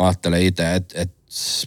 mä 0.00 0.06
ajattelen 0.06 0.42
itse, 0.42 0.74
että, 0.74 1.00
että 1.00 1.14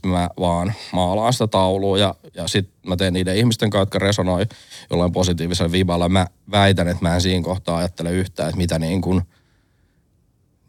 mä 0.08 0.30
vaan 0.40 0.74
maalaan 0.92 1.34
sitä 1.34 1.48
taulua 1.48 1.98
ja, 1.98 2.16
ja 2.34 2.48
sitten 2.48 2.74
mä 2.88 2.96
teen 2.96 3.14
niiden 3.14 3.38
ihmisten 3.38 3.70
kanssa, 3.70 3.82
jotka 3.82 4.00
resonoi 4.00 4.46
jollain 4.90 5.12
positiivisella 5.12 5.72
viballa. 5.72 6.10
Mä 6.10 6.28
väitän, 6.52 6.88
että 6.88 7.06
mä 7.06 7.16
en 7.16 7.22
siinä 7.22 7.44
kohtaa 7.44 7.78
ajattele 7.78 8.12
yhtään, 8.12 8.50
että 8.50 8.58
mitä 8.58 8.80
niin 8.80 9.02
kuin, 9.02 9.22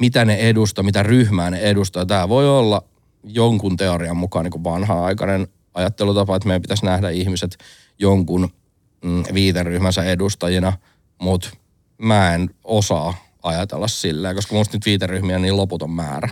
mitä 0.00 0.24
ne 0.24 0.34
edustaa, 0.34 0.84
mitä 0.84 1.02
ryhmää 1.02 1.50
ne 1.50 1.58
edustaa. 1.58 2.06
Tämä 2.06 2.28
voi 2.28 2.48
olla 2.48 2.82
jonkun 3.24 3.76
teorian 3.76 4.16
mukaan 4.16 4.44
niin 4.44 4.64
vanha-aikainen 4.64 5.48
ajattelutapa, 5.74 6.36
että 6.36 6.48
meidän 6.48 6.62
pitäisi 6.62 6.84
nähdä 6.84 7.10
ihmiset 7.10 7.56
jonkun 7.98 8.48
mm, 9.04 9.22
viiteryhmänsä 9.34 10.04
edustajina, 10.04 10.72
mutta 11.18 11.50
mä 11.98 12.34
en 12.34 12.50
osaa 12.64 13.14
ajatella 13.42 13.88
silleen, 13.88 14.34
koska 14.34 14.54
musta 14.54 14.76
nyt 14.76 14.86
viiteryhmiä 14.86 15.36
on 15.36 15.42
niin 15.42 15.56
loputon 15.56 15.90
määrä. 15.90 16.28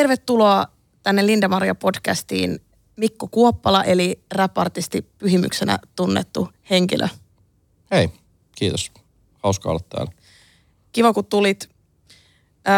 Tervetuloa 0.00 0.66
tänne 1.02 1.26
Linda 1.26 1.48
Maria 1.48 1.74
podcastiin 1.74 2.60
Mikko 2.96 3.28
Kuoppala, 3.28 3.84
eli 3.84 4.24
rapartisti 4.32 5.02
pyhimyksenä 5.02 5.78
tunnettu 5.96 6.48
henkilö. 6.70 7.08
Hei, 7.90 8.10
kiitos. 8.56 8.92
Hauska 9.38 9.70
olla 9.70 9.80
täällä. 9.88 10.12
Kiva, 10.92 11.12
kun 11.12 11.24
tulit. 11.24 11.70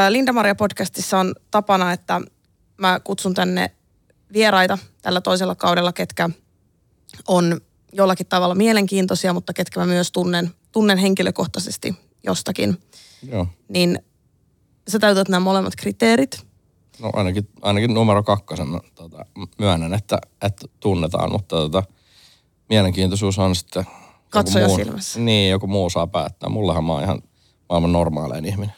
Linda 0.09 0.33
Maria 0.33 0.55
podcastissa 0.55 1.19
on 1.19 1.35
tapana, 1.51 1.93
että 1.93 2.21
mä 2.77 3.01
kutsun 3.05 3.35
tänne 3.35 3.71
vieraita 4.33 4.79
tällä 5.03 5.21
toisella 5.21 5.55
kaudella, 5.55 5.93
ketkä 5.93 6.31
on 7.29 7.61
jollakin 7.93 8.27
tavalla 8.27 8.55
mielenkiintoisia, 8.55 9.33
mutta 9.33 9.53
ketkä 9.53 9.81
mä 9.81 9.87
myös 9.87 10.13
tunnen, 10.13 10.51
tunnen 10.73 10.99
henkilökohtaisesti 10.99 11.95
jostakin. 12.25 12.79
Joo. 13.23 13.47
Niin 13.69 13.99
sä 14.89 14.99
täytät 14.99 15.29
nämä 15.29 15.41
molemmat 15.41 15.77
kriteerit– 15.77 16.39
No 17.01 17.11
ainakin, 17.13 17.49
ainakin 17.63 17.95
numero 17.95 18.23
kakkosen 18.23 18.81
tota, 18.95 19.27
myönnän, 19.59 19.95
että, 19.95 20.19
että 20.43 20.67
tunnetaan, 20.81 21.33
mutta 21.33 21.57
tota, 21.57 21.83
mielenkiintoisuus 22.69 23.39
on 23.39 23.57
sitten... 23.57 23.87
Katsoja 24.31 24.67
muu, 24.67 24.77
silmässä. 24.77 25.21
Niin, 25.21 25.51
joku 25.51 25.67
muu 25.67 25.91
saa 25.91 26.07
päättää. 26.07 26.49
Mullahan 26.49 26.85
mä 26.85 26.93
oon 26.93 27.03
ihan 27.03 27.23
maailman 27.69 27.93
normaalein 27.93 28.45
ihminen. 28.45 28.75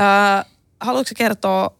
Öö, 0.00 0.44
haluatko 0.80 1.12
kertoa 1.16 1.70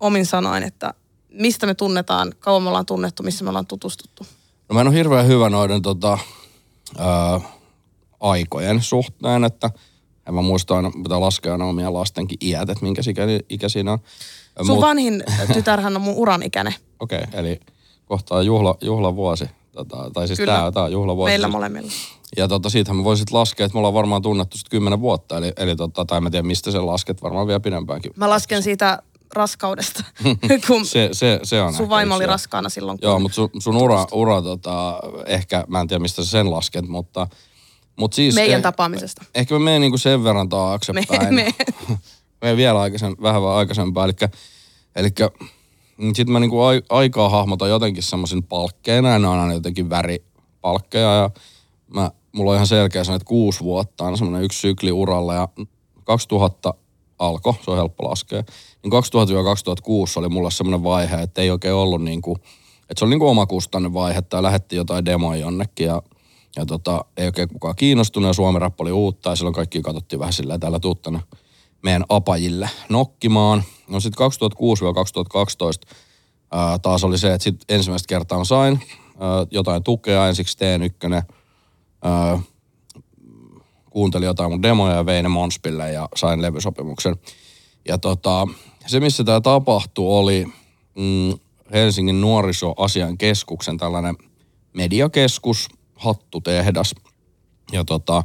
omin 0.00 0.26
sanoin, 0.26 0.62
että 0.62 0.94
mistä 1.28 1.66
me 1.66 1.74
tunnetaan, 1.74 2.32
kauan 2.38 2.62
me 2.62 2.68
ollaan 2.68 2.86
tunnettu, 2.86 3.22
missä 3.22 3.44
me 3.44 3.50
ollaan 3.50 3.66
tutustuttu? 3.66 4.26
No 4.68 4.74
mä 4.74 4.80
en 4.80 4.88
ole 4.88 4.96
hirveän 4.96 5.26
hyvä 5.26 5.50
noiden 5.50 5.82
tota, 5.82 6.18
öö, 6.98 7.38
aikojen 8.20 8.82
suhteen, 8.82 9.44
että 9.44 9.70
en 10.28 10.34
mä 10.34 10.42
muista 10.42 10.76
aina, 10.76 10.90
pitää 11.02 11.20
laskea 11.20 11.52
aina 11.52 11.64
omia 11.64 11.92
lastenkin 11.92 12.38
iät, 12.42 12.70
että 12.70 12.84
minkä 12.84 13.02
ikä 13.48 13.68
siinä 13.68 13.92
on. 13.92 13.98
Sun 14.56 14.66
Mut... 14.66 14.80
vanhin 14.80 15.24
tytärhän 15.52 15.96
on 15.96 16.02
mun 16.02 16.14
uran 16.14 16.42
ikäinen. 16.42 16.74
Okei, 17.00 17.18
okay, 17.28 17.40
eli 17.40 17.60
kohtaa 18.06 18.42
juhla, 18.42 18.76
juhlavuosi. 18.80 19.44
Tota, 19.72 20.10
tai 20.14 20.26
siis 20.26 20.38
Kyllä. 20.38 20.52
tää, 20.52 20.72
tää 20.72 20.82
on 20.82 20.92
juhlavuosi. 20.92 21.30
Meillä 21.30 21.48
molemmilla. 21.48 21.92
Ja 22.36 22.48
tota, 22.48 22.70
siitähän 22.70 22.96
me 22.96 23.04
voisit 23.04 23.30
laskea, 23.30 23.66
että 23.66 23.74
me 23.74 23.78
ollaan 23.78 23.94
varmaan 23.94 24.22
tunnettu 24.22 24.56
sitten 24.58 24.70
kymmenen 24.70 25.00
vuotta. 25.00 25.36
Eli, 25.36 25.52
eli 25.56 25.76
tota, 25.76 26.04
tai 26.04 26.20
mä 26.20 26.30
tiedän 26.30 26.46
mistä 26.46 26.70
sen 26.70 26.86
lasket, 26.86 27.22
varmaan 27.22 27.46
vielä 27.46 27.60
pidempäänkin. 27.60 28.12
Mä 28.16 28.28
lasken 28.28 28.62
siitä 28.62 29.02
raskaudesta, 29.34 30.04
kun 30.66 30.86
se, 30.86 31.08
se, 31.12 31.40
se 31.42 31.62
on 31.62 31.74
sun 31.74 31.88
vaimo 31.88 32.14
oli 32.14 32.26
raskaana 32.26 32.68
silloin. 32.68 32.98
Kun 32.98 33.08
Joo, 33.08 33.18
mutta 33.18 33.34
sun, 33.34 33.50
sun 33.58 33.76
ura, 33.76 34.06
ura 34.12 34.42
tota, 34.42 35.00
ehkä, 35.26 35.64
mä 35.68 35.80
en 35.80 35.88
tiedä 35.88 36.02
mistä 36.02 36.24
sä 36.24 36.30
sen 36.30 36.50
lasket, 36.50 36.88
mutta... 36.88 37.26
mutta 37.96 38.14
siis, 38.14 38.34
Meidän 38.34 38.58
eh, 38.58 38.62
tapaamisesta. 38.62 39.24
Ehkä 39.34 39.54
me 39.54 39.58
menen 39.58 39.80
niinku 39.80 39.98
sen 39.98 40.24
verran 40.24 40.48
taaksepäin. 40.48 41.34
Me, 41.34 41.44
me. 41.44 41.54
me 42.42 42.56
vielä 42.56 42.80
aikaisen, 42.80 43.16
vähän 43.22 43.42
vaan 43.42 43.58
aikaisempaa. 43.58 44.04
Eli, 44.04 44.12
eli 44.96 45.08
sitten 46.14 46.32
mä 46.32 46.40
niinku 46.40 46.58
aikaa 46.88 47.28
hahmotan 47.28 47.68
jotenkin 47.68 48.02
semmoisen 48.02 48.42
palkkeena, 48.42 49.18
ne 49.18 49.28
on 49.28 49.38
aina 49.38 49.52
jotenkin 49.52 49.90
väripalkkeja, 49.90 51.14
ja 51.14 51.30
mä, 51.94 52.10
mulla 52.32 52.50
on 52.50 52.54
ihan 52.54 52.66
selkeä 52.66 53.04
sanoa, 53.04 53.16
että 53.16 53.28
kuusi 53.28 53.60
vuotta 53.60 54.04
on 54.04 54.18
semmoinen 54.18 54.44
yksi 54.44 54.60
sykli 54.60 54.92
uralla, 54.92 55.34
ja 55.34 55.48
2000 56.04 56.74
alkoi, 57.18 57.54
se 57.64 57.70
on 57.70 57.76
helppo 57.76 58.08
laskea, 58.08 58.42
niin 58.82 58.92
2000-2006 58.92 58.96
oli 60.16 60.28
mulla 60.28 60.50
semmoinen 60.50 60.84
vaihe, 60.84 61.16
että 61.16 61.42
ei 61.42 61.50
oikein 61.50 61.74
ollut 61.74 62.02
niinku, 62.02 62.36
että 62.80 62.98
se 62.98 63.04
oli 63.04 63.10
niinku 63.10 63.28
omakustanne 63.28 63.92
vaihe, 63.92 64.22
tai 64.22 64.42
lähetti 64.42 64.76
jotain 64.76 65.04
demoja 65.04 65.40
jonnekin, 65.40 65.86
ja 65.86 66.02
ja 66.56 66.66
tota, 66.66 67.04
ei 67.16 67.26
oikein 67.26 67.48
kukaan 67.48 67.76
kiinnostunut 67.76 68.28
ja 68.28 68.32
Suomen 68.32 68.62
rappa 68.62 68.84
oli 68.84 68.92
uutta 68.92 69.30
ja 69.30 69.36
silloin 69.36 69.54
kaikki 69.54 69.82
katsottiin 69.82 70.20
vähän 70.20 70.32
sillä 70.32 70.58
täällä 70.58 70.80
tuuttana 70.80 71.20
meidän 71.82 72.04
apajille 72.08 72.70
nokkimaan. 72.88 73.62
No 73.88 74.00
sitten 74.00 74.26
2006-2012 75.86 75.90
ää, 76.52 76.78
taas 76.78 77.04
oli 77.04 77.18
se, 77.18 77.34
että 77.34 77.44
sit 77.44 77.64
ensimmäistä 77.68 78.08
kertaa 78.08 78.44
sain 78.44 78.80
ää, 79.20 79.46
jotain 79.50 79.82
tukea, 79.82 80.28
ensiksi 80.28 80.58
T1, 80.58 81.22
ää, 82.02 82.38
kuuntelin 83.90 84.26
jotain 84.26 84.50
mun 84.50 84.62
demoja 84.62 84.94
ja 84.94 85.06
vein 85.06 85.22
ne 85.22 85.28
Monspille 85.28 85.92
ja 85.92 86.08
sain 86.16 86.42
levysopimuksen. 86.42 87.16
Ja 87.88 87.98
tota, 87.98 88.48
se, 88.86 89.00
missä 89.00 89.24
tämä 89.24 89.40
tapahtui, 89.40 90.18
oli 90.18 90.46
mm, 90.94 91.38
Helsingin 91.72 92.20
nuorisoasian 92.20 93.18
keskuksen 93.18 93.78
tällainen 93.78 94.16
mediakeskus, 94.72 95.68
hattutehdas. 95.96 96.94
Ja 97.72 97.84
tota, 97.84 98.22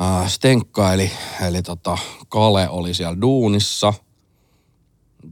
äh, 0.00 0.28
Stenkka 0.28 0.92
eli, 0.92 1.10
eli 1.46 1.62
tota, 1.62 1.98
Kale 2.28 2.68
oli 2.68 2.94
siellä 2.94 3.20
duunissa. 3.20 3.94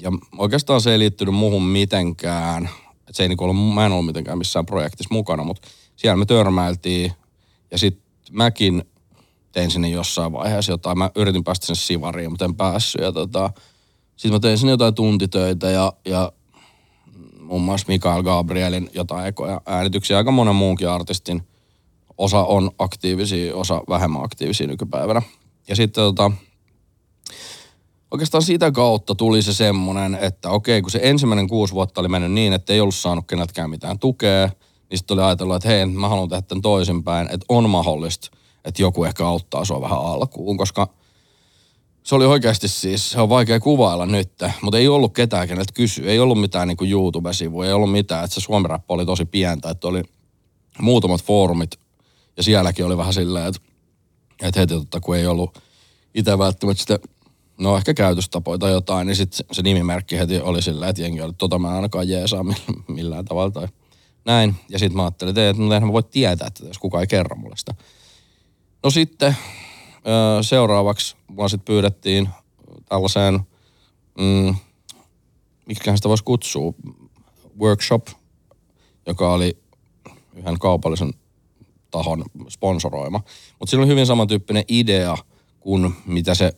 Ja 0.02 0.12
oikeastaan 0.38 0.80
se 0.80 0.92
ei 0.92 0.98
liittynyt 0.98 1.34
muuhun 1.34 1.62
mitenkään. 1.62 2.70
Et 3.08 3.14
se 3.14 3.22
ei 3.22 3.28
niinku 3.28 3.44
ollut, 3.44 3.74
mä 3.74 3.86
en 3.86 3.92
ollut 3.92 4.06
mitenkään 4.06 4.38
missään 4.38 4.66
projektissa 4.66 5.14
mukana, 5.14 5.44
mutta 5.44 5.68
siellä 5.96 6.16
me 6.16 6.26
törmäiltiin. 6.26 7.12
Ja 7.70 7.78
sitten 7.78 8.02
mäkin 8.32 8.84
tein 9.52 9.70
sinne 9.70 9.88
jossain 9.88 10.32
vaiheessa 10.32 10.72
jotain. 10.72 10.98
Mä 10.98 11.10
yritin 11.16 11.44
päästä 11.44 11.66
sinne 11.66 11.76
sivariin, 11.76 12.30
mutta 12.30 12.44
en 12.44 12.54
päässyt. 12.54 13.02
Ja 13.02 13.12
tota, 13.12 13.50
sitten 14.16 14.32
mä 14.32 14.40
tein 14.40 14.58
sinne 14.58 14.70
jotain 14.70 14.94
tuntitöitä 14.94 15.70
ja, 15.70 15.92
ja 16.04 16.32
muun 17.50 17.62
muassa 17.62 17.84
Mikael 17.88 18.22
Gabrielin 18.22 18.90
jotain 18.94 19.26
ekoja 19.26 19.60
äänityksiä. 19.66 20.16
Aika 20.16 20.30
monen 20.30 20.54
muunkin 20.54 20.88
artistin 20.88 21.42
osa 22.18 22.44
on 22.44 22.70
aktiivisia, 22.78 23.56
osa 23.56 23.82
vähemmän 23.88 24.24
aktiivisia 24.24 24.66
nykypäivänä. 24.66 25.22
Ja 25.68 25.76
sitten 25.76 26.04
tota, 26.04 26.30
oikeastaan 28.10 28.42
sitä 28.42 28.72
kautta 28.72 29.14
tuli 29.14 29.42
se 29.42 29.52
semmoinen, 29.54 30.18
että 30.20 30.50
okei, 30.50 30.82
kun 30.82 30.90
se 30.90 31.00
ensimmäinen 31.02 31.48
kuusi 31.48 31.74
vuotta 31.74 32.00
oli 32.00 32.08
mennyt 32.08 32.32
niin, 32.32 32.52
että 32.52 32.72
ei 32.72 32.80
ollut 32.80 32.94
saanut 32.94 33.26
keneltäkään 33.26 33.70
mitään 33.70 33.98
tukea, 33.98 34.50
niin 34.90 34.98
sitten 34.98 35.14
oli 35.14 35.22
ajatellut, 35.22 35.56
että 35.56 35.68
hei, 35.68 35.86
mä 35.86 36.08
haluan 36.08 36.28
tehdä 36.28 36.42
tämän 36.42 36.62
toisinpäin, 36.62 37.26
että 37.26 37.46
on 37.48 37.70
mahdollista, 37.70 38.30
että 38.64 38.82
joku 38.82 39.04
ehkä 39.04 39.26
auttaa 39.26 39.64
sua 39.64 39.80
vähän 39.80 39.98
alkuun, 39.98 40.56
koska 40.56 40.88
se 42.02 42.14
oli 42.14 42.26
oikeasti 42.26 42.68
siis, 42.68 43.10
se 43.10 43.20
on 43.20 43.28
vaikea 43.28 43.60
kuvailla 43.60 44.06
nyt, 44.06 44.32
mutta 44.62 44.78
ei 44.78 44.88
ollut 44.88 45.14
ketään, 45.14 45.48
keneltä 45.48 45.72
kysyä. 45.72 46.10
Ei 46.10 46.18
ollut 46.18 46.40
mitään 46.40 46.68
niin 46.68 46.90
YouTube-sivuja, 46.90 47.68
ei 47.68 47.74
ollut 47.74 47.92
mitään, 47.92 48.24
että 48.24 48.34
se 48.34 48.40
suomi 48.40 48.68
oli 48.88 49.06
tosi 49.06 49.24
pientä, 49.24 49.70
että 49.70 49.88
oli 49.88 50.02
muutamat 50.80 51.24
foorumit 51.24 51.70
ja 52.36 52.42
sielläkin 52.42 52.86
oli 52.86 52.96
vähän 52.96 53.14
silleen, 53.14 53.46
että, 53.46 53.60
että 54.42 54.60
heti 54.60 54.74
totta, 54.74 55.00
kun 55.00 55.16
ei 55.16 55.26
ollut 55.26 55.58
itse 56.14 56.38
välttämättä 56.38 56.80
sitä, 56.80 56.98
no 57.60 57.76
ehkä 57.76 57.94
käytöstapoja 57.94 58.58
tai 58.58 58.72
jotain, 58.72 59.06
niin 59.06 59.16
sitten 59.16 59.46
se 59.52 59.62
nimimerkki 59.62 60.18
heti 60.18 60.40
oli 60.40 60.62
silleen, 60.62 60.90
että 60.90 61.02
jengi 61.02 61.20
oli, 61.20 61.32
tota 61.32 61.58
mä 61.58 61.68
en 61.68 61.74
ainakaan 61.74 62.08
jeesaa 62.08 62.44
millään 62.88 63.24
tavalla 63.24 63.50
tai 63.50 63.68
näin. 64.24 64.54
Ja 64.68 64.78
sitten 64.78 64.96
mä 64.96 65.02
ajattelin, 65.02 65.30
että, 65.30 65.48
että 65.50 65.86
mä 65.86 65.92
voin 65.92 66.04
tietää, 66.04 66.46
että 66.46 66.66
jos 66.66 66.78
kukaan 66.78 67.02
ei 67.02 67.06
kerro 67.06 67.36
mulle 67.36 67.56
sitä. 67.56 67.74
No 68.84 68.90
sitten 68.90 69.36
seuraavaksi 70.42 71.16
mua 71.28 71.48
sitten 71.48 71.74
pyydettiin 71.74 72.28
tällaiseen, 72.88 73.40
mm, 74.18 74.54
mikä 75.66 75.96
sitä 75.96 76.08
voisi 76.08 76.24
kutsua, 76.24 76.72
workshop, 77.60 78.06
joka 79.06 79.32
oli 79.32 79.58
yhden 80.34 80.58
kaupallisen 80.58 81.14
tahon 81.90 82.24
sponsoroima. 82.48 83.20
Mutta 83.58 83.70
sillä 83.70 83.82
on 83.82 83.88
hyvin 83.88 84.06
samantyyppinen 84.06 84.64
idea 84.68 85.16
kuin 85.60 85.94
mitä 86.06 86.34
se 86.34 86.52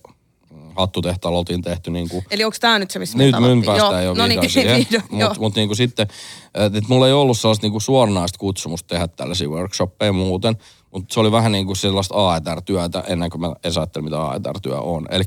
hattutehtaalla 0.76 1.38
oltiin 1.38 1.62
tehty. 1.62 1.90
Niin 1.90 2.08
kuin, 2.08 2.24
Eli 2.30 2.44
onko 2.44 2.56
tämä 2.60 2.78
nyt 2.78 2.90
se, 2.90 2.98
missä 2.98 3.18
nyt, 3.18 3.34
me 3.40 3.66
päästään 3.66 4.04
jo 4.04 4.14
no 4.14 4.26
niin, 4.26 4.50
siihen. 4.50 4.86
Mutta 5.10 5.40
mut 5.40 5.54
niin 5.54 5.76
sitten, 5.76 6.06
että 6.54 6.88
mulla 6.88 7.06
ei 7.06 7.12
ollut 7.12 7.38
sellaista 7.38 7.64
niin 7.64 7.72
kuin 7.72 7.82
suoranaista 7.82 8.38
kutsumusta 8.38 8.88
tehdä 8.88 9.08
tällaisia 9.08 9.48
workshoppeja 9.48 10.12
muuten, 10.12 10.56
mutta 10.92 11.14
se 11.14 11.20
oli 11.20 11.32
vähän 11.32 11.52
niin 11.52 11.66
kuin 11.66 11.76
sellaista 11.76 12.14
AETR-työtä 12.14 13.04
ennen 13.06 13.30
kuin 13.30 13.40
mä 13.40 13.52
edes 13.64 13.78
ajattelin, 13.78 14.04
mitä 14.04 14.22
AETR-työ 14.22 14.80
on. 14.80 15.06
Eli 15.10 15.24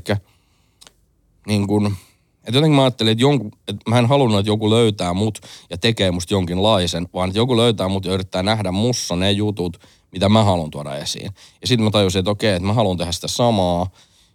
niin 1.46 1.66
kuin, 1.66 1.96
Et 2.44 2.54
jotenkin 2.54 2.76
mä 2.76 2.82
ajattelin, 2.82 3.12
että, 3.12 3.22
jonkun, 3.22 3.50
että 3.68 3.90
mä 3.90 3.98
en 3.98 4.06
halunnut, 4.06 4.38
että 4.40 4.50
joku 4.50 4.70
löytää 4.70 5.14
mut 5.14 5.38
ja 5.70 5.78
tekee 5.78 6.10
musta 6.10 6.34
jonkinlaisen, 6.34 7.08
vaan 7.14 7.28
että 7.28 7.38
joku 7.38 7.56
löytää 7.56 7.88
mut 7.88 8.04
ja 8.04 8.12
yrittää 8.12 8.42
nähdä 8.42 8.72
mussa 8.72 9.16
ne 9.16 9.32
jutut, 9.32 9.80
mitä 10.12 10.28
mä 10.28 10.44
haluan 10.44 10.70
tuoda 10.70 10.96
esiin. 10.96 11.30
Ja 11.60 11.66
sitten 11.66 11.84
mä 11.84 11.90
tajusin, 11.90 12.18
että 12.18 12.30
okei, 12.30 12.52
että 12.54 12.66
mä 12.66 12.72
haluan 12.72 12.96
tehdä 12.96 13.12
sitä 13.12 13.28
samaa. 13.28 13.90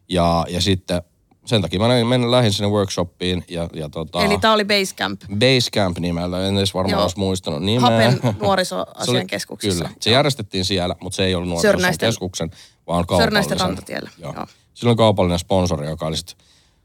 Ja, 0.10 0.45
ja 0.50 0.62
sitten 0.62 1.01
sen 1.45 1.61
takia 1.61 1.79
mä 1.79 1.88
menin 2.03 2.31
lähin 2.31 2.53
sinne 2.53 2.69
workshoppiin. 2.69 3.43
Ja, 3.49 3.69
ja 3.73 3.89
tota, 3.89 4.23
Eli 4.23 4.38
tää 4.38 4.53
oli 4.53 4.65
Basecamp. 4.65 5.21
Basecamp 5.39 5.97
nimellä, 5.99 6.47
en 6.47 6.57
edes 6.57 6.73
varmaan 6.73 7.01
olisi 7.01 7.19
muistanut 7.19 7.63
nimeä. 7.63 7.81
Hapen 7.81 8.19
nuorisoasian 8.41 9.27
keskuksessa. 9.27 9.83
Kyllä, 9.83 9.95
se 9.99 10.11
järjestettiin 10.11 10.65
siellä, 10.65 10.95
mutta 11.01 11.15
se 11.15 11.25
ei 11.25 11.35
ollut 11.35 11.49
nuorisoasian 11.49 11.97
keskuksen, 11.97 12.51
vaan 12.88 13.05
kaupallisen. 13.05 13.59
rantatiellä. 13.59 14.09
Joo. 14.17 14.33
Joo. 14.33 14.45
Silloin 14.73 14.97
kaupallinen 14.97 15.39
sponsori, 15.39 15.88
joka 15.88 16.05
oli 16.05 16.17
sit, 16.17 16.38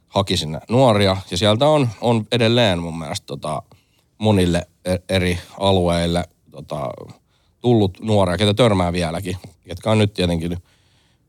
haki 0.08 0.36
sinne 0.36 0.60
nuoria. 0.68 1.16
Ja 1.30 1.36
sieltä 1.36 1.68
on, 1.68 1.88
on 2.00 2.26
edelleen 2.32 2.78
mun 2.78 2.98
mielestä 2.98 3.26
tota, 3.26 3.62
monille 4.18 4.66
e- 4.84 4.96
eri 5.08 5.38
alueille 5.60 6.24
tota, 6.50 6.90
tullut 7.60 8.00
nuoria, 8.00 8.36
ketä 8.38 8.54
törmää 8.54 8.92
vieläkin, 8.92 9.36
ketkä 9.64 9.90
on 9.90 9.98
nyt 9.98 10.14
tietenkin 10.14 10.56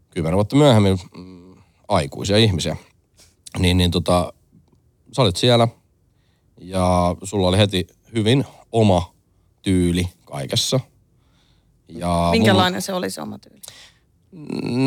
kymmenen 0.10 0.36
vuotta 0.36 0.56
myöhemmin 0.56 1.00
mm, 1.18 1.56
aikuisia 1.88 2.38
ihmisiä. 2.38 2.76
Niin, 3.60 3.78
niin 3.78 3.92
tota, 3.92 4.34
sä 5.16 5.22
olit 5.22 5.36
siellä 5.36 5.68
ja 6.58 7.16
sulla 7.24 7.48
oli 7.48 7.58
heti 7.58 7.88
hyvin 8.16 8.46
oma 8.72 9.14
tyyli 9.62 10.10
kaikessa. 10.26 10.80
Ja 11.88 12.30
Minkälainen 12.32 12.74
mun... 12.74 12.82
se 12.82 12.94
oli 12.94 13.10
se 13.10 13.22
oma 13.22 13.38
tyyli? 13.40 13.62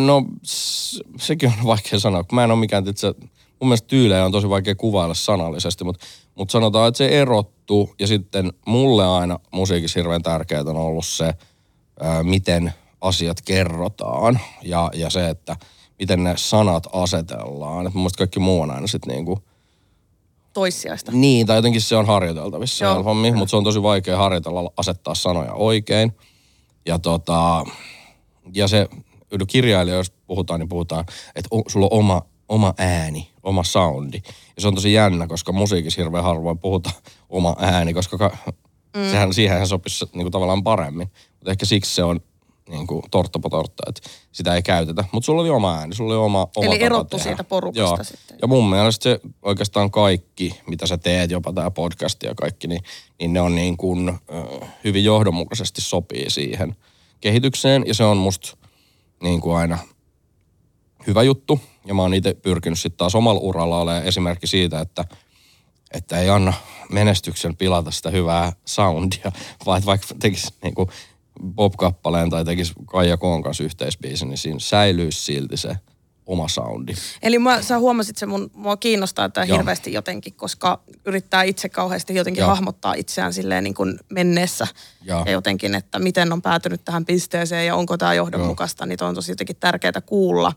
No 0.07 0.25
sekin 1.19 1.53
on 1.59 1.67
vaikea 1.67 1.99
sanoa, 1.99 2.25
kun 2.25 2.37
mä 2.37 2.45
en 2.45 2.51
ole 2.51 2.61
mikään, 2.61 2.89
että 2.89 3.01
se, 3.01 3.15
mun 3.61 3.69
mielestä 3.69 3.89
tyylejä 3.89 4.25
on 4.25 4.33
tosi 4.33 4.49
vaikea 4.49 4.75
kuvailla 4.75 5.15
sanallisesti, 5.15 5.85
mutta, 5.85 6.07
mutta 6.35 6.53
sanotaan, 6.53 6.89
että 6.89 6.99
se 6.99 7.09
erottuu 7.09 7.95
ja 7.99 8.07
sitten 8.07 8.53
mulle 8.67 9.07
aina 9.07 9.39
musiikissa 9.51 10.01
hirveän 10.01 10.23
tärkeää 10.23 10.65
on 10.67 10.77
ollut 10.77 11.07
se, 11.07 11.35
ää, 12.01 12.23
miten 12.23 12.73
asiat 13.01 13.43
kerrotaan 13.43 14.41
ja, 14.63 14.91
ja 14.95 15.11
se, 15.11 15.29
että 15.29 15.57
miten 16.01 16.25
ne 16.25 16.35
sanat 16.37 16.87
asetellaan. 16.93 17.87
Että 17.87 17.97
mun 17.97 18.03
mielestä 18.03 18.19
kaikki 18.19 18.41
muu 18.41 18.61
on 18.61 18.71
aina 18.71 18.87
sitten 18.87 19.15
niinku... 19.15 19.45
Toissijaista. 20.53 21.13
Niin, 21.13 21.47
tai 21.47 21.57
jotenkin 21.57 21.81
se 21.81 21.97
on 21.97 22.07
harjoiteltavissa 22.07 22.85
Joo. 22.85 23.03
hommi, 23.03 23.33
mutta 23.33 23.51
se 23.51 23.57
on 23.57 23.65
tosi 23.65 23.83
vaikea 23.83 24.17
harjoitella 24.17 24.73
asettaa 24.77 25.15
sanoja 25.15 25.53
oikein. 25.53 26.13
Ja 26.87 26.99
tota, 26.99 27.65
ja 28.55 28.69
se 28.69 28.89
kirjailija, 29.49 29.97
jos 29.97 30.11
puhutaan, 30.27 30.61
niin 30.61 30.69
puhutaan, 30.69 31.05
että 31.35 31.49
sulla 31.69 31.89
on 31.91 31.99
oma, 31.99 32.23
oma 32.49 32.75
ääni, 32.79 33.31
oma 33.43 33.65
soundi. 33.65 34.23
Ja 34.57 34.63
se 34.63 34.69
on 34.69 34.75
tosi 34.75 34.93
jännä, 34.93 35.27
koska 35.27 35.53
musiikissa 35.53 36.03
hirveän 36.03 36.25
harvoin 36.25 36.59
puhutaan 36.59 36.97
oma 37.29 37.57
ääni, 37.59 37.95
koska 37.95 38.19
ka, 38.19 38.37
mm. 38.97 39.11
sehän, 39.11 39.35
siihen 39.35 39.67
sopisi 39.67 40.05
niin 40.05 40.23
kuin 40.23 40.33
tavallaan 40.33 40.63
paremmin. 40.63 41.11
Mutta 41.33 41.51
ehkä 41.51 41.67
siksi 41.67 41.95
se 41.95 42.05
on 42.05 42.21
niin 42.71 42.87
kuin 42.87 43.03
torttapotortta, 43.11 43.83
että 43.89 44.11
sitä 44.33 44.55
ei 44.55 44.63
käytetä. 44.63 45.05
Mutta 45.13 45.27
sulla 45.27 45.41
oli 45.41 45.51
oma 45.51 45.79
ääni, 45.79 45.95
sulla 45.95 46.15
oli 46.15 46.25
oma, 46.25 46.49
oma 46.57 46.67
Eli 46.67 46.83
erottu 46.83 47.17
tehdä. 47.17 47.31
siitä 47.31 47.45
porukasta 47.45 47.81
Joo. 47.81 48.05
sitten. 48.05 48.39
Ja 48.43 48.49
mun 48.49 48.71
mielestä 48.71 49.03
se 49.03 49.21
oikeastaan 49.43 49.91
kaikki, 49.91 50.61
mitä 50.67 50.87
sä 50.87 50.99
teet, 50.99 51.31
jopa 51.31 51.53
tämä 51.53 51.71
podcast 51.71 52.23
ja 52.23 52.35
kaikki, 52.35 52.67
niin, 52.67 52.83
niin 53.21 53.33
ne 53.33 53.41
on 53.41 53.55
niin 53.55 53.77
kuin, 53.77 54.19
hyvin 54.85 55.05
johdonmukaisesti 55.05 55.81
sopii 55.81 56.31
siihen 56.31 56.77
kehitykseen. 57.21 57.85
Ja 57.87 57.95
se 57.95 58.05
on 58.05 58.17
musta 58.17 58.57
niin 59.23 59.41
kuin 59.41 59.57
aina 59.57 59.79
hyvä 61.07 61.23
juttu. 61.23 61.61
Ja 61.87 61.95
mä 61.95 62.03
oon 62.03 62.15
itse 62.15 62.35
pyrkinyt 62.35 62.79
sitten 62.79 62.99
taas 62.99 63.15
omalla 63.15 63.41
uralla 63.41 63.81
olemaan 63.81 64.05
esimerkki 64.05 64.47
siitä, 64.47 64.81
että, 64.81 65.05
että 65.91 66.19
ei 66.19 66.29
anna 66.29 66.53
menestyksen 66.91 67.57
pilata 67.57 67.91
sitä 67.91 68.11
hyvää 68.11 68.53
soundia, 68.65 69.33
vaan 69.67 69.83
vaikka 69.87 70.07
tekisi 70.21 70.55
niin 70.63 70.75
kuin 70.75 70.89
Bob-kappaleen 71.43 72.31
tai 72.31 72.45
tekisi 72.45 72.73
Kaija 72.87 73.17
Koon 73.17 73.43
kanssa 73.43 73.65
yhteisbiisin, 73.65 74.29
niin 74.29 74.39
siinä 74.39 74.59
säilyisi 74.59 75.25
silti 75.25 75.57
se 75.57 75.77
oma 76.31 76.49
soundi. 76.49 76.93
Eli 77.23 77.39
mä, 77.39 77.63
sä 77.63 77.79
huomasit 77.79 78.17
se, 78.17 78.27
mun, 78.27 78.51
mua 78.55 78.77
kiinnostaa 78.77 79.29
tämä 79.29 79.45
hirveästi 79.45 79.93
jotenkin, 79.93 80.35
koska 80.35 80.81
yrittää 81.05 81.43
itse 81.43 81.69
kauheasti 81.69 82.15
jotenkin 82.15 82.41
Joo. 82.41 82.49
hahmottaa 82.49 82.95
itseään 82.95 83.33
silleen 83.33 83.65
niin 83.65 83.75
kuin 83.75 83.99
menneessä. 84.11 84.67
Joo. 85.03 85.23
Ja 85.27 85.33
jotenkin, 85.33 85.75
että 85.75 85.99
miten 85.99 86.33
on 86.33 86.43
päätynyt 86.43 86.85
tähän 86.85 87.05
pisteeseen 87.05 87.67
ja 87.67 87.77
onko 87.77 87.97
tämä 87.97 88.15
johdonmukaista, 88.15 88.85
Joo. 88.85 88.89
niin 88.89 89.05
on 89.05 89.15
tosi 89.15 89.33
jotenkin 89.33 89.57
tärkeää 89.57 90.01
kuulla. 90.07 90.53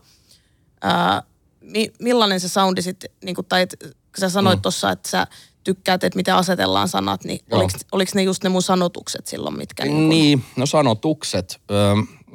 Ää, 0.82 1.22
mi, 1.60 1.92
millainen 2.00 2.40
se 2.40 2.48
soundi 2.48 2.82
sitten, 2.82 3.10
niin 3.24 3.34
kuin, 3.34 3.46
tai 3.46 3.62
et, 3.62 3.96
sä 4.18 4.28
sanoit 4.28 4.58
mm. 4.58 4.62
tuossa, 4.62 4.90
että 4.90 5.08
sä 5.08 5.26
tykkäät, 5.64 6.04
että 6.04 6.16
miten 6.16 6.34
asetellaan 6.34 6.88
sanat, 6.88 7.24
niin 7.24 7.40
oliko, 7.50 7.78
oliko 7.92 8.12
ne 8.14 8.22
just 8.22 8.44
ne 8.44 8.48
mun 8.48 8.62
sanotukset 8.62 9.26
silloin, 9.26 9.58
mitkä... 9.58 9.84
Niin, 9.84 10.08
niin 10.08 10.44
no 10.56 10.66
sanotukset, 10.66 11.60
ö, 11.70 11.74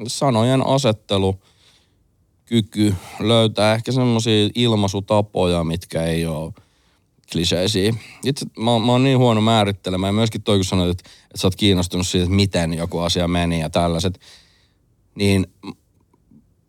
sanojen 0.07 0.65
asettelu, 0.65 1.35
kyky 2.45 2.95
löytää 3.19 3.73
ehkä 3.73 3.91
semmoisia 3.91 4.49
ilmaisutapoja, 4.55 5.63
mitkä 5.63 6.03
ei 6.03 6.25
ole 6.25 6.53
kliseisiä. 7.31 7.93
Itse 8.25 8.45
mä, 8.45 8.79
mä 8.79 8.91
oon 8.91 9.03
niin 9.03 9.17
huono 9.17 9.41
määrittelemään. 9.41 10.15
Myöskin 10.15 10.41
toi, 10.41 10.57
kun 10.57 10.65
sanoit, 10.65 10.89
että, 10.89 11.09
että 11.23 11.37
sä 11.37 11.47
oot 11.47 11.55
kiinnostunut 11.55 12.07
siitä, 12.07 12.23
että 12.23 12.35
miten 12.35 12.73
joku 12.73 12.99
asia 12.99 13.27
meni 13.27 13.59
ja 13.59 13.69
tällaiset. 13.69 14.19
Niin 15.15 15.47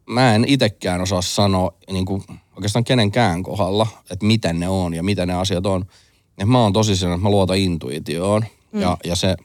mä 0.06 0.34
en 0.34 0.44
itekään 0.48 1.00
osaa 1.00 1.22
sanoa 1.22 1.72
niin 1.90 2.06
kuin 2.06 2.22
oikeastaan 2.56 2.84
kenenkään 2.84 3.42
kohdalla, 3.42 3.86
että 4.10 4.26
miten 4.26 4.60
ne 4.60 4.68
on 4.68 4.94
ja 4.94 5.02
miten 5.02 5.28
ne 5.28 5.34
asiat 5.34 5.66
on. 5.66 5.84
Et 6.40 6.48
mä 6.48 6.62
oon 6.62 6.72
tosi 6.72 6.96
sen, 6.96 7.12
että 7.12 7.22
mä 7.22 7.30
luotan 7.30 7.58
intuitioon. 7.58 8.44
Mm. 8.72 8.80
Ja, 8.80 8.96
ja 9.04 9.16
se... 9.16 9.36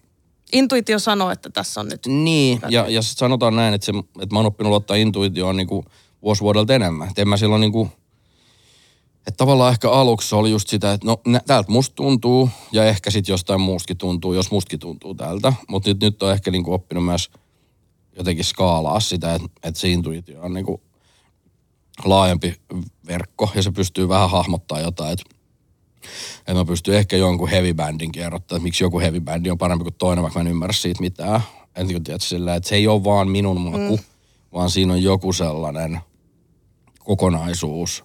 Intuitio 0.54 1.00
sanoo, 1.00 1.32
että 1.32 1.50
tässä 1.50 1.82
on 1.82 1.88
nyt... 1.90 2.06
Niin, 2.08 2.60
ja, 2.70 2.90
ja 2.90 3.02
sanotaan 3.02 3.56
näin, 3.56 3.74
että, 3.74 3.86
se, 3.86 3.92
että 4.22 4.36
mä 4.36 4.40
oon 4.40 4.46
oppinut 4.46 4.70
luottaa 4.70 4.98
intuitioon 4.98 5.58
niin 5.58 5.68
kuin 5.68 5.86
vuosi 6.22 6.42
vuodelta 6.42 6.74
enemmän. 6.74 7.10
Et 7.10 7.20
en 7.20 7.28
mä 7.28 7.38
silloin 7.38 7.62
niin 7.62 7.72
kuin, 7.72 7.92
että 9.18 9.38
tavallaan 9.38 9.72
ehkä 9.72 9.92
aluksi 9.92 10.36
oli 10.36 10.52
just 10.52 10.68
sitä, 10.68 10.94
että 10.94 11.08
no 11.08 11.22
nä, 11.28 11.42
täältä 11.48 11.72
musta 11.72 11.96
tuntuu 11.96 12.50
ja 12.72 12.86
ehkä 12.86 13.12
sitten 13.12 13.34
jostain 13.34 13.62
muustakin 13.62 13.98
tuntuu, 13.98 14.34
jos 14.34 14.52
mustakin 14.52 14.80
tuntuu 14.80 15.16
täältä. 15.16 15.54
Mutta 15.68 15.90
nyt, 15.90 16.02
nyt 16.02 16.24
on 16.24 16.32
ehkä 16.32 16.52
niin 16.52 16.64
kuin 16.64 16.76
oppinut 16.76 17.06
myös 17.06 17.30
jotenkin 18.18 18.46
skaalaa 18.46 19.00
sitä, 19.00 19.36
että, 19.36 19.48
että 19.64 19.80
se 19.80 19.90
intuitio 19.90 20.42
on 20.42 20.54
niin 20.54 20.66
kuin 20.66 20.82
laajempi 22.06 22.56
verkko 23.08 23.50
ja 23.56 23.62
se 23.62 23.72
pystyy 23.72 24.10
vähän 24.10 24.30
hahmottaa 24.30 24.82
jotain, 24.82 25.14
että 25.14 25.35
että 26.40 26.54
mä 26.54 26.66
pystyn 26.66 26.96
ehkä 26.96 27.18
jonkun 27.18 27.50
heavy 27.50 27.74
bandin 27.74 28.12
kerrottamaan, 28.12 28.60
että 28.60 28.64
miksi 28.64 28.84
joku 28.84 29.00
heavy 29.00 29.20
bandi 29.20 29.50
on 29.50 29.58
parempi 29.58 29.84
kuin 29.84 29.94
toinen, 29.94 30.24
vaikka 30.24 30.40
mä 30.40 30.42
en 30.42 30.52
ymmärrä 30.52 30.74
siitä 30.74 31.02
mitään. 31.02 31.42
En 31.76 31.88
tiedä, 31.88 32.20
sillä, 32.22 32.56
että 32.56 32.70
se 32.70 32.76
ei 32.76 32.88
ole 32.88 33.04
vaan 33.04 33.30
minun 33.30 33.62
maku, 33.62 33.98
mm. 33.98 34.04
vaan 34.54 34.70
siinä 34.70 34.94
on 34.94 35.04
joku 35.04 35.34
sellainen 35.34 36.00
kokonaisuus. 37.00 38.04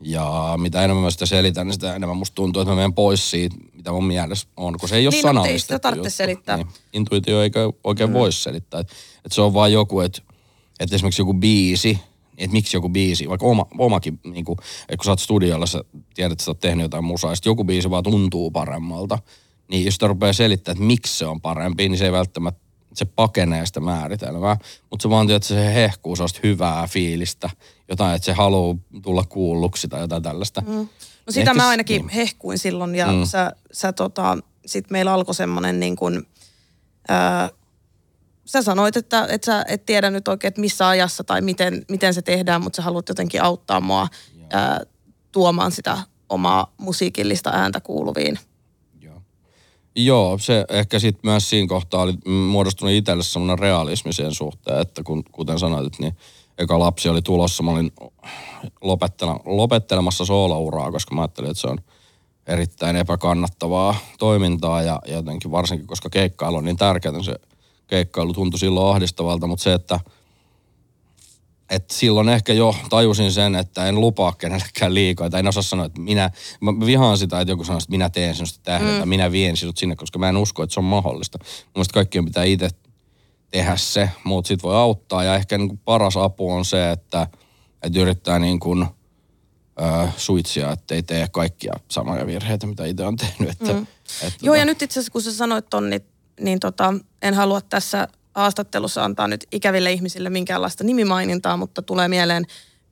Ja 0.00 0.54
mitä 0.56 0.84
enemmän 0.84 1.04
mä 1.04 1.10
sitä 1.10 1.26
selitän, 1.26 1.66
niin 1.66 1.74
sitä 1.74 1.96
enemmän 1.96 2.16
musta 2.16 2.34
tuntuu, 2.34 2.62
että 2.62 2.70
mä 2.70 2.76
menen 2.76 2.94
pois 2.94 3.30
siitä, 3.30 3.56
mitä 3.74 3.92
mun 3.92 4.04
mielestä 4.04 4.50
on, 4.56 4.78
kun 4.80 4.88
se 4.88 4.96
ei 4.96 5.06
ole 5.06 5.10
niin, 5.10 5.22
sanallista. 5.22 5.52
Niin, 5.52 5.60
sitä 5.60 5.78
tarvitse 5.78 6.10
selittää. 6.10 6.56
Niin, 6.56 6.66
intuitio 6.92 7.42
ei 7.42 7.50
oikein 7.84 8.10
mm. 8.10 8.14
voi 8.14 8.32
selittää. 8.32 8.80
Että 8.80 8.92
et 9.24 9.32
se 9.32 9.40
on 9.40 9.54
vaan 9.54 9.72
joku, 9.72 10.00
että 10.00 10.22
et 10.80 10.92
esimerkiksi 10.92 11.22
joku 11.22 11.34
biisi, 11.34 11.98
että 12.44 12.52
miksi 12.52 12.76
joku 12.76 12.88
biisi, 12.88 13.28
vaikka 13.28 13.46
oma, 13.46 13.66
omakin, 13.78 14.20
niin 14.24 14.44
kuin, 14.44 14.58
että 14.82 14.96
kun 14.96 15.04
sä 15.04 15.10
oot 15.10 15.20
studiolla, 15.20 15.66
sä 15.66 15.84
tiedät, 16.14 16.32
että 16.32 16.44
sä 16.44 16.50
oot 16.50 16.60
tehnyt 16.60 16.82
jotain 16.82 17.04
musaa, 17.04 17.30
ja 17.32 17.36
joku 17.44 17.64
biisi 17.64 17.90
vaan 17.90 18.02
tuntuu 18.02 18.50
paremmalta, 18.50 19.18
niin 19.68 19.84
jos 19.84 19.94
sitä 19.94 20.06
rupeaa 20.06 20.32
selittämään, 20.32 20.76
että 20.76 20.86
miksi 20.86 21.18
se 21.18 21.26
on 21.26 21.40
parempi, 21.40 21.88
niin 21.88 21.98
se 21.98 22.04
ei 22.04 22.12
välttämättä, 22.12 22.60
se 22.94 23.04
pakenee 23.04 23.66
sitä 23.66 23.80
määritelmää, 23.80 24.56
mutta 24.90 25.02
se 25.02 25.10
vaan 25.10 25.30
että 25.30 25.48
se 25.48 25.74
hehkuu 25.74 26.16
sellaista 26.16 26.40
hyvää 26.42 26.86
fiilistä, 26.86 27.50
jotain, 27.88 28.14
että 28.16 28.26
se 28.26 28.32
haluaa 28.32 28.76
tulla 29.02 29.24
kuulluksi 29.24 29.88
tai 29.88 30.00
jotain 30.00 30.22
tällaista. 30.22 30.60
Mm. 30.60 30.88
No 31.26 31.32
sitä 31.32 31.50
Ehkä, 31.50 31.54
mä 31.54 31.68
ainakin 31.68 32.00
niin. 32.00 32.08
hehkuin 32.08 32.58
silloin, 32.58 32.94
ja 32.94 33.12
mm. 33.12 33.24
sä, 33.24 33.52
sä 33.72 33.92
tota, 33.92 34.38
sit 34.66 34.90
meillä 34.90 35.12
alkoi 35.12 35.34
semmoinen 35.34 35.80
niin 35.80 35.96
kuin, 35.96 36.26
ää, 37.08 37.50
sä 38.44 38.62
sanoit, 38.62 38.96
että, 38.96 39.26
että 39.30 39.46
sä 39.46 39.64
et 39.68 39.86
tiedä 39.86 40.10
nyt 40.10 40.28
oikein, 40.28 40.48
että 40.48 40.60
missä 40.60 40.88
ajassa 40.88 41.24
tai 41.24 41.40
miten, 41.40 41.84
miten 41.88 42.14
se 42.14 42.22
tehdään, 42.22 42.62
mutta 42.62 42.76
sä 42.76 42.82
haluat 42.82 43.08
jotenkin 43.08 43.42
auttaa 43.42 43.80
mua 43.80 44.08
ää, 44.52 44.80
tuomaan 45.32 45.72
sitä 45.72 45.98
omaa 46.28 46.74
musiikillista 46.78 47.50
ääntä 47.50 47.80
kuuluviin. 47.80 48.38
Joo, 49.00 49.22
Joo 49.96 50.38
se 50.38 50.64
ehkä 50.68 50.98
sitten 50.98 51.30
myös 51.30 51.50
siinä 51.50 51.68
kohtaa 51.68 52.02
oli 52.02 52.14
muodostunut 52.30 52.94
itselle 52.94 53.22
semmoinen 53.22 53.58
realismi 53.58 54.12
sen 54.12 54.34
suhteen, 54.34 54.80
että 54.80 55.02
kun, 55.02 55.24
kuten 55.32 55.58
sanoit, 55.58 55.98
niin 55.98 56.16
eka 56.58 56.78
lapsi 56.78 57.08
oli 57.08 57.22
tulossa, 57.22 57.62
mä 57.62 57.70
olin 57.70 57.92
lopettelemassa 59.44 60.24
soolouraa, 60.24 60.92
koska 60.92 61.14
mä 61.14 61.20
ajattelin, 61.20 61.50
että 61.50 61.60
se 61.60 61.66
on 61.66 61.78
erittäin 62.46 62.96
epäkannattavaa 62.96 63.96
toimintaa 64.18 64.82
ja 64.82 65.00
jotenkin 65.06 65.50
varsinkin, 65.50 65.86
koska 65.86 66.10
keikkailu 66.10 66.56
on 66.56 66.64
niin 66.64 66.76
tärkeää, 66.76 67.12
niin 67.12 67.24
se 67.24 67.34
keikkailu 67.92 68.32
tuntui 68.32 68.58
silloin 68.58 68.94
ahdistavalta, 68.94 69.46
mutta 69.46 69.62
se, 69.62 69.72
että 69.72 70.00
et 71.70 71.90
silloin 71.90 72.28
ehkä 72.28 72.52
jo 72.52 72.74
tajusin 72.90 73.32
sen, 73.32 73.54
että 73.54 73.86
en 73.86 74.00
lupaa 74.00 74.32
kenellekään 74.32 74.94
liikaa. 74.94 75.30
Tai 75.30 75.40
en 75.40 75.48
osaa 75.48 75.62
sanoa, 75.62 75.86
että 75.86 76.00
minä, 76.00 76.30
mä 76.60 76.86
vihaan 76.86 77.18
sitä, 77.18 77.40
että 77.40 77.52
joku 77.52 77.64
sanoo, 77.64 77.78
että 77.78 77.90
minä 77.90 78.10
teen 78.10 78.34
sinusta 78.34 78.60
tähden, 78.62 79.02
mm. 79.02 79.08
minä 79.08 79.32
vien 79.32 79.56
sinut 79.56 79.76
sinne, 79.76 79.96
koska 79.96 80.18
mä 80.18 80.28
en 80.28 80.36
usko, 80.36 80.62
että 80.62 80.74
se 80.74 80.80
on 80.80 80.84
mahdollista. 80.84 81.38
Mun 81.76 81.84
kaikkien 81.92 82.24
pitää 82.24 82.44
itse 82.44 82.68
tehdä 83.50 83.76
se, 83.76 84.10
mutta 84.24 84.48
sit 84.48 84.62
voi 84.62 84.76
auttaa. 84.76 85.24
Ja 85.24 85.34
ehkä 85.34 85.58
niin 85.58 85.68
kuin 85.68 85.80
paras 85.84 86.16
apu 86.16 86.52
on 86.52 86.64
se, 86.64 86.90
että, 86.90 87.26
että 87.82 88.00
yrittää 88.00 88.38
niin 88.38 88.60
kuin, 88.60 88.86
äh, 89.82 90.14
suitsia, 90.16 90.72
ettei 90.72 91.02
tee 91.02 91.28
kaikkia 91.28 91.72
samoja 91.90 92.26
virheitä, 92.26 92.66
mitä 92.66 92.84
itse 92.84 93.04
on 93.04 93.16
tehnyt. 93.16 93.50
Että, 93.50 93.72
mm. 93.72 93.86
että, 94.22 94.38
Joo, 94.42 94.54
tota... 94.54 94.58
ja 94.58 94.64
nyt 94.64 94.82
itse 94.82 95.00
asiassa 95.00 95.12
kun 95.12 95.22
sä 95.22 95.32
sanoit 95.32 95.70
ton, 95.70 95.90
niin, 95.90 96.02
niin 96.42 96.60
tota, 96.60 96.94
en 97.22 97.34
halua 97.34 97.60
tässä 97.60 98.08
haastattelussa 98.34 99.04
antaa 99.04 99.28
nyt 99.28 99.46
ikäville 99.52 99.92
ihmisille 99.92 100.30
minkäänlaista 100.30 100.84
nimimainintaa, 100.84 101.56
mutta 101.56 101.82
tulee 101.82 102.08
mieleen 102.08 102.44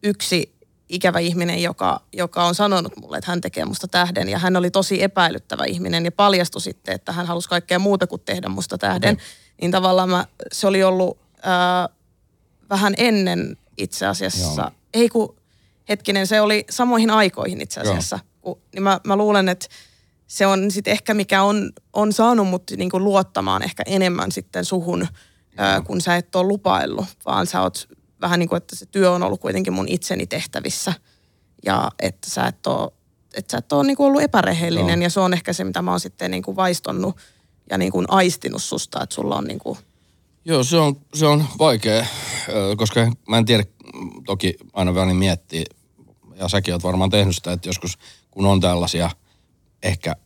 yksi 0.03 0.55
ikävä 0.89 1.19
ihminen, 1.19 1.63
joka, 1.63 2.01
joka 2.13 2.45
on 2.45 2.55
sanonut 2.55 2.97
mulle, 2.97 3.19
että 3.19 3.31
hän 3.31 3.41
tekee 3.41 3.65
musta 3.65 3.89
tähden. 3.89 4.29
Ja 4.29 4.39
hän 4.39 4.57
oli 4.57 4.71
tosi 4.71 5.03
epäilyttävä 5.03 5.65
ihminen 5.65 6.05
ja 6.05 6.13
paljastui 6.13 6.61
sitten, 6.61 6.95
että 6.95 7.13
hän 7.13 7.27
halusi 7.27 7.49
kaikkea 7.49 7.79
muuta 7.79 8.07
kuin 8.07 8.23
tehdä 8.25 8.49
musta 8.49 8.79
tähden. 8.79 9.15
Okay. 9.15 9.27
Niin 9.61 9.71
tavallaan 9.71 10.09
mä, 10.09 10.27
se 10.53 10.67
oli 10.67 10.83
ollut 10.83 11.19
ää, 11.43 11.89
vähän 12.71 12.95
ennen 12.97 13.57
itse 13.79 14.07
asiassa. 14.07 14.63
Joo. 14.63 14.71
Ei 14.95 15.09
kun, 15.09 15.37
hetkinen, 15.89 16.27
se 16.27 16.41
oli 16.41 16.65
samoihin 16.71 17.11
aikoihin 17.11 17.61
itse 17.61 17.81
asiassa. 17.81 18.19
Kun, 18.41 18.61
niin 18.75 18.83
mä, 18.83 19.01
mä 19.05 19.17
luulen, 19.17 19.49
että 19.49 19.67
se 20.31 20.47
on 20.47 20.71
sitten 20.71 20.93
ehkä 20.93 21.15
mikä 21.15 21.43
on, 21.43 21.71
on 21.93 22.13
saanut 22.13 22.49
mut 22.49 22.63
niinku 22.77 23.01
luottamaan 23.01 23.63
ehkä 23.63 23.83
enemmän 23.87 24.33
sitten 24.33 24.65
suhun– 24.65 25.07
kun 25.85 26.01
sä 26.01 26.17
et 26.17 26.35
ole 26.37 26.47
lupaillut, 26.47 27.07
vaan 27.27 27.47
sä 27.47 27.63
oot 27.63 27.89
vähän 28.21 28.39
niin 28.39 28.49
kuin, 28.49 28.57
että 28.57 28.77
se 28.77 28.87
työ 28.87 29.11
on 29.11 29.23
ollut 29.23 29.41
kuitenkin 29.41 29.73
mun 29.73 29.89
itseni 29.89 30.27
tehtävissä 30.27 30.93
ja 31.65 31.91
että 31.99 32.31
sä 32.31 32.47
et 32.47 32.67
ole, 32.67 32.91
että 33.35 33.53
sä 33.53 33.59
et 33.59 33.73
ole 33.73 33.87
niin 33.87 33.97
kuin 33.97 34.07
ollut 34.07 34.23
epärehellinen 34.23 34.99
no. 34.99 35.03
ja 35.03 35.11
se 35.11 35.21
on 35.21 35.33
ehkä 35.33 35.53
se, 35.53 35.65
mitä 35.65 35.83
mä 35.83 35.91
oon 35.91 36.01
sitten 36.01 36.31
niin 36.31 36.43
kuin 36.43 36.57
vaistonnut 36.57 37.17
ja 37.71 37.79
niin 37.79 37.93
kuin 37.93 38.07
aistinut 38.09 38.63
susta, 38.63 39.03
että 39.03 39.15
sulla 39.15 39.37
on 39.37 39.45
niin 39.45 39.59
kuin... 39.59 39.79
Joo, 40.45 40.65
se 40.65 40.77
on, 40.77 40.97
se 41.15 41.27
on 41.27 41.45
vaikea, 41.59 42.07
koska 42.77 43.13
mä 43.29 43.39
en 43.39 43.45
tiedä, 43.45 43.65
toki 44.27 44.55
aina 44.73 44.95
vähän 44.95 45.17
miettii, 45.17 45.65
ja 46.35 46.49
säkin 46.49 46.75
oot 46.75 46.83
varmaan 46.83 47.11
tehnyt 47.11 47.37
sitä, 47.37 47.53
että 47.53 47.69
joskus 47.69 47.99
kun 48.31 48.47
on 48.47 48.61
tällaisia 48.61 49.11
ehkä 49.83 50.17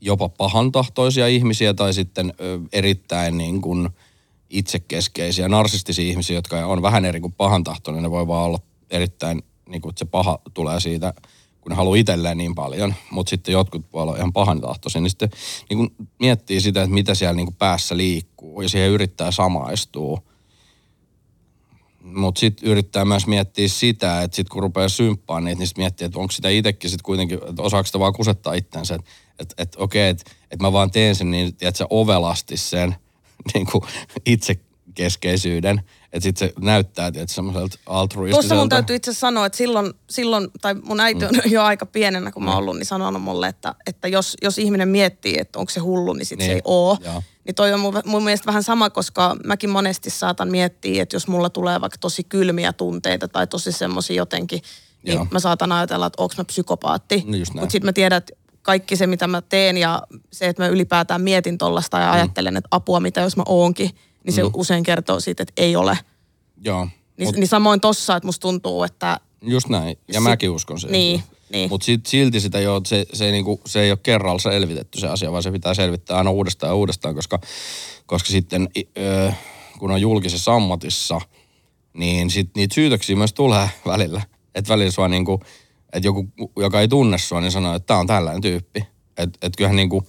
jopa 0.00 0.28
pahantahtoisia 0.28 1.26
ihmisiä 1.26 1.74
tai 1.74 1.94
sitten 1.94 2.34
erittäin 2.72 3.38
niin 3.38 3.60
kuin– 3.60 3.88
itsekeskeisiä, 4.50 5.48
narsistisia 5.48 6.10
ihmisiä, 6.10 6.36
jotka 6.36 6.66
on 6.66 6.82
vähän 6.82 7.04
eri 7.04 7.20
kuin 7.20 7.32
pahantahtoinen, 7.32 8.02
ne 8.02 8.10
voi 8.10 8.26
vaan 8.26 8.44
olla 8.44 8.58
erittäin, 8.90 9.42
niin 9.68 9.82
kuin, 9.82 9.90
että 9.90 9.98
se 9.98 10.04
paha 10.04 10.38
tulee 10.54 10.80
siitä, 10.80 11.14
kun 11.60 11.70
ne 11.70 11.76
haluaa 11.76 11.96
itselleen 11.96 12.38
niin 12.38 12.54
paljon, 12.54 12.94
mutta 13.10 13.30
sitten 13.30 13.52
jotkut 13.52 13.92
voi 13.92 14.02
olla 14.02 14.16
ihan 14.16 14.32
pahantahtoisia, 14.32 15.00
niin 15.00 15.10
sitten 15.10 15.30
niin 15.70 15.78
kuin 15.78 16.08
miettii 16.20 16.60
sitä, 16.60 16.82
että 16.82 16.94
mitä 16.94 17.14
siellä 17.14 17.34
niin 17.34 17.46
kuin 17.46 17.56
päässä 17.56 17.96
liikkuu 17.96 18.60
ja 18.60 18.68
siihen 18.68 18.90
yrittää 18.90 19.30
samaistua. 19.30 20.22
Mutta 22.02 22.38
sitten 22.38 22.68
yrittää 22.68 23.04
myös 23.04 23.26
miettiä 23.26 23.68
sitä, 23.68 24.22
että 24.22 24.36
sitten 24.36 24.52
kun 24.52 24.62
rupeaa 24.62 24.88
symppaan 24.88 25.44
niitä, 25.44 25.58
niin 25.58 25.66
sitten 25.66 25.82
miettii, 25.82 26.04
että 26.04 26.18
onko 26.18 26.32
sitä 26.32 26.48
itsekin 26.48 26.90
sitten 26.90 27.04
kuitenkin, 27.04 27.38
että 27.48 27.62
osaako 27.62 27.86
sitä 27.86 27.98
vaan 27.98 28.12
kusettaa 28.12 28.54
itsensä, 28.54 28.94
että 28.94 29.10
et, 29.38 29.54
et, 29.58 29.76
okei, 29.78 30.08
että 30.08 30.30
et 30.50 30.60
mä 30.60 30.72
vaan 30.72 30.90
teen 30.90 31.14
sen 31.14 31.30
niin, 31.30 31.48
että 31.48 31.78
se 31.78 31.86
ovelasti 31.90 32.56
sen– 32.56 32.96
niin 33.54 33.66
itsekeskeisyyden. 34.26 35.82
Että 36.12 36.22
sitten 36.22 36.48
se 36.48 36.54
näyttää 36.60 37.06
että 37.06 37.26
semmoiselta 37.26 37.78
altruistiselta. 37.86 38.42
Tuossa 38.42 38.54
mun 38.54 38.68
täytyy 38.68 38.96
itse 38.96 39.12
sanoa, 39.12 39.46
että 39.46 39.58
silloin, 39.58 39.92
silloin 40.10 40.48
tai 40.60 40.74
mun 40.74 41.00
äiti 41.00 41.24
on 41.24 41.30
mm. 41.30 41.50
jo 41.50 41.62
aika 41.62 41.86
pienenä, 41.86 42.32
kun 42.32 42.44
mä 42.44 42.50
oon 42.50 42.58
ollut, 42.58 42.76
niin 42.76 42.86
sanonut 42.86 43.22
mulle, 43.22 43.48
että, 43.48 43.74
että 43.86 44.08
jos, 44.08 44.36
jos 44.42 44.58
ihminen 44.58 44.88
miettii, 44.88 45.34
että 45.38 45.58
onko 45.58 45.70
se 45.70 45.80
hullu, 45.80 46.12
niin 46.12 46.26
sitten 46.26 46.46
niin. 46.46 46.52
se 46.52 46.54
ei 46.54 46.62
oo. 46.64 46.98
Ja. 47.04 47.22
Niin 47.44 47.54
toi 47.54 47.72
on 47.72 47.80
mun, 47.80 48.02
mun 48.04 48.24
mielestä 48.24 48.46
vähän 48.46 48.62
sama, 48.62 48.90
koska 48.90 49.36
mäkin 49.44 49.70
monesti 49.70 50.10
saatan 50.10 50.50
miettiä, 50.50 51.02
että 51.02 51.16
jos 51.16 51.28
mulla 51.28 51.50
tulee 51.50 51.80
vaikka 51.80 51.98
tosi 52.00 52.24
kylmiä 52.24 52.72
tunteita 52.72 53.28
tai 53.28 53.46
tosi 53.46 53.72
semmoisia 53.72 54.16
jotenkin, 54.16 54.62
niin 55.02 55.14
Joo. 55.14 55.26
mä 55.30 55.40
saatan 55.40 55.72
ajatella, 55.72 56.06
että 56.06 56.22
onko 56.22 56.34
mä 56.38 56.44
psykopaatti. 56.44 57.24
Niin 57.26 57.46
Mutta 57.52 57.70
sitten 57.70 57.88
mä 57.88 57.92
tiedän, 57.92 58.18
että 58.18 58.32
kaikki 58.62 58.96
se, 58.96 59.06
mitä 59.06 59.26
mä 59.26 59.42
teen 59.42 59.76
ja 59.76 60.02
se, 60.32 60.48
että 60.48 60.62
mä 60.62 60.68
ylipäätään 60.68 61.22
mietin 61.22 61.58
tollasta 61.58 61.98
ja 61.98 62.06
mm. 62.06 62.12
ajattelen, 62.12 62.56
että 62.56 62.68
apua, 62.70 63.00
mitä 63.00 63.20
jos 63.20 63.36
mä 63.36 63.42
oonkin, 63.46 63.90
niin 64.28 64.34
se 64.34 64.42
mm. 64.42 64.50
usein 64.54 64.82
kertoo 64.82 65.20
siitä, 65.20 65.42
että 65.42 65.52
ei 65.56 65.76
ole. 65.76 65.98
Joo. 66.64 66.88
Niin, 67.16 67.28
mut, 67.28 67.36
niin 67.36 67.48
samoin 67.48 67.80
tossa, 67.80 68.16
että 68.16 68.26
musta 68.26 68.42
tuntuu, 68.42 68.82
että... 68.82 69.20
Just 69.42 69.68
näin, 69.68 69.98
ja 70.08 70.14
sit, 70.14 70.22
mäkin 70.22 70.50
uskon 70.50 70.80
sen. 70.80 70.92
Niin, 70.92 71.22
niin. 71.52 71.70
Mutta 71.70 71.86
silti 72.06 72.40
sitä 72.40 72.60
jo, 72.60 72.80
se, 72.86 73.06
se, 73.12 73.26
ei 73.26 73.32
niinku, 73.32 73.60
se 73.66 73.80
ei 73.80 73.90
ole 73.90 73.98
kerralla 74.02 74.38
selvitetty 74.38 75.00
se 75.00 75.08
asia, 75.08 75.32
vaan 75.32 75.42
se 75.42 75.50
pitää 75.50 75.74
selvittää 75.74 76.18
aina 76.18 76.30
uudestaan 76.30 76.70
ja 76.70 76.74
uudestaan, 76.74 77.14
koska, 77.14 77.38
koska 78.06 78.28
sitten 78.28 78.68
ö, 78.98 79.32
kun 79.78 79.90
on 79.90 80.00
julkisessa 80.00 80.54
ammatissa, 80.54 81.20
niin 81.92 82.30
sit 82.30 82.50
niitä 82.56 82.74
syytöksiä 82.74 83.16
myös 83.16 83.32
tulee 83.32 83.70
välillä. 83.86 84.22
Että 84.54 84.68
välillä 84.68 84.90
sua 84.90 85.08
niinku, 85.08 85.40
että 85.92 86.08
joku, 86.08 86.28
joka 86.56 86.80
ei 86.80 86.88
tunne 86.88 87.18
sua, 87.18 87.40
niin 87.40 87.52
sanoo, 87.52 87.74
että 87.74 87.86
tämä 87.86 88.00
on 88.00 88.06
tällainen 88.06 88.42
tyyppi. 88.42 88.86
Että 89.16 89.38
et 89.42 89.56
kyllähän, 89.56 89.76
niin 89.76 89.88
kuin, 89.88 90.06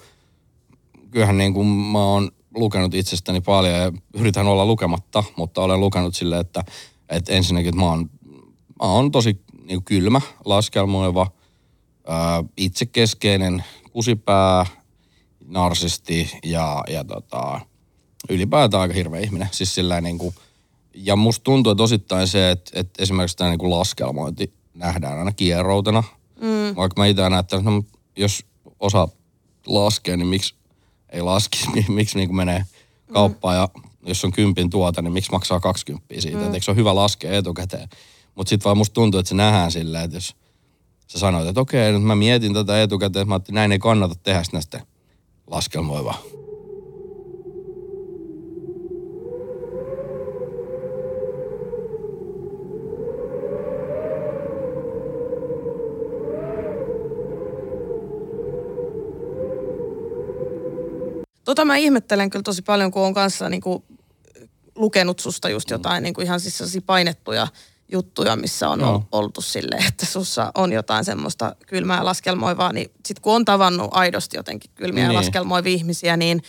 kyllähän 1.12 1.38
niin 1.38 1.54
kuin 1.54 1.68
mä 1.68 2.04
oon 2.04 2.32
lukenut 2.56 2.94
itsestäni 2.94 3.42
paljon 3.42 3.74
ja 3.76 3.92
yritän 4.14 4.48
olla 4.48 4.66
lukematta, 4.66 5.24
mutta 5.36 5.62
olen 5.62 5.80
lukenut 5.80 6.16
silleen, 6.16 6.42
että, 6.42 6.64
että 7.10 7.34
ensinnäkin, 7.34 7.70
että 7.70 7.82
mä 7.82 7.86
oon, 7.86 8.10
mä 8.82 8.88
oon 8.88 9.12
tosi 9.12 9.42
niin 9.64 9.84
kylmä, 9.84 10.22
laskelmoiva, 10.46 11.32
ää, 12.08 12.44
itsekeskeinen, 12.58 13.64
kusipää, 13.92 14.66
narsisti 15.46 16.32
ja, 16.44 16.84
ja 16.90 17.04
tota, 17.04 17.62
ylipäätään 18.30 18.82
aika 18.82 18.94
hirveä 18.94 19.20
ihminen. 19.20 19.48
Siis 19.52 19.76
sillä 19.76 20.02
niin 20.02 20.18
kuin, 20.18 20.36
ja 20.94 21.16
musta 21.16 21.44
tuntuu, 21.44 21.72
että 21.72 21.84
osittain 21.84 22.28
se, 22.28 22.52
että, 22.52 22.72
että 22.80 23.04
esimerkiksi 23.04 23.38
tämä 23.38 23.50
niin 23.50 23.60
kuin 23.60 23.72
laskelmointi 23.72 24.54
nähdään 24.74 25.20
aina 25.20 25.32
kieroutena. 25.32 26.04
Mm. 26.42 26.76
Vaikka 26.76 27.02
mä 27.02 27.06
itse 27.06 27.24
aina 27.24 27.40
että 27.40 27.62
no, 27.62 27.84
jos 28.16 28.46
osa 28.80 29.08
laskee, 29.66 30.18
niin 30.18 30.28
miksi 30.28 30.56
ei 31.10 31.22
laski, 31.22 31.60
miksi 31.88 32.18
niin 32.18 32.36
menee 32.36 32.66
kauppaan 33.14 33.56
ja 33.56 33.70
jos 34.06 34.26
on 34.26 34.32
kympin 34.32 34.70
tuota, 34.70 35.02
niin 35.02 35.14
miksi 35.14 35.32
maksaa 35.32 35.60
20 35.60 36.06
siitä. 36.20 36.38
Mm. 36.38 36.54
eikö 36.54 36.66
se 36.66 36.72
ole 36.72 36.78
hyvä 36.78 36.96
laskea 36.96 37.38
etukäteen. 37.38 37.90
Mutta 38.36 38.50
sitten 38.50 38.66
vaan 38.66 38.78
musta 38.78 38.94
tuntuu, 38.94 39.20
että 39.20 39.30
se 39.30 39.36
nähdään 39.36 39.72
silleen, 39.72 40.04
että 40.04 40.18
jos 40.18 40.36
sä 41.08 41.20
sanoit, 41.20 41.48
että 41.48 41.62
okei, 41.62 41.92
nyt 41.92 42.04
mä 42.04 42.16
mietin 42.16 42.54
tätä 42.54 42.82
etukäteen, 42.82 43.22
että 43.22 43.54
mä 43.54 43.60
näin 43.60 43.72
ei 43.72 43.80
kannata 43.80 44.16
tehdä, 44.16 44.44
sitten 44.44 44.82
laskelmoiva. 45.48 46.39
Tota 61.50 61.66
mä 61.66 61.76
ihmettelen 61.76 62.30
kyllä 62.30 62.44
tosi 62.44 62.62
paljon, 62.62 62.92
kun 62.92 63.02
on 63.02 63.14
kanssa 63.14 63.50
niin 63.50 63.62
kuin 63.62 63.84
lukenut 64.76 65.20
susta 65.20 65.50
just 65.50 65.70
jotain 65.70 66.04
niin 66.04 66.14
kuin 66.14 66.26
ihan 66.26 66.40
siis 66.40 66.78
painettuja 66.86 67.48
juttuja, 67.92 68.36
missä 68.36 68.70
on 68.70 68.80
no. 68.80 69.08
oltu 69.12 69.42
silleen, 69.42 69.86
että 69.88 70.06
sussa 70.06 70.52
on 70.56 70.72
jotain 70.72 71.06
semmoista 71.06 71.56
kylmää 71.68 72.06
laskelmoivaa, 72.06 72.74
niin 72.74 72.92
sit 73.06 73.20
kun 73.20 73.36
on 73.36 73.46
tavannut 73.46 73.90
aidosti 73.92 74.38
jotenkin 74.38 74.72
kylmiä 74.76 75.08
niin. 75.08 75.16
laskelmoivia 75.16 75.74
ihmisiä, 75.74 76.18
niin 76.18 76.44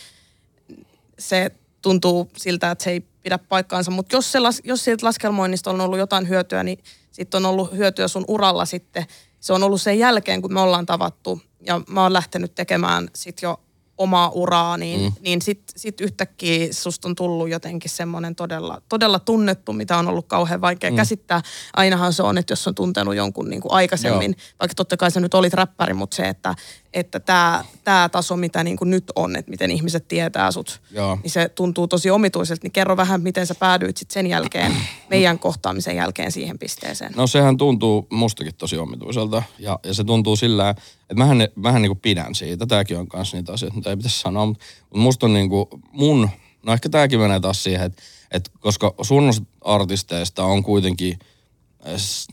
se 1.19 1.51
tuntuu 1.81 2.29
siltä, 2.37 2.71
että 2.71 2.83
se 2.83 2.91
ei 2.91 2.99
pidä 2.99 3.37
paikkaansa. 3.37 3.91
Mutta 3.91 4.15
jos, 4.15 4.31
se, 4.31 4.39
jos 4.63 4.83
siitä 4.83 5.05
laskelmoinnista 5.05 5.69
on 5.69 5.81
ollut 5.81 5.99
jotain 5.99 6.29
hyötyä, 6.29 6.63
niin 6.63 6.83
sitten 7.11 7.37
on 7.37 7.45
ollut 7.45 7.71
hyötyä 7.71 8.07
sun 8.07 8.25
uralla 8.27 8.65
sitten. 8.65 9.05
Se 9.39 9.53
on 9.53 9.63
ollut 9.63 9.81
sen 9.81 9.99
jälkeen, 9.99 10.41
kun 10.41 10.53
me 10.53 10.59
ollaan 10.59 10.85
tavattu 10.85 11.41
ja 11.65 11.81
mä 11.87 12.03
oon 12.03 12.13
lähtenyt 12.13 12.55
tekemään 12.55 13.09
sit 13.15 13.41
jo 13.41 13.59
omaa 14.01 14.29
uraa, 14.29 14.77
niin, 14.77 15.01
mm. 15.01 15.11
niin 15.21 15.41
sitten 15.41 15.79
sit 15.79 16.01
yhtäkkiä 16.01 16.67
susta 16.71 17.07
on 17.07 17.15
tullut 17.15 17.49
jotenkin 17.49 17.91
semmoinen 17.91 18.35
todella, 18.35 18.81
todella 18.89 19.19
tunnettu, 19.19 19.73
mitä 19.73 19.97
on 19.97 20.07
ollut 20.07 20.27
kauhean 20.27 20.61
vaikea 20.61 20.89
mm. 20.89 20.95
käsittää. 20.95 21.41
Ainahan 21.73 22.13
se 22.13 22.23
on, 22.23 22.37
että 22.37 22.51
jos 22.51 22.67
on 22.67 22.75
tuntenut 22.75 23.15
jonkun 23.15 23.49
niin 23.49 23.61
kuin 23.61 23.71
aikaisemmin, 23.71 24.31
Joo. 24.31 24.55
vaikka 24.59 24.75
totta 24.75 24.97
kai 24.97 25.11
sä 25.11 25.19
nyt 25.19 25.33
olit 25.33 25.53
räppäri, 25.53 25.93
mutta 25.93 26.15
se, 26.15 26.23
että 26.23 26.55
että 26.93 27.19
tämä, 27.19 27.65
tämä 27.83 28.09
taso, 28.09 28.37
mitä 28.37 28.63
niin 28.63 28.77
kuin 28.77 28.89
nyt 28.89 29.03
on, 29.15 29.35
että 29.35 29.51
miten 29.51 29.71
ihmiset 29.71 30.07
tietää 30.07 30.51
sut, 30.51 30.81
Joo. 30.91 31.17
niin 31.23 31.31
se 31.31 31.49
tuntuu 31.49 31.87
tosi 31.87 32.09
omituiselta. 32.09 32.59
Niin 32.63 32.71
kerro 32.71 32.97
vähän, 32.97 33.21
miten 33.21 33.47
sä 33.47 33.55
päädyit 33.55 33.97
sit 33.97 34.11
sen 34.11 34.27
jälkeen, 34.27 34.75
meidän 35.09 35.39
kohtaamisen 35.39 35.95
jälkeen 35.95 36.31
siihen 36.31 36.59
pisteeseen. 36.59 37.13
No 37.15 37.27
sehän 37.27 37.57
tuntuu 37.57 38.07
mustakin 38.09 38.55
tosi 38.55 38.77
omituiselta. 38.77 39.43
Ja, 39.59 39.79
ja 39.83 39.93
se 39.93 40.03
tuntuu 40.03 40.35
sillä, 40.35 40.69
että 40.69 41.15
mähän, 41.15 41.47
mähän 41.55 41.81
niin 41.81 41.89
kuin 41.89 41.99
pidän 41.99 42.35
siitä. 42.35 42.65
Tämäkin 42.65 42.97
on 42.97 43.07
kanssa 43.07 43.37
niitä 43.37 43.53
asioita, 43.53 43.77
mitä 43.77 43.89
ei 43.89 43.97
pitäisi 43.97 44.19
sanoa. 44.19 44.45
Mutta 44.45 44.63
musta 44.91 45.25
on 45.25 45.33
niin 45.33 45.49
kuin 45.49 45.65
mun, 45.91 46.29
no 46.63 46.73
ehkä 46.73 46.89
tämäkin 46.89 47.19
menee 47.19 47.39
taas 47.39 47.63
siihen, 47.63 47.85
että, 47.85 48.01
että 48.31 48.51
koska 48.59 48.93
sun 49.01 49.31
artisteista 49.61 50.43
on 50.43 50.63
kuitenkin 50.63 51.19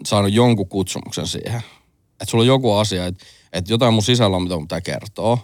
saanut 0.07 0.33
jonkun 0.33 0.69
kutsumuksen 0.69 1.27
siihen. 1.27 1.62
Että 2.12 2.31
sulla 2.31 2.43
on 2.43 2.49
joku 2.49 2.73
asia, 2.73 3.07
että, 3.07 3.25
että 3.52 3.73
jotain 3.73 3.95
mun 3.95 4.02
sisällä 4.02 4.37
on, 4.37 4.43
mitä 4.43 4.55
mun 4.55 4.64
pitää 4.64 4.81
kertoa. 4.81 5.38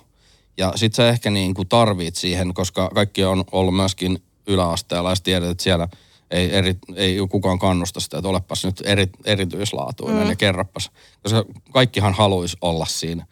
Ja 0.56 0.72
sit 0.76 0.94
sä 0.94 1.08
ehkä 1.08 1.30
niin 1.30 1.54
kuin 1.54 1.68
tarvit 1.68 2.16
siihen, 2.16 2.54
koska 2.54 2.90
kaikki 2.94 3.24
on 3.24 3.44
ollut 3.52 3.76
myöskin 3.76 4.22
yläasteella 4.46 5.10
ja 5.10 5.16
tiedät, 5.22 5.50
että 5.50 5.64
siellä 5.64 5.88
ei, 6.30 6.54
eri, 6.54 6.76
ei 6.94 7.18
kukaan 7.30 7.58
kannusta 7.58 8.00
sitä, 8.00 8.18
että 8.18 8.28
olepas 8.28 8.64
nyt 8.64 8.82
eri, 8.84 9.06
erityislaatuinen 9.24 10.22
mm. 10.22 10.30
ja 10.30 10.36
kerrapas. 10.36 10.90
Koska 11.22 11.44
kaikkihan 11.72 12.14
haluaisi 12.14 12.56
olla 12.60 12.86
siinä 12.86 13.26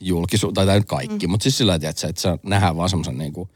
julkisu, 0.00 0.52
tai 0.52 0.66
nyt 0.66 0.84
kaikki, 0.84 1.26
mm. 1.26 1.30
mutta 1.30 1.42
siis 1.42 1.58
sillä 1.58 1.74
että, 1.74 1.88
että 1.88 2.22
sä 2.22 2.38
nähdään 2.42 2.76
vaan 2.76 2.88
semmoisen 2.88 3.18
niin 3.18 3.32
kuin, 3.32 3.48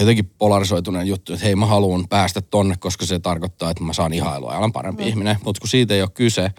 jotenkin 0.00 0.30
polarisoituneen 0.38 1.06
juttu, 1.06 1.32
että 1.32 1.44
hei 1.44 1.56
mä 1.56 1.66
haluan 1.66 2.08
päästä 2.08 2.40
tonne, 2.40 2.74
koska 2.78 3.06
se 3.06 3.18
tarkoittaa, 3.18 3.70
että 3.70 3.84
mä 3.84 3.92
saan 3.92 4.12
ihailua 4.12 4.52
ja 4.52 4.58
olen 4.58 4.72
parempi 4.72 5.02
mm. 5.02 5.08
ihminen. 5.08 5.36
Mutta 5.44 5.60
kun 5.60 5.68
siitä 5.68 5.94
ei 5.94 6.02
ole 6.02 6.10
kyse, 6.10 6.50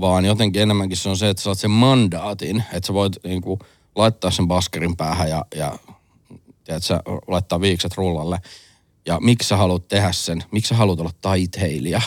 vaan 0.00 0.24
jotenkin 0.24 0.62
enemmänkin 0.62 0.96
se 0.96 1.08
on 1.08 1.16
se, 1.16 1.28
että 1.28 1.40
sä 1.40 1.44
saat 1.44 1.58
sen 1.58 1.70
mandaatin, 1.70 2.64
että 2.72 2.86
sä 2.86 2.94
voit 2.94 3.16
niin 3.24 3.42
kuin, 3.42 3.60
laittaa 3.96 4.30
sen 4.30 4.48
baskerin 4.48 4.96
päähän 4.96 5.28
ja, 5.30 5.44
ja 5.54 5.78
tiedät, 6.64 6.84
sä, 6.84 7.00
laittaa 7.26 7.60
viikset 7.60 7.94
rullalle. 7.96 8.38
Ja 9.06 9.20
miksi 9.20 9.48
sä 9.48 9.56
haluat 9.56 9.88
tehdä 9.88 10.12
sen, 10.12 10.44
miksi 10.50 10.68
sä 10.68 10.74
haluat 10.74 11.00
olla 11.00 11.12
taiteilija, 11.20 12.00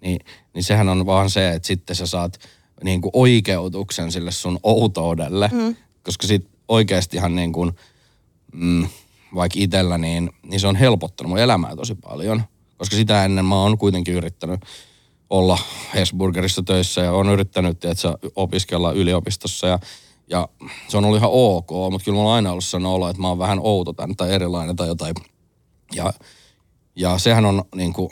niin, 0.00 0.18
niin 0.54 0.64
sehän 0.64 0.88
on 0.88 1.06
vaan 1.06 1.30
se, 1.30 1.52
että 1.52 1.66
sitten 1.66 1.96
sä 1.96 2.06
saat 2.06 2.38
niin 2.84 3.00
kuin 3.00 3.10
oikeutuksen 3.14 4.12
sille 4.12 4.30
sun 4.30 4.58
outoudelle. 4.62 5.50
Mm. 5.52 5.76
Koska 6.02 6.26
sit 6.26 6.48
oikeastihan 6.68 7.36
niin 7.36 7.52
kuin, 7.52 7.72
mm, 8.52 8.86
vaikka 9.34 9.58
itsellä, 9.58 9.98
niin, 9.98 10.30
niin 10.42 10.60
se 10.60 10.66
on 10.66 10.76
helpottanut 10.76 11.28
mun 11.28 11.38
elämää 11.38 11.76
tosi 11.76 11.94
paljon. 11.94 12.42
Koska 12.76 12.96
sitä 12.96 13.24
ennen 13.24 13.44
mä 13.44 13.62
oon 13.62 13.78
kuitenkin 13.78 14.14
yrittänyt 14.14 14.60
olla 15.32 15.58
Hesburgerissa 15.94 16.62
töissä 16.62 17.00
ja 17.00 17.12
on 17.12 17.28
yrittänyt 17.28 17.84
että 17.84 18.18
opiskella 18.36 18.92
yliopistossa 18.92 19.66
ja, 19.66 19.78
ja 20.28 20.48
se 20.88 20.96
on 20.96 21.04
ollut 21.04 21.18
ihan 21.18 21.30
ok, 21.32 21.70
mutta 21.90 22.04
kyllä 22.04 22.16
mulla 22.16 22.30
on 22.30 22.36
aina 22.36 22.50
ollut 22.50 22.64
sellainen 22.64 22.96
olo, 22.96 23.08
että 23.08 23.22
mä 23.22 23.28
oon 23.28 23.38
vähän 23.38 23.60
outo 23.62 23.92
tämän 23.92 24.16
tai 24.16 24.32
erilainen 24.32 24.76
tai 24.76 24.88
jotain. 24.88 25.14
Ja, 25.94 26.12
ja 26.96 27.18
sehän 27.18 27.46
on 27.46 27.64
niin 27.74 27.92
kuin 27.92 28.10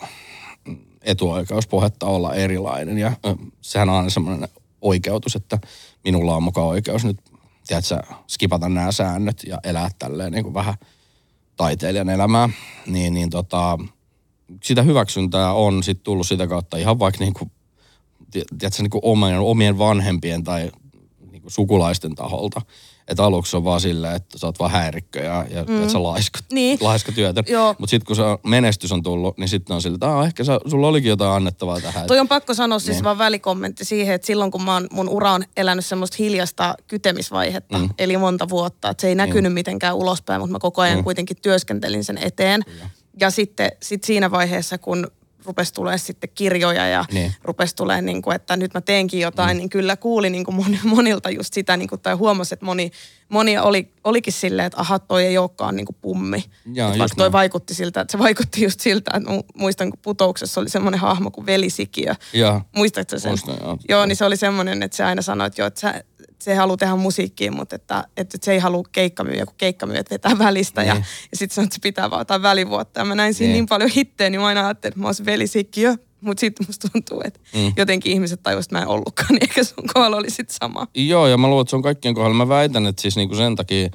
etuoikeuspohjetta 1.03 2.07
olla 2.07 2.35
erilainen 2.35 2.99
ja 2.99 3.13
sehän 3.61 3.89
on 3.89 3.97
aina 3.97 4.11
semmoinen 4.11 4.49
oikeutus, 4.81 5.37
että 5.37 5.59
minulla 6.05 6.37
on 6.37 6.43
mukaan 6.43 6.67
oikeus 6.67 7.05
nyt, 7.05 7.21
tiedätkö, 7.67 7.99
skipata 8.27 8.69
nämä 8.69 8.93
säännöt 8.93 9.45
ja 9.47 9.59
elää 9.65 9.89
tälleen 9.99 10.33
niin 10.33 10.45
kuin 10.45 10.55
vähän 10.55 10.75
taiteilijan 11.57 12.11
elämää. 12.11 12.49
Niin, 12.87 13.15
niin 13.15 13.31
tota, 13.31 13.79
sitä 14.65 14.83
hyväksyntää 14.83 15.53
on 15.53 15.83
sitten 15.83 16.05
tullut 16.05 16.27
sitä 16.27 16.47
kautta 16.47 16.77
ihan 16.77 16.99
vaikka 16.99 17.25
niin 17.25 17.35
kuin, 17.35 17.51
tiedätkö, 18.31 18.83
niin 18.83 18.91
kuin 18.91 19.05
omien, 19.05 19.39
omien 19.39 19.79
vanhempien 19.79 20.45
tai 20.45 20.71
niin 21.31 21.43
kuin 21.43 21.53
sukulaisten 21.53 22.15
taholta. 22.15 22.61
Että 23.09 23.25
aluksi 23.25 23.57
on 23.57 23.65
vaan 23.65 23.81
silleen, 23.81 24.17
että 24.17 24.39
sä 24.39 24.47
oot 24.47 24.59
vaan 24.59 24.71
häirikkö 24.71 25.19
ja, 25.19 25.47
ja 25.51 25.65
mm. 25.65 25.81
että 25.81 25.93
sä 25.93 26.03
laiska, 26.03 26.39
niin. 26.53 26.79
laiska 26.81 27.13
työtä. 27.13 27.43
Mutta 27.79 27.91
sitten 27.91 28.07
kun 28.07 28.17
se 28.17 28.23
menestys 28.47 28.93
on 28.93 29.03
tullut, 29.03 29.39
niin 29.39 29.49
sitten 29.49 29.75
on 29.75 29.83
silleen, 29.83 29.97
että 29.97 30.19
ah, 30.19 30.27
ehkä 30.27 30.45
sä, 30.45 30.61
sulla 30.67 30.89
olikin 30.89 31.09
jotain 31.09 31.33
annettavaa 31.33 31.81
tähän. 31.81 32.07
Toi 32.07 32.19
on 32.19 32.29
pakko 32.29 32.55
sanoa 32.55 32.79
siis 32.79 32.97
niin. 32.97 33.05
vaan 33.05 33.19
välikommentti 33.19 33.85
siihen, 33.85 34.15
että 34.15 34.27
silloin 34.27 34.51
kun 34.51 34.63
mä 34.63 34.73
oon, 34.75 34.89
mun 34.93 35.09
ura 35.09 35.33
on 35.33 35.45
elänyt 35.57 35.87
semmoista 35.87 36.17
hiljasta 36.19 36.75
kytemisvaihetta, 36.89 37.79
mm. 37.79 37.89
eli 37.99 38.17
monta 38.17 38.49
vuotta, 38.49 38.91
että 38.91 39.01
se 39.01 39.09
ei 39.09 39.15
näkynyt 39.15 39.43
niin. 39.43 39.53
mitenkään 39.53 39.97
ulospäin, 39.97 40.41
mutta 40.41 40.53
mä 40.53 40.59
koko 40.59 40.83
ajan 40.83 40.99
mm. 40.99 41.05
kuitenkin 41.05 41.37
työskentelin 41.43 42.05
sen 42.05 42.19
eteen. 42.19 42.63
Ja, 42.81 42.89
ja 43.21 43.31
sitten 43.31 43.73
sit 43.83 44.05
siinä 44.05 44.31
vaiheessa, 44.31 44.79
kun 44.79 45.07
rupesi 45.45 45.75
tulee 45.75 45.99
sitten 45.99 46.31
kirjoja 46.35 46.89
ja 46.89 47.05
niin. 47.13 47.35
rupesi 47.43 47.77
tulee, 47.77 48.03
niin 48.03 48.23
kuin, 48.23 48.35
että 48.37 48.57
nyt 48.57 48.75
mä 48.75 48.81
teenkin 48.81 49.21
jotain, 49.21 49.57
mm. 49.57 49.59
niin 49.59 49.71
kyllä 49.71 49.97
kuuli 49.97 50.31
niin 50.31 50.45
kuin 50.45 50.67
monilta 50.85 51.31
just 51.31 51.55
sitä, 51.55 51.77
niin 51.77 51.89
kuin, 51.89 52.01
tai 52.01 52.15
huomasi, 52.15 52.55
että 52.55 52.67
moni, 52.67 52.91
moni 53.29 53.59
oli, 53.59 53.93
olikin 54.05 54.33
silleen, 54.33 54.67
että 54.67 54.81
aha, 54.81 54.99
toi 54.99 55.27
ei 55.27 55.39
olekaan 55.39 55.77
niin 55.77 55.87
kuin 55.87 55.97
pummi. 56.01 56.45
Ja, 56.73 56.87
vaikka 56.87 57.17
toi 57.17 57.25
näin. 57.25 57.33
vaikutti 57.33 57.75
siltä, 57.75 58.01
että 58.01 58.13
se 58.13 58.19
vaikutti 58.19 58.65
just 58.65 58.81
siltä, 58.81 59.11
että 59.17 59.31
muistan, 59.55 59.91
kun 59.91 59.99
putouksessa 60.03 60.61
oli 60.61 60.69
semmoinen 60.69 61.01
hahmo 61.01 61.31
kuin 61.31 61.47
velisikiö. 61.47 62.15
Ja. 62.33 62.61
Muistatko 62.77 63.19
sen? 63.19 63.31
Muistan, 63.31 63.57
joo. 63.63 63.79
joo. 63.89 64.07
niin 64.07 64.17
se 64.17 64.25
oli 64.25 64.37
semmoinen, 64.37 64.83
että 64.83 64.97
se 64.97 65.05
aina 65.05 65.23
sanoi, 65.23 65.47
että 65.47 65.61
joo, 65.61 65.67
että 65.67 65.81
sä, 65.81 66.05
se 66.45 66.55
haluaa 66.55 66.77
tehdä 66.77 66.97
musiikkia, 66.97 67.53
mutta 67.53 67.77
että, 67.77 68.05
että 68.17 68.39
se 68.43 68.53
ei 68.53 68.59
halua 68.59 68.85
keikkamyyjä, 68.93 69.47
kun 69.47 69.55
keikkamyyjät 69.59 70.11
vetää 70.11 70.39
välistä. 70.39 70.81
Niin. 70.81 70.89
Ja, 70.89 70.95
ja 71.31 71.37
sitten 71.37 71.55
sanoo, 71.55 71.65
että 71.65 71.75
se 71.75 71.81
pitää 71.83 72.11
vaan 72.11 72.21
jotain 72.21 72.43
välivuotta. 72.43 73.01
Ja 73.01 73.05
mä 73.05 73.15
näin 73.15 73.35
siinä 73.35 73.49
niin, 73.49 73.55
niin 73.55 73.67
paljon 73.67 73.91
hittejä, 73.91 74.31
niin 74.31 74.41
mä 74.41 74.47
aina 74.47 74.67
ajattelin, 74.67 74.93
että 74.93 75.01
mä 75.01 75.07
olisin 75.07 75.27
velisikkiö. 75.27 75.97
Mutta 76.21 76.41
sitten 76.41 76.67
musta 76.67 76.89
tuntuu, 76.89 77.23
että 77.25 77.41
mm. 77.55 77.73
jotenkin 77.77 78.13
ihmiset 78.13 78.43
tajusivat, 78.43 78.67
että 78.67 78.77
mä 78.77 78.83
en 78.83 78.89
ollutkaan, 78.89 79.29
niin 79.31 79.43
ehkä 79.43 79.65
sun 79.65 79.85
kohdalla 79.95 80.17
oli 80.17 80.31
sitten 80.31 80.57
sama. 80.61 80.87
Joo, 80.95 81.27
ja 81.27 81.39
mä 81.39 81.49
luulen, 81.49 81.63
että 81.63 81.71
se 81.71 81.77
on 81.77 81.83
kaikkien 81.83 82.15
kohdalla. 82.15 82.37
Mä 82.37 82.49
väitän, 82.49 82.87
että 82.87 83.03
siis 83.03 83.17
niinku 83.17 83.35
sen 83.35 83.57
takia 83.57 83.89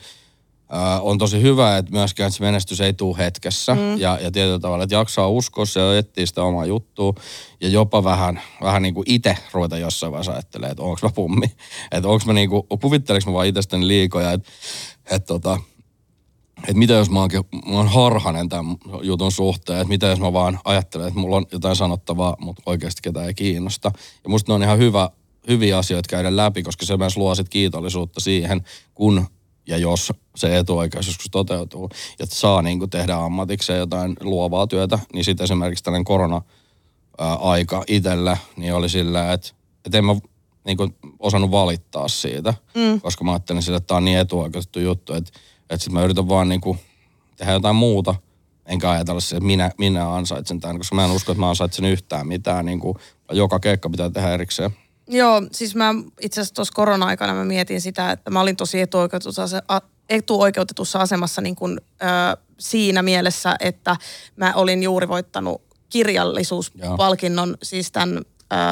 äh, 0.74 1.06
on 1.06 1.18
tosi 1.18 1.42
hyvä, 1.42 1.78
että 1.78 1.92
myöskään 1.92 2.32
se 2.32 2.44
menestys 2.44 2.82
ei 2.82 2.94
tule 2.94 3.18
hetkessä. 3.18 3.76
Mm. 3.76 3.98
Ja, 3.98 4.20
ja 4.22 4.32
tietyllä 4.32 4.60
tavalla, 4.60 4.84
että 4.84 4.96
jaksaa 4.96 5.28
uskoa 5.28 5.66
se 5.66 5.80
ja 5.80 5.98
etsiä 5.98 6.26
sitä 6.26 6.44
omaa 6.44 6.66
juttua. 6.66 7.14
Ja 7.62 7.70
jopa 7.70 8.04
vähän, 8.04 8.42
vähän 8.62 8.82
niin 8.82 8.94
kuin 8.94 9.06
itse 9.10 9.38
ruveta 9.52 9.78
jossain 9.78 10.12
vaiheessa 10.12 10.32
ajattelemaan, 10.32 10.72
että 10.72 10.84
onko 10.84 11.00
mä 11.04 11.10
pummi. 11.10 11.48
Että 11.92 12.10
onko 12.10 12.24
mä 12.26 12.34
niin 12.34 12.50
kuin, 12.50 12.64
kuvitteleks 12.82 13.26
mä 13.26 13.34
vaan 13.34 13.48
itsestäni 13.48 13.88
liikoja, 13.88 14.32
että 14.32 14.50
et 15.12 15.26
tota, 15.26 15.60
että 16.58 16.74
mitä 16.74 16.94
jos 16.94 17.10
mä, 17.10 17.20
oonkin, 17.20 17.42
mä 17.66 17.78
oon 17.78 17.88
harhanen 17.88 18.50
tämän 18.50 18.76
jutun 19.02 19.32
suhteen, 19.32 19.80
että 19.80 19.90
mitä 19.90 20.08
jos 20.08 20.20
mä 20.20 20.34
vaan 20.34 20.60
ajattelen, 20.66 21.08
että 21.08 21.20
mulla 21.20 21.36
on 21.36 21.46
jotain 21.52 21.76
sanottavaa, 21.76 22.36
mutta 22.40 22.64
oikeasti 22.66 23.02
ketään 23.02 23.28
ei 23.28 23.34
kiinnosta. 23.34 23.92
Ja 24.24 24.30
musta 24.30 24.52
ne 24.52 24.56
on 24.56 24.64
ihan 24.64 24.78
hyvä, 24.78 25.10
hyviä 25.48 25.78
asioita 25.78 26.10
käydä 26.10 26.36
läpi, 26.36 26.64
koska 26.64 26.86
se 26.86 26.98
myös 26.98 27.18
luo 27.18 27.36
sit 27.36 27.50
kiitollisuutta 27.50 28.20
siihen, 28.20 28.66
kun 28.94 29.28
ja 29.68 29.78
jos 29.78 30.14
se 30.36 30.58
etuoikeus 30.58 31.08
joskus 31.08 31.28
toteutuu, 31.32 31.90
että 32.20 32.36
saa 32.36 32.62
niin 32.62 32.80
kuin 32.80 32.90
tehdä 32.90 33.16
ammatikseen 33.16 33.80
jotain 33.80 34.16
luovaa 34.22 34.68
työtä, 34.68 35.00
niin 35.14 35.26
sitten 35.26 35.44
esimerkiksi 35.44 35.84
tällainen 35.84 36.06
korona-aika 36.06 37.84
itsellä, 37.88 38.38
niin 38.58 38.74
oli 38.74 38.90
sillä, 38.90 39.34
että, 39.34 39.50
että 39.86 39.98
en 39.98 40.06
mä 40.06 40.16
niin 40.66 40.78
kuin 40.78 40.96
osannut 41.20 41.52
valittaa 41.52 42.08
siitä, 42.08 42.54
mm. 42.76 43.02
koska 43.02 43.24
mä 43.24 43.32
ajattelin 43.32 43.62
sillä, 43.62 43.78
että 43.78 43.88
tämä 43.88 43.98
on 43.98 44.06
niin 44.06 44.18
etuoikeutettu 44.20 44.80
juttu, 44.80 45.14
että, 45.14 45.32
että 45.60 45.78
sitten 45.78 45.94
mä 45.94 46.04
yritän 46.04 46.30
vaan 46.30 46.50
niin 46.50 46.62
kuin 46.62 46.80
tehdä 47.36 47.54
jotain 47.54 47.76
muuta, 47.76 48.16
enkä 48.66 48.90
ajatella 48.90 49.20
se, 49.20 49.36
että 49.36 49.48
minä, 49.48 49.72
minä 49.78 50.16
ansaitsen 50.16 50.60
tämän, 50.60 50.78
koska 50.78 50.96
mä 50.96 51.06
en 51.06 51.12
usko, 51.12 51.32
että 51.32 51.40
mä 51.40 51.50
ansaitsen 51.50 51.86
yhtään 51.86 52.28
mitään, 52.28 52.66
niin 52.66 52.80
kuin 52.80 52.98
joka 53.32 53.60
keikka 53.60 53.90
pitää 53.90 54.10
tehdä 54.10 54.34
erikseen. 54.34 54.72
Joo, 55.08 55.42
siis 55.52 55.76
mä 55.76 55.94
itse 56.22 56.42
asiassa 56.42 56.56
tuossa 56.56 56.74
korona-aikana 56.76 57.34
mä 57.34 57.46
mietin 57.46 57.82
sitä, 57.82 58.12
että 58.12 58.32
mä 58.32 58.42
olin 58.42 58.56
tosi 58.56 58.82
etuoikeutetussa, 58.82 59.44
etuoikeutetussa 60.10 61.00
asemassa 61.00 61.42
niin 61.42 61.56
kuin, 61.56 61.82
ö, 62.02 62.06
siinä 62.60 63.02
mielessä, 63.02 63.56
että 63.60 63.96
mä 64.36 64.54
olin 64.56 64.84
juuri 64.84 65.08
voittanut 65.08 65.62
kirjallisuuspalkinnon, 65.90 67.50
Joo. 67.50 67.58
siis 67.64 67.92
tämän 67.92 68.18
ö, 68.18 68.24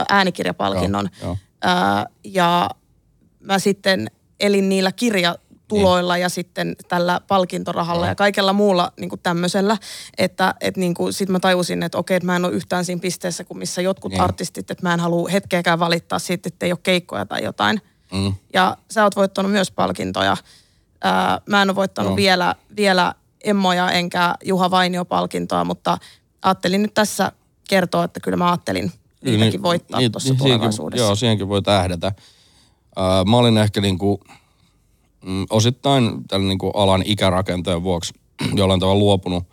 äänikirjapalkinnon. 0.09 1.09
Joo, 1.21 1.37
Ö, 1.65 1.67
ja 2.23 2.69
mä 3.39 3.59
sitten 3.59 4.11
elin 4.39 4.69
niillä 4.69 4.91
kirja, 4.91 5.35
tuloilla 5.67 6.13
niin. 6.13 6.21
ja 6.21 6.29
sitten 6.29 6.75
tällä 6.87 7.21
palkintorahalla 7.27 8.05
no. 8.05 8.11
ja 8.11 8.15
kaikella 8.15 8.53
muulla 8.53 8.93
niin 8.99 9.09
kuin 9.09 9.21
tämmöisellä. 9.23 9.77
Että 10.17 10.55
et 10.61 10.77
niin 10.77 10.93
kuin, 10.93 11.13
sit 11.13 11.29
mä 11.29 11.39
tajusin, 11.39 11.83
että 11.83 11.97
okei, 11.97 12.17
että 12.17 12.25
mä 12.25 12.35
en 12.35 12.45
ole 12.45 12.53
yhtään 12.53 12.85
siinä 12.85 13.01
pisteessä 13.01 13.43
kuin 13.43 13.57
missä 13.57 13.81
jotkut 13.81 14.11
niin. 14.11 14.21
artistit, 14.21 14.71
että 14.71 14.87
mä 14.87 14.93
en 14.93 14.99
halua 14.99 15.29
hetkeäkään 15.29 15.79
valittaa 15.79 16.19
siitä, 16.19 16.47
että 16.47 16.65
ei 16.65 16.71
ole 16.71 16.79
keikkoja 16.83 17.25
tai 17.25 17.43
jotain. 17.43 17.81
Mm. 18.11 18.33
Ja 18.53 18.77
sä 18.91 19.03
oot 19.03 19.15
voittanut 19.15 19.51
myös 19.51 19.71
palkintoja. 19.71 20.37
Ää, 21.03 21.41
mä 21.49 21.61
en 21.61 21.69
ole 21.69 21.75
voittanut 21.75 22.11
no. 22.11 22.15
vielä, 22.15 22.55
vielä 22.75 23.13
Emmoja 23.43 23.91
enkä 23.91 24.35
Juha 24.45 24.71
Vainio-palkintoa, 24.71 25.63
mutta 25.63 25.97
ajattelin 26.41 26.81
nyt 26.81 26.93
tässä 26.93 27.31
kertoa, 27.69 28.03
että 28.03 28.19
kyllä 28.19 28.37
mä 28.37 28.49
ajattelin 28.49 28.83
niin, 28.83 28.91
niitäkin 29.31 29.51
niin, 29.51 29.63
voittaa 29.63 29.99
niin, 29.99 30.11
tuossa 30.11 30.29
niin, 30.29 30.37
tulevaisuudessa. 30.37 31.05
Joo, 31.05 31.15
siihenkin 31.15 31.49
voi 31.49 31.61
tähdätä. 31.61 32.11
Ää, 32.95 33.23
mä 33.23 33.37
olin 33.37 33.57
ehkä 33.57 33.81
niin 33.81 33.97
kuin 33.97 34.19
mm, 35.25 35.45
osittain 35.49 36.27
tällä 36.27 36.47
niin 36.47 36.59
alan 36.73 37.03
ikärakenteen 37.05 37.83
vuoksi 37.83 38.13
jollain 38.55 38.79
tavalla 38.79 38.99
luopunut 38.99 39.43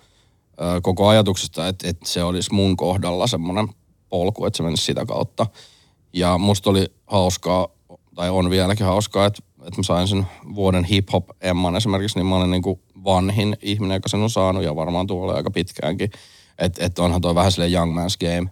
koko 0.83 1.09
ajatuksesta, 1.09 1.69
että, 1.69 1.89
että 1.89 2.09
se 2.09 2.25
olisi 2.25 2.55
mun 2.55 2.77
kohdalla 2.77 3.27
semmoinen 3.27 3.69
polku, 4.09 4.47
että 4.47 4.57
se 4.57 4.63
menisi 4.63 4.85
sitä 4.85 5.07
kautta. 5.07 5.47
Ja 6.13 6.39
musta 6.39 6.71
oli 6.71 6.87
hauskaa, 7.07 7.69
tai 8.15 8.31
on 8.31 8.51
vieläkin 8.51 8.87
hauskaa, 8.87 9.27
että, 9.27 9.43
että 9.67 9.77
mä 9.77 9.83
sain 9.83 10.09
sen 10.09 10.27
vuoden 10.55 10.85
hip-hop 10.85 11.25
Emman 11.41 11.77
esimerkiksi, 11.77 12.19
niin 12.19 12.27
mä 12.27 12.37
olen 12.37 12.51
niin 12.51 12.63
kuin 12.63 12.81
vanhin 13.05 13.57
ihminen, 13.63 13.95
joka 13.95 14.09
sen 14.09 14.21
on 14.21 14.31
saanut 14.31 14.63
ja 14.63 14.77
varmaan 14.77 15.07
tuolla 15.07 15.35
aika 15.35 15.51
pitkäänkin. 15.51 16.11
Että 16.59 16.87
et 16.87 16.99
onhan 16.99 17.21
toi 17.21 17.35
vähän 17.35 17.53
silleen 17.53 17.73
young 17.73 17.99
man's 17.99 18.17
game. 18.21 18.51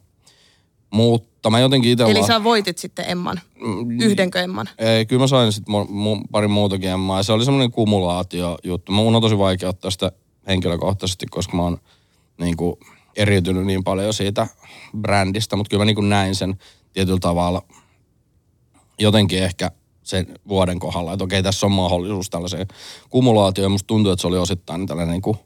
Mutta 0.90 1.50
mä 1.50 1.60
jotenkin 1.60 1.92
itse 1.92 2.04
Eli 2.04 2.26
sä 2.26 2.44
voitit 2.44 2.78
sitten 2.78 3.04
Emman? 3.08 3.40
Mm, 3.60 4.00
Yhdenkö 4.00 4.40
Emman? 4.40 4.68
Ei, 4.78 5.06
kyllä 5.06 5.20
mä 5.20 5.26
sain 5.26 5.52
sitten 5.52 5.74
mu- 5.74 5.88
mu- 5.88 6.28
pari 6.30 6.48
muutakin 6.48 6.90
Emmaa. 6.90 7.18
Ja 7.18 7.22
se 7.22 7.32
oli 7.32 7.44
semmoinen 7.44 7.72
kumulaatio 7.72 8.58
juttu. 8.64 8.92
Mun 8.92 9.14
on 9.14 9.22
tosi 9.22 9.38
vaikea 9.38 9.68
ottaa 9.68 9.90
sitä 9.90 10.12
henkilökohtaisesti, 10.46 11.26
koska 11.30 11.56
mä 11.56 11.62
oon 11.62 11.78
niin 12.40 12.56
kuin, 12.56 12.76
eriytynyt 13.16 13.66
niin 13.66 13.84
paljon 13.84 14.14
siitä 14.14 14.46
brändistä, 14.98 15.56
mutta 15.56 15.70
kyllä 15.70 15.80
mä 15.80 15.84
niin 15.84 15.94
kuin 15.94 16.08
näin 16.08 16.34
sen 16.34 16.58
tietyllä 16.92 17.18
tavalla 17.18 17.62
jotenkin 18.98 19.42
ehkä 19.42 19.70
sen 20.08 20.26
vuoden 20.48 20.78
kohdalla, 20.78 21.12
että 21.12 21.24
okei, 21.24 21.42
tässä 21.42 21.66
on 21.66 21.72
mahdollisuus 21.72 22.30
tällaiseen 22.30 22.68
kumulaatioon. 23.10 23.72
Musta 23.72 23.86
tuntuu, 23.86 24.12
että 24.12 24.20
se 24.20 24.26
oli 24.26 24.38
osittain 24.38 24.86
tällainen 24.86 25.12
niin 25.12 25.22
kuin 25.22 25.38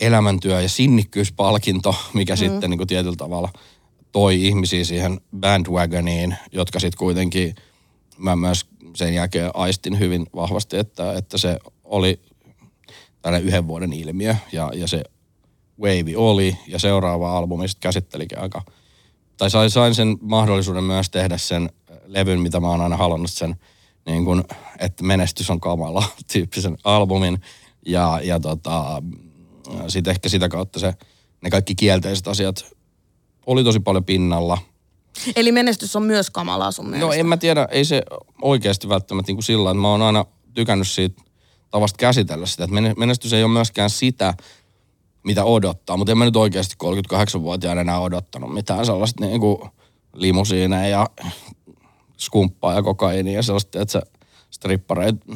elämäntyö 0.00 0.60
ja 0.60 0.68
sinnikkyyspalkinto, 0.68 1.94
mikä 2.14 2.34
mm. 2.34 2.38
sitten 2.38 2.70
niin 2.70 2.78
kuin 2.78 2.88
tietyllä 2.88 3.16
tavalla 3.16 3.48
toi 4.12 4.46
ihmisiä 4.46 4.84
siihen 4.84 5.20
bandwagoniin, 5.40 6.36
jotka 6.52 6.80
sitten 6.80 6.98
kuitenkin, 6.98 7.54
mä 8.18 8.36
myös 8.36 8.66
sen 8.94 9.14
jälkeen 9.14 9.50
aistin 9.54 9.98
hyvin 9.98 10.26
vahvasti, 10.34 10.76
että, 10.76 11.12
että 11.12 11.38
se 11.38 11.58
oli 11.84 12.20
tällainen 13.22 13.48
yhden 13.48 13.68
vuoden 13.68 13.92
ilmiö 13.92 14.36
ja, 14.52 14.70
ja 14.74 14.88
se 14.88 15.04
wave 15.80 16.16
oli 16.16 16.56
ja 16.66 16.78
seuraava 16.78 17.38
albumi 17.38 17.68
sitten 17.68 17.88
käsittelikin 17.88 18.38
aika, 18.38 18.62
tai 19.36 19.50
sain, 19.50 19.70
sain 19.70 19.94
sen 19.94 20.16
mahdollisuuden 20.20 20.84
myös 20.84 21.10
tehdä 21.10 21.38
sen 21.38 21.70
levyn, 22.06 22.40
mitä 22.40 22.60
mä 22.60 22.68
oon 22.68 22.80
aina 22.80 22.96
halunnut 22.96 23.30
sen, 23.30 23.56
niin 24.06 24.24
kun, 24.24 24.44
että 24.78 25.04
menestys 25.04 25.50
on 25.50 25.60
kamala 25.60 26.04
tyyppisen 26.32 26.78
albumin 26.84 27.40
ja, 27.86 28.20
ja 28.24 28.40
tota, 28.40 29.02
sitten 29.88 30.10
ehkä 30.10 30.28
sitä 30.28 30.48
kautta 30.48 30.78
se, 30.78 30.94
ne 31.40 31.50
kaikki 31.50 31.74
kielteiset 31.74 32.28
asiat 32.28 32.76
oli 33.46 33.64
tosi 33.64 33.80
paljon 33.80 34.04
pinnalla. 34.04 34.58
Eli 35.36 35.52
menestys 35.52 35.96
on 35.96 36.02
myös 36.02 36.30
kamalaa 36.30 36.70
sun 36.70 36.84
mielestä? 36.84 37.06
No 37.06 37.12
en 37.12 37.26
mä 37.26 37.36
tiedä, 37.36 37.68
ei 37.70 37.84
se 37.84 38.02
oikeasti 38.42 38.88
välttämättä 38.88 39.28
niin 39.28 39.36
kuin 39.36 39.44
sillä, 39.44 39.70
että 39.70 39.80
mä 39.80 39.88
oon 39.90 40.02
aina 40.02 40.24
tykännyt 40.54 40.88
siitä 40.88 41.22
tavasta 41.70 41.96
käsitellä 41.96 42.46
sitä, 42.46 42.64
että 42.64 42.94
menestys 42.96 43.32
ei 43.32 43.42
ole 43.42 43.52
myöskään 43.52 43.90
sitä, 43.90 44.34
mitä 45.22 45.44
odottaa, 45.44 45.96
mutta 45.96 46.12
en 46.12 46.18
mä 46.18 46.24
nyt 46.24 46.36
oikeasti 46.36 46.74
38-vuotiaana 46.84 47.80
enää 47.80 48.00
odottanut 48.00 48.54
mitään 48.54 48.86
sellaista 48.86 49.26
niin 49.26 49.40
kuin 49.40 49.58
limusiineja 50.14 50.88
ja 50.88 51.06
skumppaa 52.16 52.74
ja 52.74 52.82
kokainia 52.82 53.32
ja 53.32 53.42
sellaista, 53.42 53.80
että 53.82 53.92
se 53.92 54.00
strippareita 54.50 55.26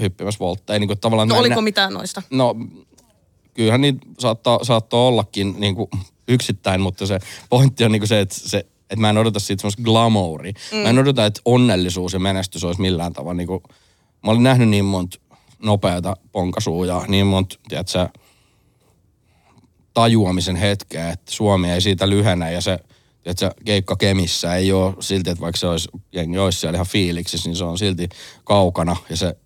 hyppimässä 0.00 0.38
voltteja. 0.38 0.78
Niin 0.78 0.88
kuin 0.88 1.00
tavallaan 1.00 1.28
no 1.28 1.38
oliko 1.38 1.54
nä- 1.54 1.60
mitään 1.60 1.92
noista? 1.92 2.22
No 2.30 2.56
kyllähän 3.54 3.80
niitä 3.80 4.06
saattaa, 4.18 4.64
saattaa 4.64 5.00
ollakin 5.00 5.54
niin 5.58 5.74
kuin 5.74 5.90
yksittäin, 6.28 6.80
mutta 6.80 7.06
se 7.06 7.18
pointti 7.48 7.84
on 7.84 7.92
niin 7.92 8.00
kuin 8.00 8.08
se, 8.08 8.20
että 8.20 8.34
se, 8.34 8.58
että 8.58 8.96
mä 8.96 9.10
en 9.10 9.18
odota 9.18 9.40
siitä 9.40 9.60
semmoista 9.60 9.82
glamouria. 9.82 10.52
Mm. 10.72 10.78
Mä 10.78 10.88
en 10.88 10.98
odota, 10.98 11.26
että 11.26 11.40
onnellisuus 11.44 12.12
ja 12.12 12.18
menestys 12.18 12.64
olisi 12.64 12.80
millään 12.80 13.12
tavalla 13.12 13.34
niin 13.34 13.46
kuin, 13.46 13.62
mä 14.24 14.30
olin 14.30 14.42
nähnyt 14.42 14.68
niin 14.68 14.84
monta 14.84 15.18
nopeata 15.62 16.16
ponkasua 16.32 16.86
ja 16.86 17.04
niin 17.08 17.26
monta, 17.26 17.56
tiedätkö, 17.68 18.08
tajuamisen 19.94 20.56
hetkeä, 20.56 21.10
että 21.10 21.32
Suomi 21.32 21.70
ei 21.70 21.80
siitä 21.80 22.10
lyhennä 22.10 22.50
ja 22.50 22.60
se, 22.60 22.78
tiedätkö, 23.22 23.50
keikka 23.64 23.96
Kemissä 23.96 24.56
ei 24.56 24.72
ole 24.72 24.94
silti, 25.00 25.30
että 25.30 25.40
vaikka 25.40 25.58
se 25.58 25.66
olisi, 25.66 25.88
jengi 26.12 26.38
olisi 26.38 26.60
siellä 26.60 26.76
ihan 26.76 26.86
fiiliksissä, 26.86 27.48
niin 27.48 27.56
se 27.56 27.64
on 27.64 27.78
silti 27.78 28.08
kaukana 28.44 28.96
ja 29.10 29.16
se 29.16 29.36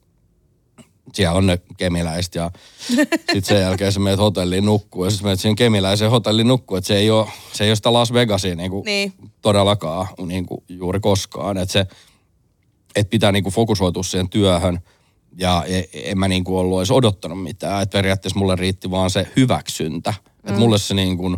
siellä 1.15 1.39
on 1.39 1.47
ne 1.47 1.59
kemiläiset 1.77 2.35
ja 2.35 2.51
sitten 3.33 3.45
sen 3.45 3.61
jälkeen 3.61 3.93
se 3.93 4.01
menet 4.01 4.21
hotelliin 4.21 4.65
nukkuu 4.65 5.05
ja 5.05 5.11
sitten 5.11 5.27
menet 5.27 5.41
siihen 5.41 5.57
kemiläiseen 5.57 6.11
hotelliin 6.11 6.49
nukkuu, 6.49 6.77
että 6.77 6.89
se 6.89 6.97
ei 6.97 7.11
ole, 7.11 7.27
se 7.53 7.65
ei 7.65 7.71
ole 7.71 7.77
sitä 7.77 7.93
Las 7.93 8.13
Vegasia 8.13 8.55
niin 8.55 8.71
kuin 8.71 8.85
niin. 8.85 9.13
todellakaan 9.43 10.07
niin 10.27 10.47
kuin 10.47 10.65
juuri 10.69 11.01
koskaan, 11.01 11.59
että 11.59 11.73
se, 11.73 11.87
että 12.97 13.11
pitää 13.11 13.33
niin 13.33 13.43
kuin 13.43 13.55
fokusoitua 13.55 14.03
siihen 14.03 14.29
työhön 14.29 14.81
ja 15.39 15.65
e, 15.67 15.83
en 15.93 16.19
mä 16.19 16.29
niin 16.29 16.45
kuin 16.45 16.59
ollut 16.59 16.81
edes 16.81 16.91
odottanut 16.91 17.43
mitään, 17.43 17.83
että 17.83 17.99
periaatteessa 17.99 18.39
mulle 18.39 18.57
riitti 18.57 18.91
vaan 18.91 19.11
se 19.11 19.29
hyväksyntä, 19.37 20.11
mm. 20.11 20.49
että 20.49 20.61
mulle 20.61 20.79
se 20.79 20.95
niin 20.95 21.17
kuin, 21.17 21.37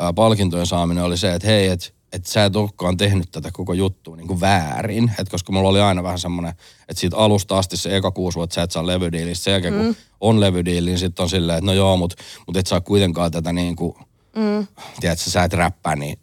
ä, 0.00 0.12
palkintojen 0.12 0.66
saaminen 0.66 1.04
oli 1.04 1.16
se, 1.16 1.34
että 1.34 1.48
hei, 1.48 1.68
että 1.68 1.98
että 2.12 2.30
sä 2.30 2.44
et 2.44 2.56
olekaan 2.56 2.96
tehnyt 2.96 3.30
tätä 3.30 3.50
koko 3.52 3.72
juttua 3.72 4.16
niin 4.16 4.26
kuin 4.26 4.40
väärin. 4.40 5.12
Et 5.18 5.28
koska 5.28 5.52
mulla 5.52 5.68
oli 5.68 5.80
aina 5.80 6.02
vähän 6.02 6.18
semmoinen, 6.18 6.54
että 6.88 7.00
siitä 7.00 7.16
alusta 7.16 7.58
asti 7.58 7.76
se 7.76 7.96
eka 7.96 8.10
kuusi 8.10 8.36
vuotta 8.36 8.54
sä 8.54 8.62
et 8.62 8.70
saa 8.70 8.86
levydiilistä. 8.86 9.44
Sen 9.44 9.52
jälkeen 9.52 9.74
mm. 9.74 9.80
kun 9.80 9.96
on 10.20 10.40
levydiili, 10.40 10.90
niin 10.90 10.98
sitten 10.98 11.22
on 11.22 11.30
silleen, 11.30 11.58
että 11.58 11.66
no 11.66 11.72
joo, 11.72 11.96
mutta 11.96 12.16
mut 12.46 12.56
et 12.56 12.66
saa 12.66 12.80
kuitenkaan 12.80 13.30
tätä 13.30 13.52
niin 13.52 13.76
kuin, 13.76 13.94
mm. 14.36 14.66
tiedätkö, 15.00 15.30
sä 15.30 15.44
et 15.44 15.52
räppää 15.52 15.96
niin 15.96 16.18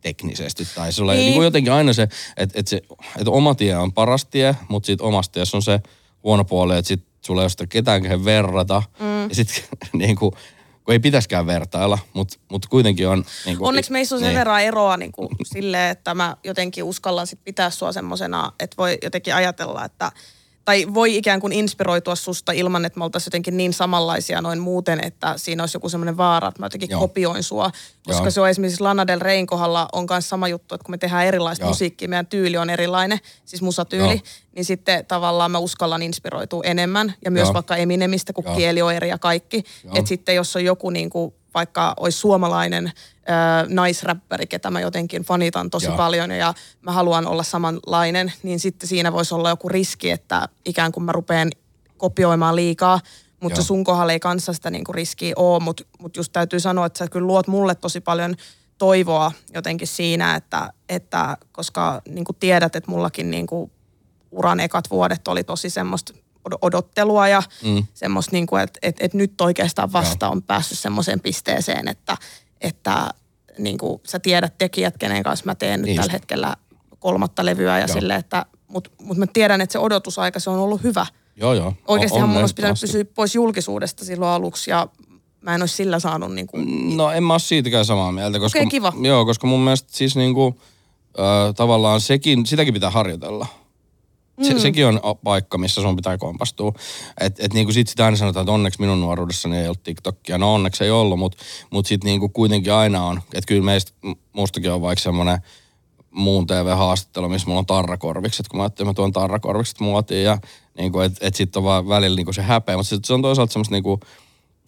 teknisesti. 0.00 0.68
Tai 0.74 0.92
sulla 0.92 1.12
niin. 1.12 1.24
niin 1.24 1.34
kuin 1.34 1.44
jotenkin 1.44 1.72
aina 1.72 1.92
se, 1.92 2.02
että, 2.02 2.60
että, 2.60 2.70
se, 2.70 2.82
että 3.18 3.30
oma 3.30 3.54
tie 3.54 3.76
on 3.76 3.92
paras 3.92 4.24
tie, 4.24 4.56
mutta 4.68 4.86
sitten 4.86 5.06
omasta 5.06 5.32
tiessä 5.32 5.56
on 5.56 5.62
se 5.62 5.80
huono 6.24 6.44
puoli, 6.44 6.78
että 6.78 6.88
sitten 6.88 7.08
sulla 7.20 7.40
ei 7.40 7.44
ole 7.44 7.50
sitä 7.50 7.66
ketään 7.66 8.24
verrata. 8.24 8.82
Mm. 8.98 9.28
Ja 9.28 9.34
sitten 9.34 9.62
niin 9.92 10.16
kuin, 10.16 10.32
kun 10.84 10.92
ei 10.92 10.98
pitäskään 10.98 11.46
vertailla, 11.46 11.98
mutta 12.12 12.38
mut 12.50 12.66
kuitenkin 12.66 13.08
on... 13.08 13.24
Niin 13.46 13.58
kuin, 13.58 13.68
Onneksi 13.68 13.92
meissä 13.92 14.14
on 14.14 14.20
sen 14.20 14.28
niin. 14.28 14.38
verran 14.38 14.62
eroa 14.62 14.96
niin 14.96 15.12
kuin, 15.12 15.28
silleen, 15.54 15.90
että 15.90 16.14
mä 16.14 16.36
jotenkin 16.44 16.84
uskallan 16.84 17.26
sit 17.26 17.44
pitää 17.44 17.70
sua 17.70 17.92
semmosena, 17.92 18.52
että 18.60 18.76
voi 18.78 18.98
jotenkin 19.02 19.34
ajatella, 19.34 19.84
että 19.84 20.12
tai 20.64 20.86
voi 20.94 21.16
ikään 21.16 21.40
kuin 21.40 21.52
inspiroitua 21.52 22.14
susta 22.14 22.52
ilman, 22.52 22.84
että 22.84 22.98
me 22.98 23.04
oltaisiin 23.04 23.26
jotenkin 23.26 23.56
niin 23.56 23.72
samanlaisia 23.72 24.40
noin 24.40 24.58
muuten, 24.58 25.04
että 25.04 25.34
siinä 25.36 25.62
olisi 25.62 25.76
joku 25.76 25.88
semmoinen 25.88 26.16
vaara, 26.16 26.48
että 26.48 26.60
mä 26.60 26.66
jotenkin 26.66 26.90
Joo. 26.90 27.00
kopioin 27.00 27.42
sua. 27.42 27.70
Koska 28.06 28.22
Joo. 28.22 28.30
se 28.30 28.40
on 28.40 28.48
esimerkiksi 28.48 28.80
Lana 28.82 29.06
Del 29.06 29.20
Reyn 29.20 29.46
kohdalla 29.46 29.88
on 29.92 30.06
myös 30.10 30.28
sama 30.28 30.48
juttu, 30.48 30.74
että 30.74 30.84
kun 30.84 30.92
me 30.92 30.98
tehdään 30.98 31.26
erilaista 31.26 31.64
Joo. 31.64 31.70
musiikkia, 31.70 32.08
meidän 32.08 32.26
tyyli 32.26 32.56
on 32.56 32.70
erilainen, 32.70 33.18
siis 33.44 33.62
musatyyli, 33.62 34.12
Joo. 34.12 34.22
niin 34.56 34.64
sitten 34.64 35.06
tavallaan 35.06 35.50
mä 35.50 35.58
uskallan 35.58 36.02
inspiroitua 36.02 36.62
enemmän. 36.64 37.14
Ja 37.24 37.30
myös 37.30 37.46
Joo. 37.46 37.54
vaikka 37.54 37.76
Eminemistä, 37.76 38.32
kun 38.32 38.44
Joo. 38.44 38.56
kieli 38.56 38.82
on 38.82 38.92
eri 38.92 39.08
ja 39.08 39.18
kaikki. 39.18 39.64
Että 39.94 40.08
sitten 40.08 40.34
jos 40.34 40.56
on 40.56 40.64
joku 40.64 40.90
niin 40.90 41.10
kuin 41.10 41.34
vaikka 41.54 41.94
olisi 41.96 42.18
suomalainen 42.18 42.86
äh, 42.86 43.68
naisräppäri, 43.68 44.46
ketä 44.46 44.70
mä 44.70 44.80
jotenkin 44.80 45.22
fanitan 45.22 45.70
tosi 45.70 45.86
Joo. 45.86 45.96
paljon 45.96 46.30
ja 46.30 46.54
mä 46.80 46.92
haluan 46.92 47.26
olla 47.26 47.42
samanlainen, 47.42 48.32
niin 48.42 48.60
sitten 48.60 48.88
siinä 48.88 49.12
voisi 49.12 49.34
olla 49.34 49.48
joku 49.48 49.68
riski, 49.68 50.10
että 50.10 50.48
ikään 50.64 50.92
kuin 50.92 51.04
mä 51.04 51.12
rupean 51.12 51.50
kopioimaan 51.96 52.56
liikaa, 52.56 53.00
mutta 53.40 53.62
sun 53.62 53.84
kohdalla 53.84 54.12
ei 54.12 54.20
kanssa 54.20 54.52
sitä 54.52 54.70
niinku 54.70 54.92
riskiä 54.92 55.32
ole, 55.36 55.62
mutta 55.62 55.84
mut 55.98 56.16
just 56.16 56.32
täytyy 56.32 56.60
sanoa, 56.60 56.86
että 56.86 56.98
sä 56.98 57.08
kyllä 57.08 57.26
luot 57.26 57.46
mulle 57.46 57.74
tosi 57.74 58.00
paljon 58.00 58.34
toivoa 58.78 59.32
jotenkin 59.54 59.88
siinä, 59.88 60.34
että, 60.34 60.72
että 60.88 61.36
koska 61.52 62.02
niin 62.08 62.24
kuin 62.24 62.36
tiedät, 62.40 62.76
että 62.76 62.90
mullakin 62.90 63.30
niin 63.30 63.46
kuin 63.46 63.70
uran 64.30 64.60
ekat 64.60 64.90
vuodet 64.90 65.28
oli 65.28 65.44
tosi 65.44 65.70
semmoista 65.70 66.12
odottelua 66.62 67.28
ja 67.28 67.42
mm. 67.64 67.86
semmoista, 67.94 68.32
niin 68.32 68.46
kuin, 68.46 68.62
että, 68.62 68.78
että, 68.82 69.04
että 69.04 69.18
nyt 69.18 69.40
oikeastaan 69.40 69.92
vasta 69.92 70.28
on 70.28 70.42
päässyt 70.42 70.78
semmoiseen 70.78 71.20
pisteeseen, 71.20 71.88
että, 71.88 72.16
että 72.60 73.10
niin 73.58 73.78
kuin 73.78 74.00
sä 74.06 74.18
tiedät 74.18 74.58
tekijät, 74.58 74.98
kenen 74.98 75.22
kanssa 75.22 75.46
mä 75.46 75.54
teen 75.54 75.80
nyt 75.80 75.86
niin 75.86 75.96
tällä 75.96 76.12
hetkellä 76.12 76.56
kolmatta 76.98 77.44
levyä 77.44 77.78
ja 77.78 77.88
sille, 77.88 78.14
että 78.14 78.46
mutta 78.68 78.90
mut 79.02 79.16
mä 79.16 79.26
tiedän, 79.32 79.60
että 79.60 79.72
se 79.72 79.78
odotusaika, 79.78 80.40
se 80.40 80.50
on 80.50 80.58
ollut 80.58 80.82
hyvä. 80.82 81.06
Joo, 81.36 81.54
joo. 81.54 81.74
Oikeastihan 81.88 82.28
mun 82.28 82.40
olisi 82.40 82.54
pitänyt 82.54 82.80
pysyä 82.80 83.04
pois 83.04 83.34
julkisuudesta 83.34 84.04
silloin 84.04 84.30
aluksi 84.30 84.70
ja 84.70 84.88
mä 85.40 85.54
en 85.54 85.62
olisi 85.62 85.76
sillä 85.76 85.98
saanut 85.98 86.34
niin 86.34 86.46
kuin... 86.46 86.96
No 86.96 87.10
en 87.10 87.22
mä 87.22 87.32
ole 87.34 87.40
siitäkään 87.40 87.84
samaa 87.84 88.12
mieltä. 88.12 88.38
Koska, 88.38 88.58
okay, 88.58 88.70
kiva. 88.70 88.92
Joo, 89.00 89.24
koska 89.24 89.46
mun 89.46 89.60
mielestä 89.60 89.88
siis 89.92 90.16
niin 90.16 90.34
kuin, 90.34 90.58
äh, 91.18 91.54
tavallaan 91.56 92.00
sekin, 92.00 92.46
sitäkin 92.46 92.74
pitää 92.74 92.90
harjoitella. 92.90 93.46
Se, 94.42 94.54
mm. 94.54 94.60
Sekin 94.60 94.86
on 94.86 95.00
paikka, 95.24 95.58
missä 95.58 95.82
sun 95.82 95.96
pitää 95.96 96.18
kompastua. 96.18 96.72
Et, 97.20 97.40
et 97.40 97.54
niin 97.54 97.66
kuin 97.66 97.74
sit 97.74 97.88
sitä 97.88 98.04
aina 98.04 98.16
sanotaan, 98.16 98.44
että 98.44 98.52
onneksi 98.52 98.80
minun 98.80 99.00
nuoruudessani 99.00 99.58
ei 99.58 99.66
ollut 99.66 99.82
TikTokia. 99.82 100.38
No 100.38 100.54
onneksi 100.54 100.84
ei 100.84 100.90
ollut, 100.90 101.18
mutta 101.18 101.38
mut 101.70 101.86
sitten 101.86 102.08
niin 102.08 102.20
kuin 102.20 102.32
kuitenkin 102.32 102.72
aina 102.72 103.04
on. 103.04 103.16
Että 103.16 103.48
kyllä 103.48 103.64
meistä, 103.64 103.92
mustakin 104.32 104.72
on 104.72 104.82
vaikka 104.82 105.02
semmoinen 105.02 105.38
muun 106.10 106.46
TV-haastattelu, 106.46 107.28
missä 107.28 107.46
mulla 107.46 107.58
on 107.58 107.66
tarrakorvikset, 107.66 108.48
kun 108.48 108.58
mä 108.58 108.62
ajattelin, 108.62 108.90
että 108.90 109.02
mä 109.02 109.04
tuon 109.04 109.12
tarrakorvikset 109.12 109.80
muotiin 109.80 110.24
ja 110.24 110.38
niin 110.78 110.92
kuin, 110.92 111.06
että 111.06 111.26
et 111.26 111.34
sitten 111.34 111.60
on 111.60 111.64
vaan 111.64 111.88
välillä 111.88 112.16
niin 112.16 112.26
kuin 112.26 112.34
se 112.34 112.42
häpeä, 112.42 112.76
mutta 112.76 112.96
se 113.04 113.12
on 113.12 113.22
toisaalta 113.22 113.52
semmoista 113.52 113.74
niin 113.74 113.82
kuin, 113.82 114.00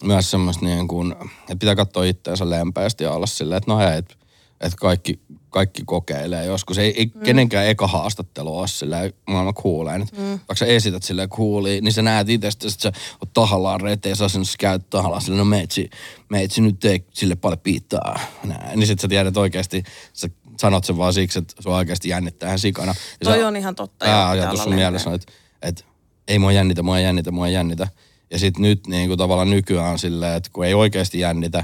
myös 0.03 0.31
semmoista 0.31 0.65
niin 0.65 0.87
kuin, 0.87 1.11
että 1.41 1.55
pitää 1.59 1.75
katsoa 1.75 2.03
itteensä 2.03 2.49
lempeästi 2.49 3.03
ja 3.03 3.11
olla 3.11 3.25
silleen, 3.25 3.57
että 3.57 3.71
no 3.71 3.77
hei, 3.77 3.97
että 3.97 4.15
että 4.61 4.77
kaikki, 4.81 5.19
kaikki 5.55 5.83
kokeilee 5.85 6.45
joskus. 6.45 6.77
Ei, 6.77 6.93
ei 6.97 7.05
mm. 7.05 7.21
kenenkään 7.21 7.67
eka 7.67 7.87
haastattelu 7.87 8.57
ole 8.57 8.67
silleen 8.67 9.13
maailman 9.27 9.53
kuulee. 9.53 9.97
Mm. 9.97 10.05
Vaikka 10.27 10.55
sä 10.55 10.65
esität 10.65 11.03
silleen 11.03 11.29
kuuliin, 11.29 11.83
niin 11.83 11.93
sä 11.93 12.01
näet 12.01 12.29
itsestä, 12.29 12.67
että 12.67 12.81
sä 12.81 12.91
oot 13.21 13.33
tahallaan 13.33 13.81
reteen, 13.81 14.15
sä 14.15 14.29
sen 14.29 14.41
käyt 14.59 14.89
tahallaan 14.89 15.21
silleen, 15.21 15.37
no 15.37 15.45
meitsi, 15.45 15.89
meitsi 16.29 16.61
nyt 16.61 16.85
ei 16.85 17.05
sille 17.13 17.35
paljon 17.35 17.59
piittaa. 17.59 18.19
Näin. 18.43 18.79
Niin 18.79 18.87
sit 18.87 18.99
sä 18.99 19.07
tiedät 19.07 19.37
oikeasti, 19.37 19.83
sä 20.13 20.29
sanot 20.59 20.83
sen 20.83 20.97
vaan 20.97 21.13
siksi, 21.13 21.39
että 21.39 21.53
sua 21.59 21.75
oikeasti 21.75 22.09
jännittää 22.09 22.47
ihan 22.49 22.59
sikana. 22.59 22.95
Ja 23.19 23.23
Toi 23.23 23.39
sä, 23.39 23.47
on 23.47 23.55
ihan 23.55 23.75
totta. 23.75 24.05
Ää, 24.05 24.29
ajatus 24.29 24.63
sun 24.63 24.75
mielessä 24.75 25.13
että, 25.13 25.31
että 25.61 25.83
ei 26.27 26.39
mua 26.39 26.51
jännitä, 26.51 26.83
mua 26.83 26.99
jännitä, 26.99 27.31
mua 27.31 27.47
jännitä. 27.47 27.87
Ja 28.31 28.39
sitten 28.39 28.61
nyt 28.61 28.87
niin 28.87 29.07
kuin 29.07 29.17
tavallaan 29.17 29.49
nykyään 29.49 29.91
on 29.91 29.99
silleen, 29.99 30.33
että 30.33 30.49
kun 30.53 30.65
ei 30.65 30.73
oikeasti 30.73 31.19
jännitä, 31.19 31.63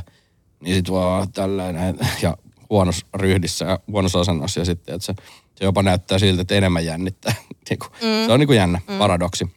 niin 0.62 0.76
sit 0.76 0.92
vaan 0.92 1.32
tällainen 1.32 2.00
ja 2.22 2.38
huonossa 2.72 3.06
ryhdissä 3.14 3.66
ja 3.66 3.80
huonossa 3.88 4.20
asennossa 4.20 4.60
ja 4.60 4.66
sitten, 4.66 4.96
että 4.96 5.06
se, 5.06 5.14
se 5.56 5.66
jopa 5.66 5.84
näyttää 5.84 6.20
siltä, 6.20 6.42
että 6.42 6.56
enemmän 6.56 6.86
jännittää. 6.86 7.34
Niinku. 7.70 7.86
Se 8.00 8.32
on 8.32 8.40
niin 8.40 8.48
kuin 8.48 8.58
jännä 8.58 8.80
mm. 8.88 8.98
paradoksi. 8.98 9.48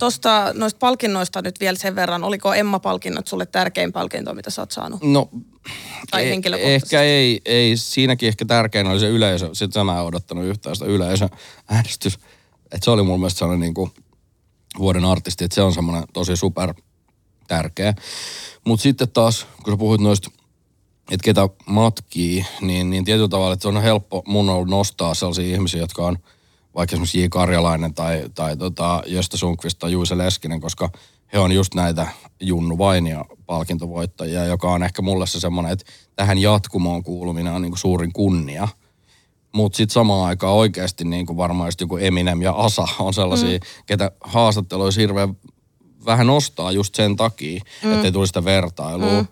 Tuosta 0.00 0.52
noista 0.54 0.78
palkinnoista 0.78 1.42
nyt 1.42 1.60
vielä 1.60 1.78
sen 1.78 1.96
verran, 1.96 2.24
oliko 2.24 2.54
Emma-palkinnot 2.54 3.26
sulle 3.26 3.46
tärkein 3.46 3.92
palkinto, 3.92 4.34
mitä 4.34 4.50
sä 4.50 4.62
oot 4.62 4.70
saanut? 4.70 5.02
No, 5.02 5.30
Tai 6.10 6.24
ei, 6.24 6.40
ehkä 6.58 7.02
ei, 7.02 7.40
ei, 7.44 7.76
siinäkin 7.76 8.28
ehkä 8.28 8.44
tärkein 8.44 8.86
oli 8.86 9.00
se 9.00 9.08
yleisö. 9.08 9.50
Sitten 9.52 9.86
mä 9.86 9.98
en 9.98 10.04
odottanut 10.04 10.44
yhtään 10.44 10.76
sitä 10.76 10.86
yleisöäänestys. 10.86 12.18
Että 12.64 12.84
se 12.84 12.90
oli 12.90 13.02
mun 13.02 13.20
mielestä 13.20 13.38
sellainen 13.38 13.60
niin 13.60 13.74
kuin 13.74 13.90
vuoden 14.78 15.04
artisti, 15.04 15.44
että 15.44 15.54
se 15.54 15.62
on 15.62 15.74
semmoinen 15.74 16.04
tosi 16.12 16.36
super 16.36 16.74
tärkeä. 17.48 17.94
Mutta 18.66 18.82
sitten 18.82 19.08
taas, 19.08 19.46
kun 19.64 19.72
sä 19.72 19.76
puhuit 19.76 20.00
noista, 20.00 20.30
että 21.10 21.24
ketä 21.24 21.48
matkii, 21.66 22.46
niin, 22.60 22.90
niin 22.90 23.04
tietyllä 23.04 23.28
tavalla, 23.28 23.54
että 23.54 23.68
on 23.68 23.82
helppo 23.82 24.22
mun 24.26 24.48
ollut 24.48 24.68
nostaa 24.68 25.14
sellaisia 25.14 25.54
ihmisiä, 25.54 25.80
jotka 25.80 26.06
on 26.06 26.18
vaikka 26.74 26.94
esimerkiksi 26.94 27.22
J. 27.22 27.26
Karjalainen 27.30 27.94
tai, 27.94 28.24
tai 28.34 28.56
tota 28.56 29.02
Jöstä 29.06 29.36
Sunkvist 29.36 29.78
tai 29.78 29.92
Juise 29.92 30.18
Leskinen, 30.18 30.60
koska 30.60 30.90
he 31.32 31.38
on 31.38 31.52
just 31.52 31.74
näitä 31.74 32.06
Junnu 32.40 32.78
Vainia 32.78 33.24
palkintovoittajia, 33.46 34.44
joka 34.44 34.70
on 34.70 34.82
ehkä 34.82 35.02
mulle 35.02 35.26
se 35.26 35.40
semmoinen, 35.40 35.72
että 35.72 35.92
tähän 36.16 36.38
jatkumoon 36.38 37.02
kuuluminen 37.02 37.52
on 37.52 37.62
niin 37.62 37.72
kuin 37.72 37.78
suurin 37.78 38.12
kunnia. 38.12 38.68
Mutta 39.54 39.76
sitten 39.76 39.94
samaan 39.94 40.28
aikaan 40.28 40.54
oikeasti 40.54 41.04
niin 41.04 41.26
kuin 41.26 41.36
varmaan 41.36 41.66
just 41.68 41.80
joku 41.80 41.96
Eminem 41.96 42.42
ja 42.42 42.52
Asa 42.52 42.88
on 42.98 43.14
sellaisia, 43.14 43.58
mm. 43.58 43.64
ketä 43.86 44.10
haastatteluissa 44.20 45.00
hirveän 45.00 45.36
vähän 46.06 46.26
nostaa 46.26 46.72
just 46.72 46.94
sen 46.94 47.16
takia, 47.16 47.60
mm. 47.84 47.92
että 47.92 48.04
ei 48.04 48.12
tule 48.12 48.26
sitä 48.26 48.44
vertailua. 48.44 49.20
Mm. 49.20 49.26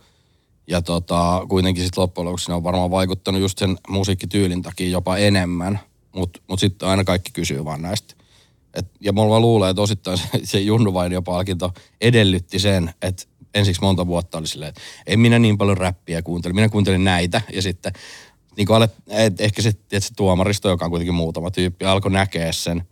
Ja 0.66 0.82
tota, 0.82 1.46
kuitenkin 1.48 1.84
sitten 1.84 2.02
loppujen 2.02 2.26
lopuksi 2.26 2.50
ne 2.50 2.54
on 2.54 2.64
varmaan 2.64 2.90
vaikuttanut 2.90 3.40
just 3.40 3.58
sen 3.58 3.78
musiikkityylin 3.88 4.62
takia 4.62 4.90
jopa 4.90 5.16
enemmän. 5.16 5.80
Mutta 6.14 6.40
mut 6.48 6.60
sitten 6.60 6.88
aina 6.88 7.04
kaikki 7.04 7.30
kysyy 7.32 7.64
vaan 7.64 7.82
näistä. 7.82 8.14
Et, 8.74 8.86
ja 9.00 9.12
mulla 9.12 9.30
vaan 9.30 9.42
luulee, 9.42 9.70
että 9.70 9.82
osittain 9.82 10.18
se, 10.18 10.24
se 10.44 10.60
Junnu 10.60 10.94
Vainio-palkinto 10.94 11.72
edellytti 12.00 12.58
sen, 12.58 12.94
että 13.02 13.24
ensiksi 13.54 13.82
monta 13.82 14.06
vuotta 14.06 14.38
oli 14.38 14.46
silleen, 14.46 14.68
että 14.68 14.80
en 15.06 15.20
minä 15.20 15.38
niin 15.38 15.58
paljon 15.58 15.76
räppiä 15.76 16.22
kuuntele. 16.22 16.54
Minä 16.54 16.68
kuuntelin 16.68 17.04
näitä 17.04 17.42
ja 17.52 17.62
sitten 17.62 17.92
niin 18.56 18.66
kuin 18.66 18.76
alet, 18.76 18.94
et, 19.08 19.40
ehkä 19.40 19.62
se, 19.62 19.72
et 19.92 20.04
se 20.04 20.14
tuomaristo, 20.16 20.68
joka 20.68 20.84
on 20.84 20.90
kuitenkin 20.90 21.14
muutama 21.14 21.50
tyyppi, 21.50 21.84
alkoi 21.84 22.10
näkeä 22.10 22.52
sen 22.52 22.82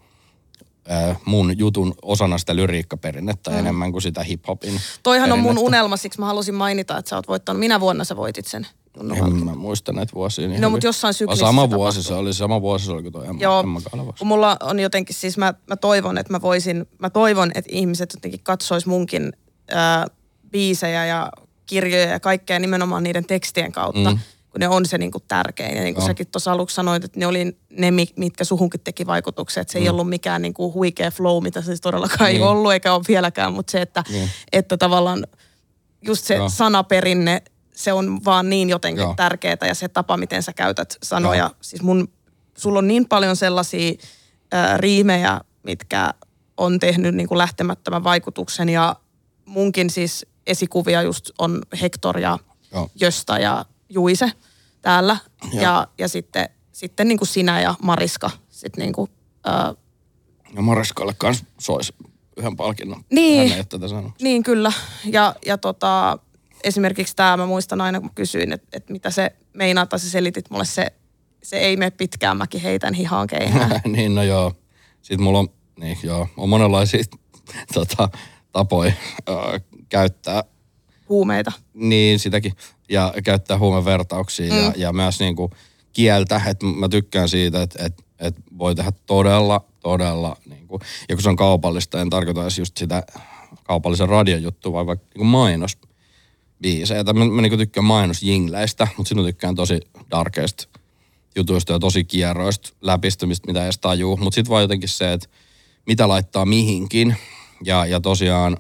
mun 1.25 1.59
jutun 1.59 1.95
osana 2.03 2.39
sitä 2.39 2.57
lyriikkaperinnettä 2.57 3.51
mm. 3.51 3.59
enemmän 3.59 3.93
kuin 3.93 4.03
sitä 4.03 4.23
hiphopin 4.23 4.81
Toihan 5.03 5.33
on 5.33 5.39
mun 5.39 5.45
perinnettä. 5.45 5.67
unelma, 5.67 5.97
siksi 5.97 6.21
mä 6.21 6.27
halusin 6.27 6.55
mainita, 6.55 6.99
että 6.99 7.09
sä 7.09 7.17
oot 7.17 7.29
voittanut. 7.29 7.61
Minä 7.61 7.81
vuonna 7.81 8.05
sä 8.05 8.17
voitit 8.17 8.47
sen. 8.47 8.67
Junnu 8.97 9.15
En 9.25 9.45
mä 9.45 9.55
muista 9.55 9.93
näitä 9.93 10.13
vuosia. 10.15 10.49
Niin 10.49 10.61
No, 10.61 10.67
hyvin. 10.69 10.71
mut 10.71 10.83
jossain 10.85 11.09
Vaan 11.09 11.15
syklissä 11.15 11.47
Sama 11.47 11.63
se 11.67 11.71
vuosi 11.71 12.03
se 12.03 12.15
oli, 12.15 12.35
sama 12.35 12.61
vuosi 12.63 12.85
se 12.87 12.93
oli 12.93 13.03
kuin 13.03 13.13
toi 13.13 13.27
Emma, 13.27 13.43
Joo, 13.43 13.61
Emma 13.61 13.81
kun 14.19 14.27
mulla 14.29 14.57
on 14.63 14.81
jotenkin 14.81 15.15
siis, 15.17 15.39
mä, 15.39 15.55
mä 15.69 15.77
toivon, 15.77 16.19
että 16.19 16.33
mä 16.33 16.43
voisin, 16.43 16.87
mä 16.99 17.11
toivon, 17.11 17.51
että 17.55 17.71
ihmiset 17.75 18.11
jotenkin 18.15 18.41
katsois 18.43 18.87
munkin 18.87 19.33
ää, 19.71 20.07
biisejä 20.51 21.07
ja 21.07 21.33
kirjoja 21.67 22.07
ja 22.11 22.21
kaikkea 22.21 22.59
nimenomaan 22.59 23.03
niiden 23.03 23.25
tekstien 23.25 23.73
kautta, 23.73 24.11
mm. 24.11 24.19
kun 24.51 24.61
ne 24.61 24.69
on 24.69 24.87
se 24.87 24.99
niinku 24.99 25.21
tärkein. 25.21 25.77
Ja 25.77 25.83
niin 25.83 25.95
kuin 25.95 26.03
Joo. 26.03 26.07
säkin 26.07 26.27
tuossa 26.27 26.53
aluksi 26.53 26.75
sanoit, 26.75 27.05
että 27.05 27.21
ne 27.21 27.27
oli 27.27 27.57
ne, 27.71 27.91
mi- 27.91 28.13
mitkä 28.17 28.45
suhunkin 28.45 28.81
teki 28.81 29.07
vaikutuksen, 29.07 29.61
että 29.61 29.73
se 29.73 29.79
mm. 29.79 29.83
ei 29.83 29.89
ollut 29.89 30.09
mikään 30.09 30.43
niinku 30.43 30.73
huikea 30.73 31.11
flow, 31.11 31.43
mitä 31.43 31.61
se 31.61 31.67
siis 31.67 31.81
todellakaan 31.81 32.31
ei 32.31 32.35
Niin. 32.37 32.47
ollut 32.47 32.73
eikä 32.73 32.95
ole 32.95 33.03
vieläkään, 33.09 33.53
mutta 33.53 33.71
se, 33.71 33.81
että, 33.83 34.05
Niin. 34.13 34.31
että 34.53 34.77
tavallaan 34.77 35.27
just 36.03 36.25
se 36.25 36.35
Joo. 36.35 36.49
sanaperinne, 36.49 37.43
se 37.77 37.93
on 37.93 38.25
vaan 38.25 38.51
niin 38.51 38.69
jotenkin 38.71 39.03
Joo. 39.03 39.15
tärkeää 39.17 39.57
ja 39.67 39.75
se 39.75 39.89
tapa, 39.89 40.17
miten 40.17 40.43
sä 40.43 40.53
käytät 40.53 40.97
sanoja. 41.03 41.45
Joo. 41.45 41.51
Siis 41.61 41.83
mun, 41.83 42.09
sulla 42.59 42.79
on 42.79 42.89
niin 42.89 43.09
paljon 43.09 43.37
sellaisia 43.37 43.93
ää, 44.53 44.77
riimejä, 44.77 45.41
mitkä 45.63 46.15
on 46.57 46.79
tehnyt 46.79 47.15
niin 47.15 47.29
kuin 47.29 47.39
lähtemättömän 47.39 48.05
vaikutuksen 48.05 48.69
ja 48.69 48.97
munkin 49.45 49.91
siis 49.91 50.27
esikuvia 50.47 51.03
just 51.03 51.31
on 51.39 51.63
Hector 51.83 52.19
ja 52.19 52.39
Joo. 52.73 52.91
Jösta 53.01 53.39
ja 53.39 53.65
Juise 53.89 54.33
täällä 54.83 55.17
Joo. 55.53 55.63
ja, 55.63 55.89
ja 55.99 56.09
sitten, 56.09 56.49
sitten 56.73 57.09
niin 57.09 57.19
kuin 57.19 57.29
sinä 57.29 57.61
ja 57.61 57.75
Mariska 57.83 58.31
sit 58.49 58.77
niin 58.77 58.93
kuin, 58.93 59.11
ää, 59.45 59.75
Ja 60.55 60.63
Mariskalle 60.63 61.15
kans 61.19 61.45
sois 61.59 61.93
yhden 62.37 62.57
palkinnon. 62.57 63.05
Niin. 63.11 63.49
Hän 63.49 63.59
ei 63.59 63.65
tätä 63.65 63.89
sanonut. 63.89 64.13
Niin 64.23 64.43
kyllä. 64.43 64.73
Ja, 65.05 65.35
ja 65.47 65.59
tota, 65.59 66.19
esimerkiksi 66.65 67.17
tämä, 67.17 67.37
mä 67.37 67.47
muistan 67.47 67.81
aina 67.81 68.01
kun 68.01 68.15
kysyin, 68.15 68.53
että, 68.53 68.69
että 68.73 68.93
mitä 68.93 69.11
se 69.11 69.33
meinaa, 69.53 69.87
tai 69.87 69.99
sä 69.99 70.11
selitit 70.11 70.51
mulle 70.51 70.65
se, 70.65 70.93
se 71.43 71.57
ei 71.57 71.77
mene 71.77 71.91
pitkään, 71.91 72.37
mäkin 72.37 72.61
heitän 72.61 72.95
hihaan 72.95 73.29
niin, 73.85 74.15
no 74.15 74.23
joo. 74.23 74.53
Sitten 75.03 75.23
mulla 75.23 75.39
on, 75.39 75.49
niin 75.81 75.99
joo, 76.03 76.29
on 76.37 76.49
monenlaisia 76.49 77.05
tota, 77.75 78.09
tapoja 78.53 78.93
äh, 79.29 79.61
käyttää 79.89 80.45
Huumeita. 81.09 81.53
niin 81.75 82.19
sitäkin 82.19 82.53
ja 82.89 83.15
käyttää 83.25 83.59
huumevertauksia 83.59 84.53
mm. 84.53 84.59
ja, 84.59 84.73
ja 84.77 84.93
myös 84.93 85.21
niin 85.21 85.37
kuin 85.37 85.53
kieltä, 85.93 86.41
että 86.47 86.67
mä 86.67 86.89
tykkään 86.89 87.29
siitä, 87.29 87.63
että, 87.63 87.85
että, 87.85 88.03
että 88.19 88.43
voi 88.59 88.75
tehdä 88.75 88.93
todella, 89.07 89.65
todella, 89.81 90.37
niin 90.47 90.67
kuin, 90.67 90.81
ja 91.09 91.17
kun 91.17 91.23
se 91.23 91.29
on 91.29 91.37
kaupallista, 91.37 92.01
en 92.01 92.11
tarkoita 92.11 92.43
edes 92.43 92.59
just 92.59 92.77
sitä 92.77 93.03
kaupallisen 93.65 94.09
radiojuttua, 94.09 94.73
vaan 94.73 94.87
vaikka 94.87 95.07
niin 95.07 95.19
kuin 95.19 95.27
mainos 95.27 95.79
biisejä. 96.63 97.05
Tai 97.05 97.15
mä, 97.15 97.25
mä 97.25 97.43
niin 97.43 97.51
kuin 97.51 97.59
tykkään 97.59 97.85
mainosjingleistä, 97.85 98.89
mutta 98.97 99.15
mä 99.15 99.23
tykkään 99.23 99.55
tosi 99.55 99.81
darkeista 100.11 100.69
jutuista 101.37 101.73
ja 101.73 101.79
tosi 101.79 102.05
kierroista 102.05 102.73
läpistymistä, 102.81 103.47
mitä 103.47 103.65
edes 103.65 103.79
tajuu. 103.79 104.17
Mutta 104.17 104.35
sitten 104.35 104.51
vaan 104.51 104.63
jotenkin 104.63 104.89
se, 104.89 105.13
että 105.13 105.29
mitä 105.87 106.09
laittaa 106.09 106.45
mihinkin. 106.45 107.17
Ja, 107.65 107.87
ja 107.87 108.01
tosiaan 108.01 108.57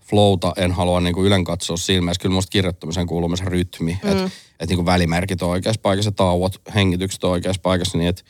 flowta 0.00 0.52
en 0.56 0.72
halua 0.72 1.00
niin 1.00 1.14
kuin 1.14 1.26
ylen 1.26 1.44
katsoa 1.44 1.76
silmässä. 1.76 2.20
Kyllä 2.22 2.34
musta 2.34 2.50
kirjoittamisen 2.50 3.06
kuuluu 3.06 3.36
se 3.36 3.44
rytmi. 3.44 3.98
Mm. 4.02 4.10
Että 4.10 4.30
et 4.60 4.68
niin 4.68 4.76
kuin 4.76 4.86
välimerkit 4.86 5.42
on 5.42 5.50
oikeassa 5.50 5.80
paikassa, 5.80 6.12
tauot, 6.12 6.60
hengitykset 6.74 7.24
on 7.24 7.30
oikeassa 7.30 7.62
paikassa, 7.62 7.98
niin 7.98 8.08
että 8.08 8.22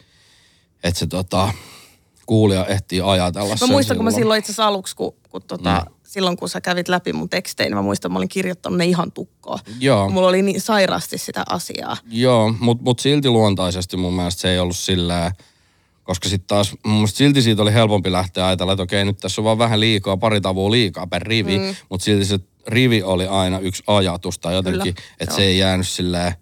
et 0.85 0.97
se 0.97 1.07
tota, 1.07 1.53
kuulija 2.27 2.67
ehtii 2.67 3.01
ajatella 3.01 3.57
Mä 3.61 3.67
muistan, 3.67 3.97
kun 3.97 4.05
mä 4.05 4.11
silloin 4.11 4.39
itse 4.39 4.47
asiassa 4.53 4.67
aluksi, 4.67 4.97
kun, 4.97 5.15
kun 5.31 5.43
tota, 5.43 5.85
Mm. 5.89 5.95
silloin 6.03 6.37
kun 6.37 6.49
sä 6.49 6.61
kävit 6.61 6.89
läpi 6.89 7.13
mun 7.13 7.29
tekstejä, 7.29 7.69
niin 7.69 7.77
mä 7.77 7.83
muistan, 7.83 8.09
että 8.09 8.13
mä 8.13 8.19
olin 8.19 8.29
kirjoittanut 8.29 8.79
ne 8.79 8.87
ihan 8.87 9.13
tukkoon. 9.13 9.59
Joo. 9.81 10.11
Mulla 10.11 10.29
oli 10.29 10.43
niin 10.43 10.61
sairaasti 10.61 11.19
sitä 11.19 11.43
asiaa. 11.49 11.97
Joo, 12.09 12.55
mutta 12.61 12.85
mut 12.85 12.99
silti 12.99 13.29
luontaisesti 13.31 13.97
mun 13.97 14.15
mielestä 14.15 14.41
se 14.41 14.51
ei 14.51 14.59
ollut 14.59 14.77
sillä, 14.77 15.33
koska 16.03 16.29
sitten 16.29 16.47
taas 16.49 16.75
mun 16.85 16.95
mielestä 16.95 17.19
silti 17.19 17.43
siitä 17.43 17.63
oli 17.63 17.73
helpompi 17.73 18.13
lähteä 18.13 18.47
ajatella, 18.47 18.73
että 18.73 18.83
okei 18.83 19.05
nyt 19.05 19.19
tässä 19.19 19.41
on 19.41 19.45
vaan 19.45 19.59
vähän 19.59 19.81
liikaa, 19.81 20.17
pari 20.17 20.41
tavua 20.41 20.71
liikaa 20.71 21.07
per 21.07 21.23
rivi, 21.23 21.59
mm. 21.59 21.75
mutta 21.89 22.05
silti 22.05 22.25
se 22.25 22.39
rivi 22.67 23.03
oli 23.03 23.27
aina 23.27 23.59
yksi 23.59 23.83
ajatus 23.87 24.39
tai 24.39 24.55
jotenkin, 24.55 24.95
että 25.21 25.35
se 25.35 25.43
ei 25.43 25.59
jäänyt 25.59 25.89
silleen, 25.89 26.35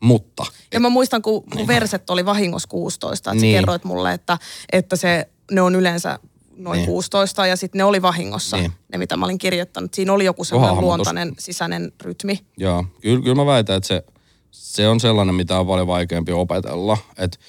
mutta. 0.00 0.44
Ja 0.72 0.80
mä 0.80 0.88
muistan, 0.88 1.22
kun 1.22 1.44
mun 1.54 1.66
verset 1.66 2.10
oli 2.10 2.24
vahingossa 2.24 2.68
16, 2.68 3.30
että 3.30 3.40
Niin. 3.40 3.54
sä 3.54 3.60
kerroit 3.60 3.84
mulle, 3.84 4.12
että, 4.12 4.38
että 4.72 4.96
se, 4.96 5.28
ne 5.50 5.60
on 5.62 5.74
yleensä 5.74 6.18
noin 6.56 6.76
Niin. 6.76 6.82
niin. 6.82 6.86
16 6.86 7.46
ja 7.46 7.56
sitten 7.56 7.78
ne 7.78 7.84
oli 7.84 8.02
vahingossa, 8.02 8.56
Niin. 8.56 8.70
niin. 8.70 8.78
ne 8.92 8.98
mitä 8.98 9.16
mä 9.16 9.24
olin 9.24 9.38
kirjoittanut. 9.38 9.94
Siinä 9.94 10.12
oli 10.12 10.24
joku 10.24 10.44
sellainen 10.44 10.80
luontainen 10.80 11.34
sisäinen 11.38 11.92
rytmi. 12.02 12.40
Joo, 12.56 12.84
kyllä, 13.00 13.22
kyllä 13.22 13.34
mä 13.34 13.46
väitän, 13.46 13.76
että 13.76 13.86
se, 13.86 14.02
se 14.50 14.88
on 14.88 15.00
sellainen, 15.00 15.34
mitä 15.34 15.60
on 15.60 15.66
paljon 15.66 15.86
vaikeampi 15.86 16.32
opetella. 16.32 16.98
Et, 17.18 17.40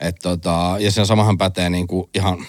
et 0.00 0.16
tota, 0.22 0.76
ja 0.78 0.90
sen 0.90 1.06
samahan 1.06 1.38
pätee 1.38 1.70
niinku 1.70 2.10
ihan 2.14 2.46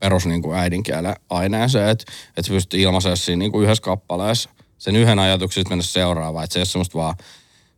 perus 0.00 0.26
niinku 0.26 0.52
äidinkielen 0.52 1.16
aineeseen, 1.30 1.88
että 1.88 2.04
et 2.36 2.48
pystyy 2.48 2.80
ilmaisemaan 2.80 3.16
siinä 3.16 3.38
niinku 3.38 3.60
yhdessä 3.60 3.82
kappaleessa 3.82 4.50
sen 4.78 4.96
yhden 4.96 5.18
ajatuksen 5.18 5.64
mennä 5.68 5.82
seuraavaan. 5.82 6.44
Että 6.44 6.54
se 6.54 6.58
ei 6.58 6.60
ole 6.60 6.66
semmoista 6.66 6.98
vaan 6.98 7.14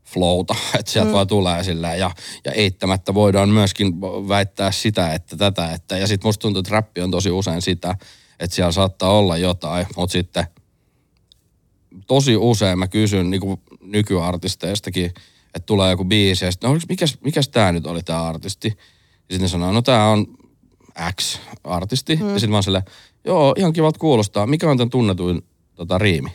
flowta, 0.06 0.54
että 0.78 0.92
sieltä 0.92 1.08
mm. 1.08 1.14
vaan 1.14 1.26
tulee 1.26 1.64
silleen. 1.64 1.98
Ja, 1.98 2.10
ja 2.44 2.52
eittämättä 2.52 3.14
voidaan 3.14 3.48
myöskin 3.48 4.00
väittää 4.28 4.70
sitä, 4.70 5.14
että 5.14 5.36
tätä, 5.36 5.72
että 5.72 5.98
ja 5.98 6.06
sitten 6.06 6.28
musta 6.28 6.42
tuntuu, 6.42 6.60
että 6.60 6.72
räppi 6.72 7.00
on 7.02 7.10
tosi 7.10 7.30
usein 7.30 7.62
sitä, 7.62 7.94
että 8.40 8.56
siellä 8.56 8.72
saattaa 8.72 9.10
olla 9.10 9.36
jotain, 9.36 9.86
mutta 9.96 10.12
sitten 10.12 10.46
tosi 12.06 12.36
usein 12.36 12.78
mä 12.78 12.88
kysyn 12.88 13.30
niin 13.30 13.40
kuin 13.40 13.60
nykyartisteistakin, 13.80 15.06
että 15.54 15.66
tulee 15.66 15.90
joku 15.90 16.04
biisi 16.04 16.44
ja 16.44 16.50
sitten, 16.50 16.70
no 16.70 16.78
mikäs, 16.88 17.18
mikäs 17.20 17.48
tää 17.48 17.72
nyt 17.72 17.86
oli 17.86 18.02
tää 18.02 18.26
artisti? 18.26 18.68
Ja 18.68 18.74
sitten 19.18 19.40
ne 19.40 19.48
sanoo, 19.48 19.72
no 19.72 19.82
tää 19.82 20.08
on 20.08 20.26
X-artisti. 21.20 22.16
Mm. 22.16 22.28
Ja 22.28 22.34
sitten 22.34 22.50
mä 22.50 22.56
oon 22.56 22.62
silleen, 22.62 22.84
joo, 23.24 23.54
ihan 23.58 23.72
kivalta 23.72 23.98
kuulostaa. 23.98 24.46
Mikä 24.46 24.70
on 24.70 24.76
tämän 24.76 24.90
tunnetuin 24.90 25.42
tota, 25.74 25.98
riimi? 25.98 26.30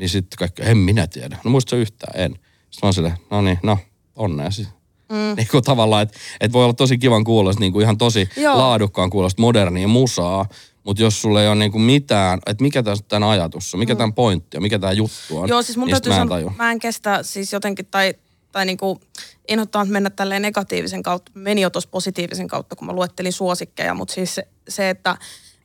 Niin 0.00 0.08
sitten 0.08 0.38
kaikki, 0.38 0.62
en 0.64 0.78
minä 0.78 1.06
tiedä. 1.06 1.38
No 1.44 1.50
muista 1.50 1.76
yhtään, 1.76 2.20
en. 2.20 2.32
Sitten 2.32 2.78
mä 2.82 2.86
oon 2.86 2.94
silleen, 2.94 3.14
no 3.30 3.42
niin, 3.42 3.58
no, 3.62 3.78
onnea 4.16 4.50
siis. 4.50 4.68
Mm. 5.08 5.36
Niin 5.36 5.48
kuin 5.50 5.64
tavallaan, 5.64 6.02
että 6.02 6.18
et 6.40 6.52
voi 6.52 6.64
olla 6.64 6.74
tosi 6.74 6.98
kivan 6.98 7.24
kuulosta, 7.24 7.60
niin 7.60 7.72
kuin 7.72 7.82
ihan 7.82 7.98
tosi 7.98 8.28
Joo. 8.36 8.58
laadukkaan 8.58 9.10
kuulosta 9.10 9.42
modernia 9.42 9.88
musaa, 9.88 10.46
mutta 10.84 11.02
jos 11.02 11.22
sulla 11.22 11.42
ei 11.42 11.48
ole 11.48 11.56
niin 11.56 11.72
kuin 11.72 11.82
mitään, 11.82 12.38
että 12.46 12.62
mikä 12.62 12.82
tässä 12.82 13.04
tämän 13.08 13.28
ajatus 13.28 13.74
on, 13.74 13.80
mikä 13.80 13.94
tämän 13.94 14.14
pointti 14.14 14.56
on, 14.56 14.62
mikä 14.62 14.78
tämä 14.78 14.92
juttu 14.92 15.38
on, 15.38 15.48
Joo, 15.48 15.62
siis 15.62 15.76
mun 15.76 15.86
niin 15.86 15.94
täytyy 15.94 16.12
mä 16.12 16.22
en 16.22 16.28
sanoa, 16.28 16.54
mä 16.56 16.70
en 16.70 16.78
kestä 16.78 17.22
siis 17.22 17.52
jotenkin, 17.52 17.86
tai, 17.86 18.14
tai 18.52 18.66
niinku, 18.66 19.00
inhottaa 19.48 19.84
mennä 19.84 20.10
tälleen 20.10 20.42
negatiivisen 20.42 21.02
kautta. 21.02 21.32
Meni 21.34 21.60
jo 21.60 21.70
tuossa 21.70 21.90
positiivisen 21.90 22.48
kautta, 22.48 22.76
kun 22.76 22.86
mä 22.86 22.92
luettelin 22.92 23.32
suosikkeja, 23.32 23.94
mutta 23.94 24.14
siis 24.14 24.34
se, 24.34 24.48
se 24.68 24.90
että 24.90 25.16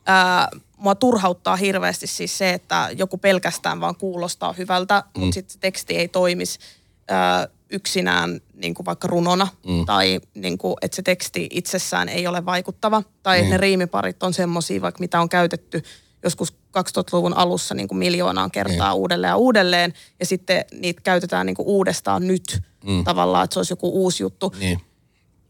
ää, 0.06 0.50
mua 0.78 0.96
turhauttaa 0.96 1.56
hirveästi 1.56 2.08
siis 2.08 2.38
se, 2.38 2.54
että 2.54 2.90
joku 2.98 3.18
pelkästään 3.18 3.82
vaan 3.82 3.96
kuulostaa 3.96 4.54
hyvältä, 4.54 5.04
mm. 5.18 5.22
mutta 5.22 5.34
sitten 5.34 5.60
teksti 5.60 5.96
ei 5.98 6.08
toimisi 6.08 6.60
ää, 7.08 7.48
yksinään 7.70 8.42
niin 8.54 8.74
kuin 8.74 8.86
vaikka 8.86 9.08
runona 9.08 9.48
mm. 9.68 9.86
tai 9.86 10.20
niin 10.34 10.58
kuin, 10.58 10.76
että 10.82 10.96
se 10.96 11.02
teksti 11.02 11.48
itsessään 11.52 12.10
ei 12.10 12.28
ole 12.28 12.46
vaikuttava 12.46 13.04
tai 13.24 13.42
mm. 13.42 13.50
ne 13.50 13.58
riimiparit 13.58 14.24
on 14.24 14.34
semmoisia 14.34 14.82
vaikka 14.82 15.00
mitä 15.00 15.22
on 15.22 15.30
käytetty 15.30 15.84
joskus 16.24 16.54
2000-luvun 16.54 17.34
alussa 17.34 17.76
niin 17.76 17.88
kuin 17.88 17.98
miljoonaan 17.98 18.52
kertaa 18.52 18.94
mm. 18.94 19.00
uudelleen 19.00 19.30
ja 19.30 19.36
uudelleen 19.36 19.94
ja 20.20 20.26
sitten 20.26 20.66
niitä 20.72 21.02
käytetään 21.02 21.46
niin 21.46 21.56
kuin 21.56 21.68
uudestaan 21.68 22.28
nyt 22.28 22.62
mm. 22.86 23.04
tavallaan, 23.04 23.44
että 23.44 23.54
se 23.54 23.60
olisi 23.60 23.74
joku 23.74 24.04
uusi 24.04 24.24
juttu. 24.24 24.54
Niin. 24.60 24.82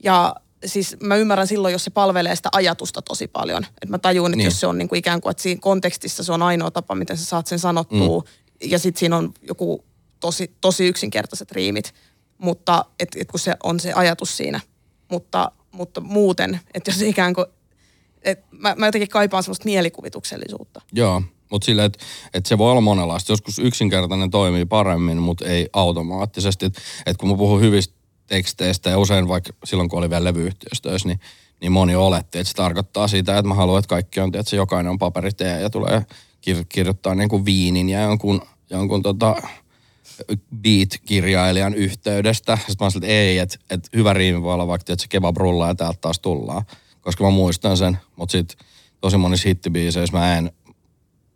Ja 0.03 0.35
siis 0.65 0.97
mä 1.04 1.15
ymmärrän 1.15 1.47
silloin, 1.47 1.71
jos 1.71 1.84
se 1.84 1.89
palvelee 1.89 2.36
sitä 2.36 2.49
ajatusta 2.51 3.01
tosi 3.01 3.28
paljon. 3.28 3.63
Että 3.63 3.89
mä 3.89 3.97
tajun, 3.97 4.32
että 4.32 4.38
niin. 4.38 4.45
jos 4.45 4.60
se 4.60 4.67
on 4.67 4.78
niin 4.78 4.89
kuin 4.89 4.99
ikään 4.99 5.21
kuin, 5.21 5.32
että 5.32 5.43
siinä 5.43 5.62
kontekstissa 5.62 6.23
se 6.23 6.32
on 6.32 6.41
ainoa 6.41 6.71
tapa, 6.71 6.95
miten 6.95 7.17
sä 7.17 7.25
saat 7.25 7.47
sen 7.47 7.60
sanottua. 7.60 8.19
Mm. 8.19 8.69
Ja 8.69 8.80
sitten 8.80 8.99
siinä 8.99 9.17
on 9.17 9.34
joku 9.47 9.86
tosi, 10.19 10.56
tosi 10.62 10.88
yksinkertaiset 10.88 11.51
riimit. 11.51 11.93
Mutta 12.38 12.86
et, 12.99 13.10
et 13.15 13.28
kun 13.28 13.39
se 13.39 13.56
on 13.63 13.80
se 13.80 13.93
ajatus 13.93 14.38
siinä. 14.38 14.60
Mutta, 15.12 15.51
mutta 15.71 16.01
muuten, 16.01 16.60
että 16.73 16.91
jos 16.91 17.01
ikään 17.01 17.34
kuin, 17.34 17.45
et 18.21 18.39
mä, 18.51 18.75
mä 18.78 18.86
jotenkin 18.86 19.10
kaipaan 19.10 19.43
semmoista 19.43 19.65
mielikuvituksellisuutta. 19.65 20.82
Joo, 20.93 21.21
mutta 21.51 21.65
sillä, 21.65 21.86
että 21.86 21.99
et 22.34 22.45
se 22.45 22.58
voi 22.58 22.71
olla 22.71 22.82
monenlaista. 22.82 23.32
Joskus 23.32 23.60
yksinkertainen 23.60 24.32
toimii 24.32 24.65
paremmin, 24.65 25.17
mutta 25.17 25.45
ei 25.45 25.69
automaattisesti. 25.73 26.65
Että 26.65 26.82
et 27.06 27.17
kun 27.17 27.30
mä 27.30 27.38
puhun 27.38 27.62
hyvistä 27.62 27.94
teksteistä 28.27 28.89
ja 28.89 28.99
usein 28.99 29.27
vaikka 29.27 29.53
silloin, 29.63 29.89
kun 29.89 29.99
oli 29.99 30.09
vielä 30.09 30.23
levyyhtiöstöissä, 30.23 31.07
niin, 31.07 31.19
niin 31.61 31.71
moni 31.71 31.95
oletti, 31.95 32.39
että 32.39 32.49
se 32.49 32.55
tarkoittaa 32.55 33.07
sitä, 33.07 33.38
että 33.38 33.47
mä 33.47 33.53
haluan, 33.53 33.79
että 33.79 33.89
kaikki 33.89 34.19
on, 34.19 34.31
että 34.33 34.55
jokainen 34.55 34.89
on 34.89 34.99
paperitee 34.99 35.61
ja 35.61 35.69
tulee 35.69 36.05
kir- 36.49 36.65
kirjoittaa 36.69 37.15
niin 37.15 37.29
kuin 37.29 37.45
viinin 37.45 37.89
ja 37.89 38.01
jonkun, 38.01 38.41
jonkun 38.69 39.03
tota, 39.03 39.35
beat-kirjailijan 40.55 41.73
yhteydestä. 41.73 42.57
Sitten 42.57 42.85
mä 42.85 42.89
sanoin, 42.89 43.03
että 43.03 43.13
ei, 43.13 43.38
että, 43.38 43.57
että 43.69 43.89
hyvä 43.95 44.13
riimi 44.13 44.41
voi 44.41 44.53
olla 44.53 44.67
vaikka, 44.67 44.93
että 44.93 45.01
se 45.01 45.07
kebab 45.07 45.38
rullaa 45.38 45.67
ja 45.67 45.75
täältä 45.75 45.97
taas 46.01 46.19
tullaan. 46.19 46.65
Koska 47.01 47.23
mä 47.23 47.29
muistan 47.29 47.77
sen, 47.77 47.97
mutta 48.15 48.31
sitten 48.31 48.67
tosi 49.01 49.17
monissa 49.17 49.49
hittibiiseissä 49.49 50.17
mä 50.17 50.38
en 50.38 50.51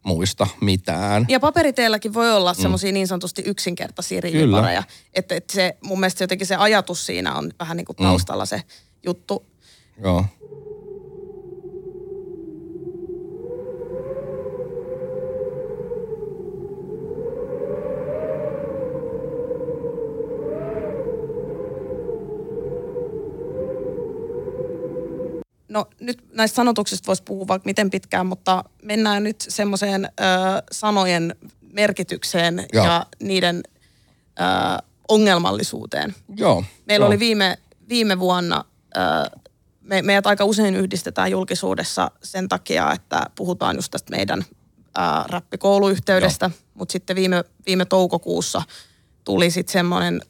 muista 0.03 0.47
mitään. 0.61 1.25
Ja 1.29 1.39
paperiteelläkin 1.39 2.13
voi 2.13 2.31
olla 2.31 2.53
mm. 2.53 2.61
semmoisia 2.61 2.91
niin 2.91 3.07
sanotusti 3.07 3.43
yksinkertaisia 3.45 4.21
riimipareja. 4.21 4.83
Että, 5.13 5.35
että 5.35 5.53
se, 5.53 5.77
mun 5.83 5.99
mielestä 5.99 6.23
jotenkin 6.23 6.47
se 6.47 6.55
ajatus 6.55 7.05
siinä 7.05 7.35
on 7.35 7.51
vähän 7.59 7.77
niin 7.77 7.85
kuin 7.85 7.95
mm. 7.99 8.05
taustalla 8.05 8.43
mm. 8.43 8.47
se 8.47 8.61
juttu. 9.05 9.45
Joo. 10.03 10.25
No 25.69 25.85
nyt 25.99 26.23
näistä 26.33 26.55
sanotuksista 26.55 27.07
voisi 27.07 27.23
puhua 27.23 27.47
vaikka 27.47 27.65
miten 27.65 27.89
pitkään, 27.89 28.25
mutta 28.25 28.63
mennään 28.83 29.23
nyt 29.23 29.45
semmoiseen 29.47 30.05
ö, 30.05 30.09
sanojen 30.71 31.35
merkitykseen 31.73 32.65
Joo. 32.73 32.85
ja 32.85 33.05
niiden 33.19 33.63
ö, 34.39 34.41
ongelmallisuuteen. 35.07 36.15
Joo. 36.35 36.63
Meillä 36.85 37.03
Joo. 37.03 37.07
oli 37.07 37.19
viime, 37.19 37.57
viime 37.89 38.19
vuonna, 38.19 38.65
ö, 38.97 38.99
me, 39.81 40.01
meidät 40.01 40.27
aika 40.27 40.45
usein 40.45 40.75
yhdistetään 40.75 41.31
julkisuudessa 41.31 42.11
sen 42.23 42.47
takia, 42.47 42.91
että 42.91 43.25
puhutaan 43.35 43.75
just 43.75 43.91
tästä 43.91 44.11
meidän 44.11 44.45
ö, 44.97 45.01
räppikouluyhteydestä, 45.27 46.51
mutta 46.73 46.91
sitten 46.91 47.15
viime, 47.15 47.43
viime 47.65 47.85
toukokuussa 47.85 48.61
tuli 49.23 49.51
sitten 49.51 49.73
semmoinen 49.73 50.21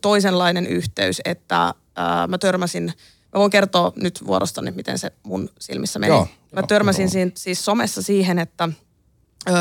toisenlainen 0.00 0.66
yhteys, 0.66 1.20
että 1.24 1.68
ö, 1.68 2.26
mä 2.28 2.38
törmäsin– 2.38 2.92
Mä 3.34 3.40
voin 3.40 3.50
kertoa 3.50 3.92
nyt 3.96 4.26
vuorostani, 4.26 4.70
miten 4.70 4.98
se 4.98 5.12
mun 5.22 5.50
silmissä 5.58 5.98
meni. 5.98 6.12
Joo, 6.12 6.28
mä 6.52 6.60
joo, 6.60 6.66
törmäsin 6.66 7.10
siinä, 7.10 7.30
siis 7.34 7.64
somessa 7.64 8.02
siihen, 8.02 8.38
että 8.38 8.68
ö, 9.48 9.52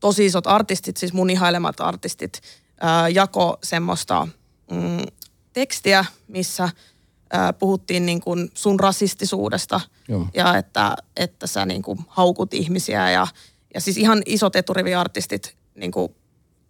tosi 0.00 0.26
isot 0.26 0.46
artistit, 0.46 0.96
siis 0.96 1.12
mun 1.12 1.30
ihailemat 1.30 1.80
artistit, 1.80 2.40
ö, 2.82 3.08
jako 3.08 3.58
semmoista 3.62 4.28
mm, 4.70 5.06
tekstiä, 5.52 6.04
missä 6.28 6.64
ö, 6.64 7.52
puhuttiin 7.58 8.06
niin 8.06 8.20
kuin 8.20 8.50
sun 8.54 8.80
rasistisuudesta 8.80 9.80
joo. 10.08 10.26
ja 10.34 10.56
että, 10.56 10.96
että 11.16 11.46
sä 11.46 11.66
niin 11.66 11.82
kuin 11.82 11.98
haukut 12.08 12.54
ihmisiä 12.54 13.10
ja, 13.10 13.26
ja 13.74 13.80
siis 13.80 13.96
ihan 13.96 14.22
isot 14.26 14.56
eturiviartistit, 14.56 15.56
niin 15.74 15.92
kuin 15.92 16.14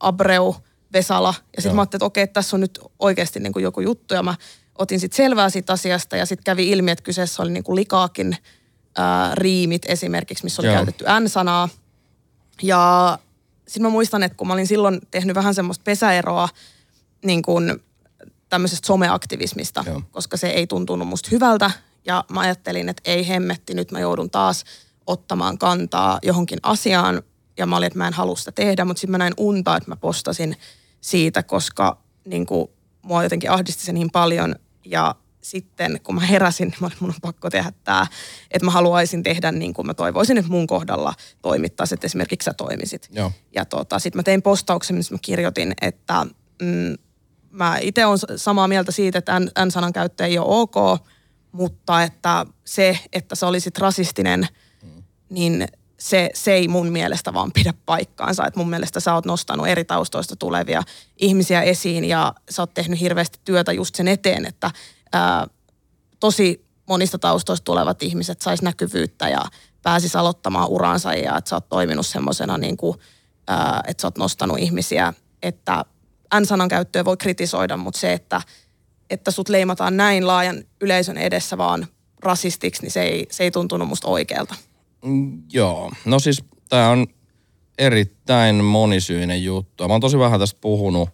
Abreu, 0.00 0.56
Vesala. 0.92 1.34
Ja 1.56 1.62
sitten 1.62 1.76
mä 1.76 1.82
ajattelin, 1.82 1.98
että 1.98 2.06
okei, 2.06 2.26
tässä 2.26 2.56
on 2.56 2.60
nyt 2.60 2.78
oikeasti 2.98 3.40
niin 3.40 3.52
kuin 3.52 3.62
joku 3.62 3.80
juttu. 3.80 4.14
Ja 4.14 4.22
mä 4.22 4.34
otin 4.78 5.00
sitten 5.00 5.16
selvää 5.16 5.50
siitä 5.50 5.72
asiasta 5.72 6.16
ja 6.16 6.26
sitten 6.26 6.44
kävi 6.44 6.70
ilmi, 6.70 6.90
että 6.90 7.04
kyseessä 7.04 7.42
oli 7.42 7.50
niinku 7.50 7.74
likaakin 7.74 8.36
ää, 8.98 9.34
riimit 9.34 9.82
esimerkiksi, 9.88 10.44
missä 10.44 10.62
oli 10.62 10.68
Joo. 10.68 10.76
käytetty 10.76 11.04
N-sanaa. 11.20 11.68
Ja 12.62 13.18
sitten 13.68 13.82
mä 13.82 13.88
muistan, 13.88 14.22
että 14.22 14.36
kun 14.36 14.46
mä 14.46 14.52
olin 14.52 14.66
silloin 14.66 15.00
tehnyt 15.10 15.36
vähän 15.36 15.54
semmoista 15.54 15.82
pesäeroa 15.82 16.48
niin 17.24 17.42
kuin 17.42 17.82
tämmöisestä 18.48 18.86
someaktivismista, 18.86 19.84
Joo. 19.86 20.02
koska 20.10 20.36
se 20.36 20.48
ei 20.48 20.66
tuntunut 20.66 21.08
musta 21.08 21.28
hyvältä. 21.32 21.70
Ja 22.04 22.24
mä 22.32 22.40
ajattelin, 22.40 22.88
että 22.88 23.02
ei 23.04 23.28
hemmetti, 23.28 23.74
nyt 23.74 23.90
mä 23.90 24.00
joudun 24.00 24.30
taas 24.30 24.64
ottamaan 25.06 25.58
kantaa 25.58 26.18
johonkin 26.22 26.58
asiaan. 26.62 27.22
Ja 27.56 27.66
mä 27.66 27.76
olin, 27.76 27.86
että 27.86 27.98
mä 27.98 28.06
en 28.06 28.12
halua 28.12 28.36
sitä 28.36 28.52
tehdä, 28.52 28.84
mutta 28.84 29.00
sitten 29.00 29.10
mä 29.10 29.18
näin 29.18 29.34
unta, 29.36 29.76
että 29.76 29.90
mä 29.90 29.96
postasin 29.96 30.56
siitä, 31.00 31.42
koska 31.42 31.98
niin 32.24 32.46
kuin, 32.46 32.68
mua 33.02 33.22
jotenkin 33.22 33.50
ahdisti 33.50 33.84
se 33.84 33.92
niin 33.92 34.10
paljon. 34.10 34.56
Ja 34.84 35.14
sitten 35.40 36.00
kun 36.02 36.14
mä 36.14 36.20
heräsin, 36.20 36.68
niin 36.68 36.78
mä 36.80 36.86
olin, 36.86 36.96
mun 37.00 37.10
on 37.10 37.20
pakko 37.22 37.50
tehdä 37.50 37.72
tämä, 37.84 38.06
että 38.50 38.64
mä 38.64 38.70
haluaisin 38.70 39.22
tehdä 39.22 39.52
niin 39.52 39.74
kuin 39.74 39.86
mä 39.86 39.94
toivoisin, 39.94 40.38
että 40.38 40.50
mun 40.50 40.66
kohdalla 40.66 41.14
toimittaisi, 41.42 41.94
että 41.94 42.06
esimerkiksi 42.06 42.44
sä 42.44 42.54
toimisit. 42.54 43.08
Joo. 43.10 43.32
Ja 43.54 43.64
tota, 43.64 43.98
sitten 43.98 44.18
mä 44.18 44.22
tein 44.22 44.42
postauksen, 44.42 44.96
missä 44.96 45.14
mä 45.14 45.18
kirjoitin, 45.22 45.72
että 45.80 46.26
mm, 46.62 46.94
mä 47.50 47.78
itse 47.78 48.06
olen 48.06 48.18
samaa 48.36 48.68
mieltä 48.68 48.92
siitä, 48.92 49.18
että 49.18 49.40
N-sanan 49.40 49.92
käyttö 49.92 50.26
ei 50.26 50.38
ole 50.38 50.46
ok, 50.48 51.06
mutta 51.52 52.02
että 52.02 52.46
se, 52.64 52.98
että 53.12 53.34
sä 53.34 53.46
olisit 53.46 53.78
rasistinen, 53.78 54.48
mm. 54.82 55.02
niin 55.30 55.68
se, 56.02 56.30
se 56.34 56.52
ei 56.52 56.68
mun 56.68 56.92
mielestä 56.92 57.34
vaan 57.34 57.52
pidä 57.52 57.74
paikkaansa. 57.86 58.46
Et 58.46 58.56
mun 58.56 58.70
mielestä 58.70 59.00
sä 59.00 59.14
oot 59.14 59.26
nostanut 59.26 59.66
eri 59.66 59.84
taustoista 59.84 60.36
tulevia 60.36 60.82
ihmisiä 61.16 61.62
esiin 61.62 62.04
ja 62.04 62.34
sä 62.50 62.62
oot 62.62 62.74
tehnyt 62.74 63.00
hirveästi 63.00 63.38
työtä 63.44 63.72
just 63.72 63.94
sen 63.94 64.08
eteen, 64.08 64.46
että 64.46 64.70
ää, 65.12 65.46
tosi 66.20 66.64
monista 66.88 67.18
taustoista 67.18 67.64
tulevat 67.64 68.02
ihmiset 68.02 68.40
sais 68.40 68.62
näkyvyyttä 68.62 69.28
ja 69.28 69.42
pääsis 69.82 70.16
aloittamaan 70.16 70.68
uransa 70.68 71.14
ja 71.14 71.38
että 71.38 71.48
sä 71.48 71.56
oot 71.56 71.68
toiminut 71.68 72.06
semmoisena 72.06 72.58
niin 72.58 72.76
että 73.86 74.00
sä 74.00 74.06
oot 74.06 74.18
nostanut 74.18 74.58
ihmisiä, 74.58 75.14
että 75.42 75.84
N-sanan 76.40 76.68
käyttöä 76.68 77.04
voi 77.04 77.16
kritisoida, 77.16 77.76
mutta 77.76 78.00
se, 78.00 78.12
että, 78.12 78.40
että 79.10 79.30
sut 79.30 79.48
leimataan 79.48 79.96
näin 79.96 80.26
laajan 80.26 80.64
yleisön 80.80 81.18
edessä 81.18 81.58
vaan 81.58 81.86
rasistiksi, 82.22 82.82
niin 82.82 82.92
se 82.92 83.02
ei, 83.02 83.26
se 83.30 83.44
ei 83.44 83.50
tuntunut 83.50 83.88
musta 83.88 84.08
oikealta. 84.08 84.54
Mm, 85.02 85.42
joo, 85.52 85.92
no 86.04 86.18
siis 86.18 86.44
tämä 86.68 86.88
on 86.88 87.06
erittäin 87.78 88.64
monisyinen 88.64 89.44
juttu. 89.44 89.88
Mä 89.88 89.94
oon 89.94 90.00
tosi 90.00 90.18
vähän 90.18 90.40
tästä 90.40 90.60
puhunut. 90.60 91.10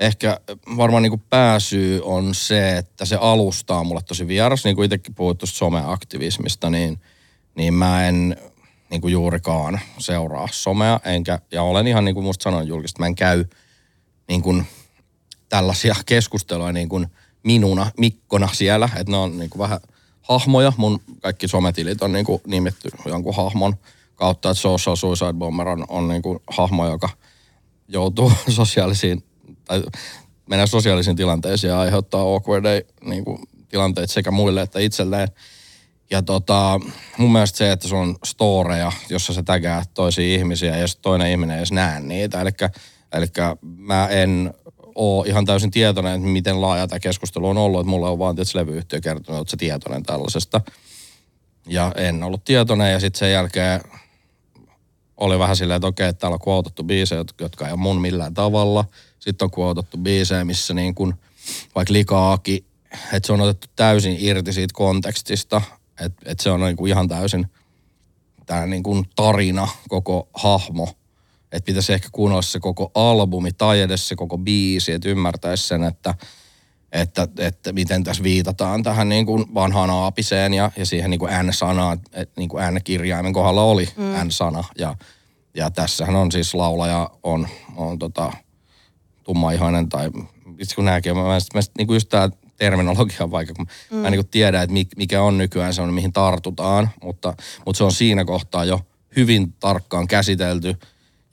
Ehkä 0.00 0.40
varmaan 0.76 1.02
niin 1.02 1.10
kuin 1.10 1.22
pääsyy 1.30 2.00
on 2.04 2.34
se, 2.34 2.76
että 2.76 3.04
se 3.04 3.16
alustaa 3.20 3.84
mulle 3.84 4.02
tosi 4.02 4.28
vieras. 4.28 4.64
Niin 4.64 4.76
kuin 4.76 4.84
itsekin 4.84 5.14
puhuit 5.14 5.38
tuosta 5.38 5.58
someaktivismista, 5.58 6.70
niin, 6.70 7.00
niin 7.54 7.74
mä 7.74 8.08
en 8.08 8.36
niin 8.90 9.00
kuin 9.00 9.12
juurikaan 9.12 9.80
seuraa 9.98 10.48
somea. 10.52 11.00
Enkä, 11.04 11.38
ja 11.50 11.62
olen 11.62 11.86
ihan 11.86 12.04
niin 12.04 12.14
kuin 12.14 12.24
musta 12.24 12.42
sanoin 12.42 12.68
julkisesti, 12.68 13.00
mä 13.00 13.06
en 13.06 13.14
käy 13.14 13.44
niin 14.28 14.42
kuin 14.42 14.66
tällaisia 15.48 15.94
keskusteluja 16.06 16.72
niin 16.72 16.88
kuin 16.88 17.06
minuna, 17.42 17.90
Mikkona 17.98 18.48
siellä. 18.52 18.88
Että 18.96 19.10
ne 19.10 19.16
on 19.16 19.38
niin 19.38 19.50
kuin 19.50 19.58
vähän– 19.58 19.80
hahmoja. 20.28 20.72
Mun 20.76 21.00
kaikki 21.22 21.48
sometilit 21.48 22.02
on 22.02 22.12
niin 22.12 22.24
kuin 22.24 22.42
nimetty 22.46 22.88
jonkun 23.06 23.34
hahmon 23.34 23.74
kautta, 24.14 24.50
että 24.50 24.60
Social 24.60 24.96
Suicide 24.96 25.32
Bomber 25.32 25.68
on, 25.68 25.84
on 25.88 26.08
niin 26.08 26.22
kuin 26.22 26.38
hahmo, 26.46 26.88
joka 26.88 27.08
joutuu 27.88 28.32
sosiaalisiin, 28.48 29.24
tai 29.64 29.82
menee 30.46 30.66
sosiaalisiin 30.66 31.16
tilanteisiin 31.16 31.68
ja 31.68 31.80
aiheuttaa 31.80 32.20
awkward 32.20 32.86
niin 33.04 33.24
kuin 33.24 33.38
tilanteet 33.68 34.10
sekä 34.10 34.30
muille 34.30 34.62
että 34.62 34.78
itselleen. 34.78 35.28
Ja 36.10 36.22
tota, 36.22 36.80
mun 37.18 37.32
mielestä 37.32 37.58
se, 37.58 37.72
että 37.72 37.88
se 37.88 37.94
on 37.94 38.16
storeja, 38.24 38.92
jossa 39.10 39.32
se 39.32 39.42
tägää 39.42 39.82
toisia 39.94 40.34
ihmisiä 40.38 40.76
ja 40.76 40.86
toinen 41.02 41.30
ihminen 41.30 41.54
ei 41.54 41.58
edes 41.58 41.72
näe 41.72 42.00
niitä. 42.00 42.40
Eli 43.12 43.26
mä 43.62 44.06
en 44.06 44.54
ole 44.94 45.28
ihan 45.28 45.44
täysin 45.44 45.70
tietoinen, 45.70 46.14
että 46.14 46.28
miten 46.28 46.60
laaja 46.60 46.88
tämä 46.88 47.00
keskustelu 47.00 47.48
on 47.48 47.58
ollut. 47.58 47.80
Että 47.80 47.90
mulla 47.90 48.10
on 48.10 48.18
vaan 48.18 48.36
tietysti 48.36 48.58
levyyhtiö 48.58 49.00
kertonut, 49.00 49.40
että 49.40 49.50
se 49.50 49.56
tietoinen 49.56 50.02
tällaisesta. 50.02 50.60
Ja 51.66 51.92
en 51.96 52.22
ollut 52.22 52.44
tietoinen 52.44 52.92
ja 52.92 53.00
sitten 53.00 53.18
sen 53.18 53.32
jälkeen 53.32 53.80
oli 55.16 55.38
vähän 55.38 55.56
silleen, 55.56 55.76
että 55.76 55.86
okei, 55.86 56.14
täällä 56.14 56.34
on 56.34 56.40
kuotettu 56.40 56.84
biisejä, 56.84 57.24
jotka 57.40 57.66
ei 57.66 57.72
ole 57.72 57.80
mun 57.80 58.00
millään 58.00 58.34
tavalla. 58.34 58.84
Sitten 59.18 59.46
on 59.46 59.50
kuotettu 59.50 59.96
biisejä, 59.96 60.44
missä 60.44 60.74
niin 60.74 60.94
kuin, 60.94 61.14
vaikka 61.74 61.92
likaakin, 61.92 62.64
että 63.12 63.26
se 63.26 63.32
on 63.32 63.40
otettu 63.40 63.66
täysin 63.76 64.16
irti 64.18 64.52
siitä 64.52 64.74
kontekstista. 64.74 65.62
Että 66.00 66.22
että 66.24 66.42
se 66.42 66.50
on 66.50 66.60
niin 66.60 66.76
kuin 66.76 66.88
ihan 66.88 67.08
täysin 67.08 67.46
tämä 68.46 68.66
niin 68.66 68.82
kuin 68.82 69.04
tarina, 69.16 69.68
koko 69.88 70.28
hahmo. 70.34 70.88
Että 71.54 71.66
pitäisi 71.66 71.92
ehkä 71.92 72.08
kuunnella 72.12 72.42
se 72.42 72.60
koko 72.60 72.90
albumi 72.94 73.52
tai 73.52 73.80
edes 73.80 74.08
se 74.08 74.16
koko 74.16 74.38
biisi, 74.38 74.92
että 74.92 75.08
ymmärtäisi 75.08 75.68
sen, 75.68 75.84
että– 75.84 76.14
että, 76.94 77.28
että 77.38 77.72
miten 77.72 78.04
tässä 78.04 78.22
viitataan 78.22 78.82
tähän 78.82 79.08
niin 79.08 79.26
kuin 79.26 79.54
vanhaan 79.54 79.90
aapiseen 79.90 80.54
ja, 80.54 80.70
ja 80.76 80.86
siihen 80.86 81.10
niin 81.10 81.18
kuin 81.18 81.32
N-sanaan, 81.46 82.00
että 82.12 82.40
niin 82.40 82.48
kuin 82.48 82.74
N-kirjaimen 82.74 83.32
kohdalla 83.32 83.62
oli 83.62 83.88
mm. 83.96 84.26
N-sana. 84.26 84.64
Ja, 84.78 84.94
ja 85.54 85.70
tässähän 85.70 86.16
on 86.16 86.32
siis 86.32 86.54
laulaja 86.54 87.10
on, 87.22 87.48
on 87.76 87.98
tota, 87.98 88.32
tummaihainen 89.24 89.88
tai 89.88 90.10
itse 90.58 90.74
kun 90.74 90.84
nämäkin, 90.84 91.16
mä, 91.16 91.22
mä, 91.22 91.38
mä, 91.54 91.60
niin 91.78 91.86
kuin 91.86 91.96
just 91.96 92.08
tämä 92.08 92.28
terminologia 92.56 93.30
vaikka, 93.30 93.54
kun 93.54 93.66
mm. 93.90 93.96
mä 93.96 94.10
niin 94.10 94.18
kuin 94.18 94.30
tiedän, 94.30 94.62
että 94.62 94.96
mikä 94.96 95.22
on 95.22 95.38
nykyään 95.38 95.74
se 95.74 95.82
mihin 95.82 96.12
tartutaan, 96.12 96.90
mutta, 97.02 97.34
mutta 97.66 97.78
se 97.78 97.84
on 97.84 97.92
siinä 97.92 98.24
kohtaa 98.24 98.64
jo 98.64 98.80
hyvin 99.16 99.52
tarkkaan 99.52 100.06
käsitelty 100.06 100.76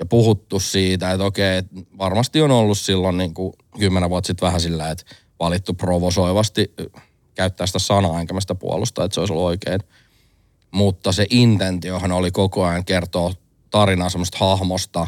ja 0.02 0.06
puhuttu 0.06 0.60
siitä, 0.60 1.12
että 1.12 1.26
okei, 1.26 1.64
varmasti 1.97 2.41
on 2.41 2.52
ollut 2.52 2.78
silloin 2.78 3.18
niin 3.18 3.34
kuin 3.34 3.54
kymmenen 3.80 4.10
vuotta 4.10 4.28
sitten 4.28 4.45
vähän 4.45 4.62
sillä, 4.62 4.89
että 4.89 5.04
valittu 5.39 5.74
provosoivasti 5.74 6.74
käyttää 7.36 7.68
sitä 7.68 7.80
sanaa, 7.80 8.20
enkä 8.20 8.34
mä 8.34 8.41
sitä 8.41 8.56
puolusta, 8.56 9.04
että 9.04 9.16
se 9.16 9.20
olisi 9.20 9.34
ollut 9.34 9.45
oikein. 9.45 9.80
Mutta 10.72 11.12
se 11.12 11.26
intentiohan 11.30 12.12
oli 12.12 12.32
koko 12.32 12.64
ajan 12.64 12.86
kertoa 12.86 13.34
tarinaa 13.70 14.10
semmoista 14.10 14.38
hahmosta, 14.38 15.08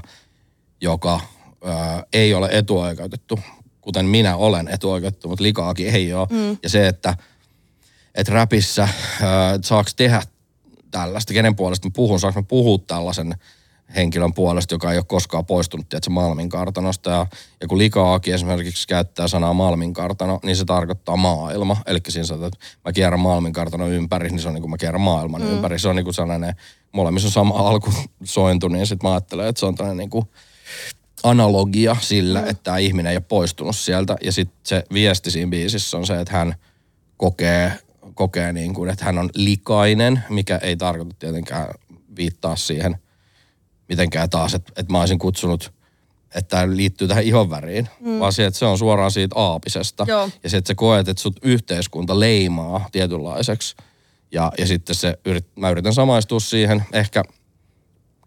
joka 0.81 1.19
ää, 1.63 2.03
ei 2.13 2.33
ole 2.33 2.49
etuoikeutettu, 2.51 3.39
kuten 3.81 4.05
minä 4.05 4.35
olen 4.35 4.67
etuoikeutettu, 4.67 5.29
mutta 5.29 5.43
likaakin 5.43 5.87
ei 5.87 6.13
ole. 6.13 6.27
Mm. 6.31 6.57
Ja 6.63 6.69
se, 6.69 6.87
että 6.87 7.17
et 8.15 8.27
räpissä 8.27 8.89
ää, 9.21 9.59
saako 9.63 9.89
tehdä 9.95 10.21
tällaista, 10.91 11.33
kenen 11.33 11.55
puolesta 11.55 11.87
mä 11.87 11.91
puhun, 11.95 12.19
saako 12.19 12.39
mä 12.39 12.45
puhua 12.47 12.77
tällaisen 12.87 13.35
henkilön 13.95 14.33
puolesta, 14.33 14.75
joka 14.75 14.91
ei 14.91 14.97
ole 14.97 15.05
koskaan 15.07 15.45
poistunut 15.45 15.89
tiedätkö, 15.89 16.09
Malmin 16.09 16.49
kartanosta. 16.49 17.09
Ja, 17.09 17.27
ja 17.61 17.67
kun 17.67 17.77
Likaaki 17.77 18.31
esimerkiksi 18.31 18.87
käyttää 18.87 19.27
sanaa 19.27 19.53
Malmin 19.53 19.93
kartano, 19.93 20.39
niin 20.43 20.55
se 20.55 20.65
tarkoittaa 20.65 21.17
maailma. 21.17 21.77
Eli 21.85 21.99
siinä 22.09 22.25
sanotaan, 22.25 22.51
että 22.53 22.65
mä 22.85 22.93
kierrän 22.93 23.19
Malmin 23.19 23.53
kartano 23.53 23.87
ympäri, 23.87 24.29
niin 24.29 24.39
se 24.39 24.47
on 24.47 24.53
niin 24.53 24.61
kuin 24.61 24.71
mä 24.71 24.77
kierrän 24.77 25.01
maailman 25.01 25.41
mm. 25.41 25.47
ympäri. 25.47 25.79
Se 25.79 25.87
on 25.87 25.95
niin 25.95 26.03
kuin 26.03 26.13
sellainen, 26.13 26.55
molemmissa 26.91 27.27
on 27.27 27.31
sama 27.31 27.69
alkusointu, 27.69 28.67
niin 28.67 28.87
sitten 28.87 29.09
mä 29.09 29.13
ajattelen, 29.13 29.47
että 29.47 29.59
se 29.59 29.65
on 29.65 29.75
tällainen 29.75 29.97
niin 29.97 30.09
kuin 30.09 30.25
analogia 31.23 31.95
sillä, 32.01 32.41
mm. 32.41 32.49
että 32.49 32.63
tämä 32.63 32.77
ihminen 32.77 33.09
ei 33.09 33.17
ole 33.17 33.23
poistunut 33.27 33.75
sieltä. 33.75 34.17
Ja 34.23 34.31
sitten 34.31 34.57
se 34.63 34.83
viesti 34.93 35.31
siinä 35.31 35.49
biisissä 35.49 35.97
on 35.97 36.05
se, 36.05 36.19
että 36.19 36.37
hän 36.37 36.55
kokee, 37.17 37.73
kokee 38.13 38.53
niin 38.53 38.73
kuin, 38.73 38.89
että 38.89 39.05
hän 39.05 39.17
on 39.17 39.29
likainen, 39.35 40.23
mikä 40.29 40.57
ei 40.57 40.77
tarkoita 40.77 41.15
tietenkään 41.19 41.67
viittaa 42.15 42.55
siihen 42.55 42.97
mitenkään 43.93 44.29
taas, 44.29 44.53
että, 44.53 44.73
että 44.77 44.91
mä 44.91 44.99
olisin 44.99 45.19
kutsunut, 45.19 45.73
että 46.35 46.49
tämä 46.49 46.75
liittyy 46.75 47.07
tähän 47.07 47.23
ihonväriin, 47.23 47.89
mm. 47.99 48.19
vaan 48.19 48.33
se, 48.33 48.45
että 48.45 48.59
se 48.59 48.65
on 48.65 48.77
suoraan 48.77 49.11
siitä 49.11 49.35
aapisesta. 49.35 50.05
Joo. 50.07 50.29
Ja 50.43 50.49
se, 50.49 50.57
että 50.57 50.67
sä 50.67 50.75
koet, 50.75 51.07
että 51.07 51.21
sut 51.21 51.39
yhteiskunta 51.41 52.19
leimaa 52.19 52.89
tietynlaiseksi. 52.91 53.75
Ja, 54.31 54.51
ja 54.57 54.67
sitten 54.67 54.95
se, 54.95 55.17
yrit, 55.25 55.47
mä 55.55 55.69
yritän 55.69 55.93
samaistua 55.93 56.39
siihen 56.39 56.83
ehkä 56.93 57.23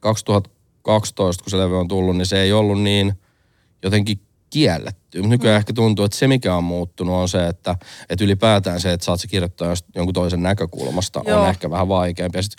2012, 0.01 1.45
kun 1.45 1.51
se 1.51 1.59
levy 1.59 1.79
on 1.79 1.89
tullut, 1.89 2.17
niin 2.17 2.27
se 2.27 2.43
ei 2.43 2.53
ollut 2.53 2.83
niin 2.83 3.13
jotenkin 3.83 4.21
kielletty. 4.51 5.23
Nykyään 5.23 5.57
mm. 5.57 5.59
ehkä 5.59 5.73
tuntuu, 5.73 6.05
että 6.05 6.19
se 6.19 6.29
mikä 6.29 6.55
on 6.55 6.65
muuttunut 6.65 7.15
on 7.15 7.29
se, 7.29 7.47
että, 7.47 7.77
että 8.09 8.25
ylipäätään 8.25 8.81
se, 8.81 8.93
että 8.93 9.07
saat 9.07 9.21
se 9.21 9.29
kirjoittaa 9.29 9.75
jonkun 9.95 10.15
toisen 10.15 10.43
näkökulmasta, 10.43 11.23
Joo. 11.27 11.43
on 11.43 11.49
ehkä 11.49 11.71
vähän 11.71 11.89
vaikeampi. 11.89 12.39
Ja 12.39 12.43
sit 12.43 12.57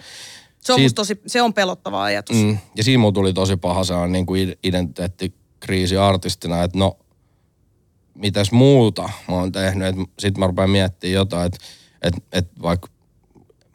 se 0.60 0.74
on, 0.74 0.80
Siit... 0.80 0.96
tosi, 0.96 1.22
se 1.28 1.42
on 1.42 1.54
pelottava 1.54 2.04
ajatus. 2.04 2.36
Mm, 2.36 2.58
ja 2.76 2.84
siinä 2.84 3.02
mulla 3.02 3.14
tuli 3.14 3.34
tosi 3.34 3.58
paha 3.58 3.84
se 3.84 3.94
on 3.94 4.12
niin 4.12 4.26
kuin 4.26 4.56
identiteettikriisi 4.64 5.98
artistina, 5.98 6.64
että 6.64 6.78
no, 6.78 6.98
mitäs 8.16 8.52
muuta 8.52 9.10
mä 9.28 9.36
oon 9.36 9.52
tehnyt. 9.52 9.96
Sitten 10.20 10.40
mä 10.40 10.48
rupean 10.48 10.70
miettimään 10.70 11.14
jotain, 11.14 11.46
että 11.46 11.58
et, 12.02 12.14
et 12.32 12.62
vaikka 12.62 12.88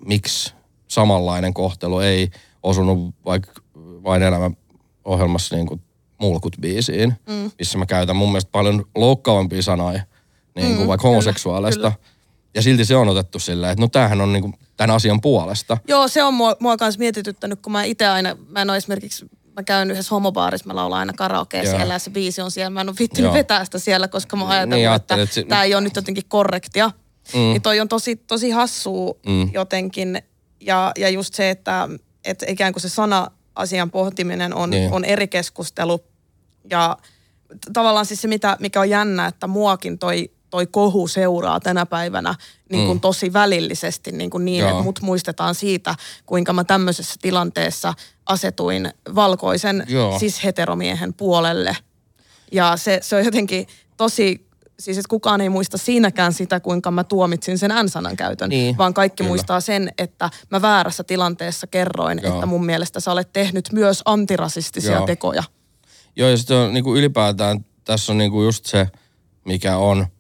miksi 0.07 0.55
samanlainen 0.89 1.55
kohtelu 1.55 1.99
ei 1.99 2.30
osunut 2.62 3.14
vaikka 3.24 3.53
vain 4.05 4.22
elämän 4.22 4.57
ohjelmassa 5.05 5.57
niin 5.57 5.66
kuin 5.66 5.83
mulkut 6.18 6.57
biisiin, 6.61 7.14
mm. 7.28 7.51
missä 7.59 7.78
mä 7.78 7.87
käytän 7.87 8.16
mun 8.16 8.28
mielestä 8.28 8.51
paljon 8.53 8.85
loukkaavampia 8.95 9.62
sanoja, 9.62 10.03
niin 10.55 10.68
kuin 10.68 10.80
mm, 10.80 10.89
vaikka 10.89 11.09
homoseksuaalista. 11.09 11.80
Kyllä, 11.80 11.91
kyllä. 11.91 12.12
Ja 12.55 12.63
silti 12.63 12.85
se 12.85 12.97
on 12.97 13.09
otettu 13.09 13.39
silleen, 13.39 13.73
että 13.73 13.83
no 13.83 13.89
tämähän 13.89 14.21
on 14.21 14.33
niin 14.33 14.43
kuin 14.43 14.55
tämän 14.77 14.97
asian 14.97 15.21
puolesta. 15.21 15.79
Joo, 15.89 16.09
se 16.09 16.23
on 16.23 16.35
mua, 16.35 16.57
mua 16.61 16.77
kanssa 16.77 16.99
mietityttänyt, 16.99 17.61
kun 17.61 17.73
mä 17.73 17.85
itse 17.85 18.07
aina, 18.07 18.37
mä 18.49 18.63
en 18.63 18.71
ole 18.71 18.77
esimerkiksi 18.77 19.27
mä 19.57 19.63
käyn 19.63 19.91
yhdessä 19.91 20.15
homobaarissa, 20.15 20.67
mä 20.67 20.77
laulan 20.77 20.99
aina 20.99 21.13
karaokea 21.13 21.63
Joo. 21.63 21.77
siellä 21.77 21.95
ja 21.95 21.99
se 21.99 22.11
biisi 22.11 22.41
on 22.41 22.51
siellä. 22.51 22.71
Mä 22.71 22.81
en 22.81 22.89
ole 22.89 22.97
vittinyt 22.99 23.33
vetää 23.33 23.65
sitä 23.65 23.79
siellä, 23.79 24.09
koska 24.09 24.37
mä 24.37 24.49
ajatellut, 24.49 24.79
niin, 24.79 24.93
että, 24.93 25.15
että 25.15 25.35
se... 25.35 25.45
tämä 25.45 25.65
ei 25.65 25.75
ole 25.75 25.81
nyt 25.81 25.97
jotenkin 25.97 26.25
korrektia. 26.29 26.91
Mm. 27.35 27.41
Niin 27.41 27.63
toi 27.63 27.81
on 27.81 27.89
tosi, 27.89 28.17
tosi 28.17 28.51
hassua 28.51 29.15
mm. 29.27 29.51
jotenkin. 29.55 30.23
Ja, 30.61 30.93
ja 30.99 31.09
just 31.09 31.35
se, 31.35 31.51
että, 31.51 31.89
että 32.25 32.47
ikään 32.49 32.73
kuin 32.73 32.81
se 32.81 32.89
sana-asian 32.89 33.91
pohtiminen 33.91 34.55
on, 34.55 34.71
niin. 34.71 34.93
on 34.93 35.05
eri 35.05 35.29
keskustelu. 35.29 36.05
Ja 36.71 36.97
tavallaan 37.73 38.07
siis 38.07 38.23
se, 38.23 38.29
mitä, 38.29 38.57
mikä 38.61 38.81
on 38.81 38.91
jännä, 38.91 39.27
että 39.27 39.47
muakin 39.47 39.99
toi 39.99 40.31
toi 40.53 40.67
kohu 40.67 41.09
seuraa 41.09 41.61
tänä 41.61 41.87
päivänä 41.87 42.35
niin 42.71 42.87
kuin 42.87 42.97
mm. 42.97 43.01
tosi 43.01 43.33
välillisesti 43.33 44.13
niin, 44.13 44.31
kuin 44.31 44.45
niin 44.45 44.65
että 44.65 44.83
mut 44.83 45.01
muistetaan 45.03 45.55
siitä, 45.55 45.95
kuinka 46.27 46.53
mä 46.53 46.65
tämmöisessä 46.65 47.15
tilanteessa 47.23 47.95
asetuin 48.27 48.91
valkoisen 49.15 49.87
Joo. 49.89 50.19
siis 50.19 50.45
heteromiehen 50.45 51.15
puolelle. 51.15 51.77
Ja 52.53 52.77
se, 52.77 52.99
se 53.03 53.17
on 53.17 53.25
jotenkin 53.25 53.67
tosi 53.97 54.47
siis 54.79 54.99
että 54.99 55.09
kukaan 55.09 55.41
ei 55.41 55.49
muista 55.49 55.79
siinäkään 55.79 56.33
sitä, 56.33 56.61
kuinka 56.61 56.91
mä 56.91 57.05
tuomitsin 57.05 57.59
sen 57.59 57.73
N-sanan 57.83 58.17
käytön, 58.17 58.49
niin, 58.49 58.79
vaan 58.79 58.95
kaikki 58.95 59.17
kyllä. 59.17 59.29
muistaa 59.29 59.61
sen, 59.61 59.93
että 59.99 60.31
mä 60.51 60.63
väärässä 60.63 61.05
tilanteessa 61.05 61.67
kerroin, 61.67 62.21
Joo. 62.23 62.35
että 62.35 62.47
mun 62.47 62.67
mielestä 62.67 63.01
sä 63.01 63.13
olet 63.13 63.33
tehnyt 63.33 63.73
myös 63.73 64.03
antirasistisia 64.05 64.93
Joo. 64.93 65.07
tekoja. 65.07 65.43
Joo, 66.17 66.29
ja 66.29 66.37
sitten 66.37 66.57
on 66.57 66.75
niin 66.75 66.85
kuin 66.85 66.99
ylipäätään, 66.99 67.65
tässä 67.85 68.13
on 68.13 68.19
niin 68.19 68.31
kuin 68.31 68.45
just 68.45 68.67
se, 68.67 68.89
mikä 69.45 69.77
on– 69.77 70.07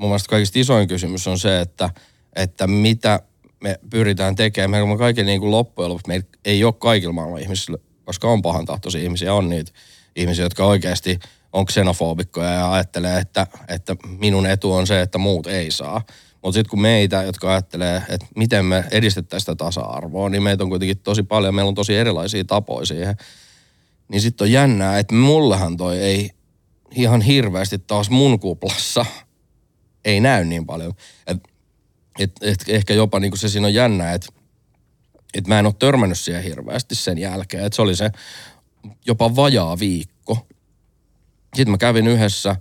mun 0.00 0.10
mielestä 0.10 0.30
kaikista 0.30 0.58
isoin 0.58 0.88
kysymys 0.88 1.26
on 1.26 1.38
se, 1.38 1.60
että, 1.60 1.90
että 2.36 2.66
mitä 2.66 3.20
me 3.62 3.80
pyritään 3.90 4.36
tekemään. 4.36 4.70
Meillä 4.70 4.92
on 4.92 4.98
kaikille 4.98 5.30
niin 5.30 5.40
kuin 5.40 5.50
loppujen 5.50 5.88
lopuksi, 5.88 6.08
meillä 6.08 6.26
ei 6.44 6.64
ole 6.64 6.72
kaikilla 6.72 7.12
maailman 7.12 7.40
ihmisillä, 7.40 7.78
koska 8.04 8.28
on 8.28 8.42
pahan 8.42 8.64
tahtoisia 8.64 9.02
ihmisiä, 9.02 9.34
on 9.34 9.48
niitä 9.48 9.72
ihmisiä, 10.16 10.44
jotka 10.44 10.64
oikeasti 10.64 11.18
on 11.52 11.66
xenofobikkoja 11.66 12.50
ja 12.50 12.72
ajattelee, 12.72 13.18
että, 13.18 13.46
että 13.68 13.96
minun 14.18 14.46
etu 14.46 14.72
on 14.72 14.86
se, 14.86 15.00
että 15.00 15.18
muut 15.18 15.46
ei 15.46 15.70
saa. 15.70 16.02
Mutta 16.42 16.54
sitten 16.54 16.70
kun 16.70 16.80
meitä, 16.80 17.22
jotka 17.22 17.50
ajattelee, 17.50 18.02
että 18.08 18.26
miten 18.36 18.64
me 18.64 18.84
edistettäisiin 18.90 19.44
sitä 19.44 19.64
tasa-arvoa, 19.64 20.28
niin 20.28 20.42
meitä 20.42 20.64
on 20.64 20.70
kuitenkin 20.70 20.98
tosi 20.98 21.22
paljon, 21.22 21.54
meillä 21.54 21.68
on 21.68 21.74
tosi 21.74 21.96
erilaisia 21.96 22.44
tapoja 22.44 22.86
siihen. 22.86 23.16
Niin 24.08 24.20
sitten 24.20 24.44
on 24.44 24.52
jännää, 24.52 24.98
että 24.98 25.14
mullehan 25.14 25.76
toi 25.76 25.98
ei 25.98 26.30
ihan 26.94 27.20
hirveästi 27.20 27.78
taas 27.78 28.10
mun 28.10 28.40
kuplassa– 28.40 29.06
ei 30.04 30.20
näy 30.20 30.44
niin 30.44 30.66
paljon. 30.66 30.94
Et, 31.26 31.38
et, 32.18 32.32
et 32.42 32.64
ehkä 32.68 32.94
jopa 32.94 33.20
niin 33.20 33.30
kuin 33.30 33.38
se 33.38 33.48
siinä 33.48 33.66
on 33.66 33.74
jännä, 33.74 34.12
että 34.12 34.32
et 35.34 35.46
mä 35.46 35.58
en 35.58 35.66
ole 35.66 35.74
törmännyt 35.78 36.18
siihen 36.18 36.42
hirveästi 36.42 36.94
sen 36.94 37.18
jälkeen. 37.18 37.64
Et 37.64 37.72
se 37.72 37.82
oli 37.82 37.96
se 37.96 38.10
jopa 39.06 39.36
vajaa 39.36 39.78
viikko. 39.78 40.46
Sitten 41.56 41.70
mä 41.70 41.78
kävin 41.78 42.06
yhdessä 42.06 42.56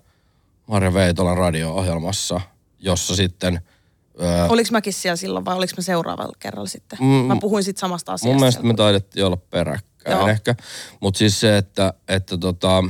Marja 0.67 0.93
Veitolan 0.93 1.37
radio-ohjelmassa, 1.37 2.41
jossa 2.79 3.15
sitten... 3.15 3.61
Öö, 4.21 4.45
oliko 4.45 4.69
mäkin 4.71 4.93
siellä 4.93 5.15
silloin 5.15 5.45
vai 5.45 5.55
oliko 5.55 5.73
mä 5.77 5.83
seuraavalla 5.83 6.35
kerralla 6.39 6.69
sitten? 6.69 6.99
Mm, 7.01 7.05
mä 7.05 7.37
puhuin 7.41 7.63
sitten 7.63 7.79
samasta 7.79 8.13
asiasta. 8.13 8.27
Mun 8.27 8.41
mielestä 8.41 8.63
me 8.63 8.73
taidettiin 8.73 9.25
olla 9.25 9.37
peräkkäin 9.37 10.17
Joo. 10.17 10.27
ehkä. 10.27 10.55
Mutta 10.99 11.17
siis 11.17 11.39
se, 11.39 11.57
että, 11.57 11.93
että 12.07 12.37
tota, 12.37 12.83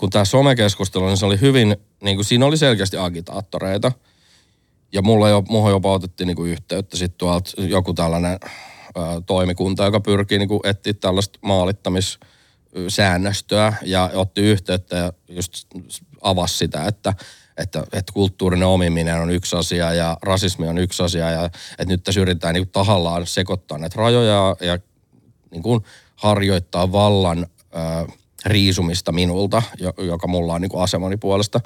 kun 0.00 0.10
tämä 0.10 0.24
somekeskustelu, 0.24 1.06
niin 1.06 1.16
se 1.16 1.26
oli 1.26 1.40
hyvin 1.40 1.76
niin 2.02 2.16
kuin 2.16 2.24
siinä 2.24 2.46
oli 2.46 2.56
selkeästi 2.56 2.96
agitaattoreita. 2.96 3.92
Ja 4.92 5.02
mulla 5.02 5.28
jo, 5.28 5.42
muuhun 5.48 5.70
jopa 5.70 5.92
otettiin 5.92 6.26
niin 6.26 6.36
kuin 6.36 6.50
yhteyttä 6.50 6.96
sitten 6.96 7.18
tuolta 7.18 7.50
joku 7.56 7.94
tällainen 7.94 8.32
ä, 8.32 8.38
toimikunta, 9.26 9.84
joka 9.84 10.00
pyrkii 10.00 10.38
niin 10.38 10.48
kuin 10.48 10.60
etsiä 10.64 10.92
tällaista 10.92 11.38
maalittamis 11.42 12.18
säännöstöä 12.88 13.72
ja 13.82 14.10
otti 14.14 14.40
yhteyttä 14.40 14.96
ja 14.96 15.12
just 15.28 15.66
avasi 16.22 16.58
sitä, 16.58 16.86
että 16.86 17.14
että, 17.56 17.84
että 17.92 18.12
kulttuurinen 18.12 18.68
omiminen 18.68 19.20
on 19.20 19.30
yksi 19.30 19.56
asia 19.56 19.92
ja 19.92 20.16
rasismi 20.22 20.68
on 20.68 20.78
yksi 20.78 21.02
asia 21.02 21.30
ja 21.30 21.44
että 21.44 21.84
nyt 21.88 22.04
tässä 22.04 22.20
yritetään 22.20 22.54
niin 22.54 22.68
tahallaan 22.68 23.26
sekoittaa 23.26 23.78
näitä 23.78 23.96
rajoja 23.98 24.56
ja 24.60 24.78
niin 25.50 25.62
kuin 25.62 25.80
harjoittaa 26.16 26.92
vallan 26.92 27.46
ää, 27.72 28.06
riisumista 28.46 29.12
minulta, 29.12 29.62
joka 29.98 30.26
mulla 30.26 30.54
on 30.54 30.60
niin 30.60 30.70
kuin 30.70 30.82
asemani 30.82 31.16
puolesta. 31.16 31.60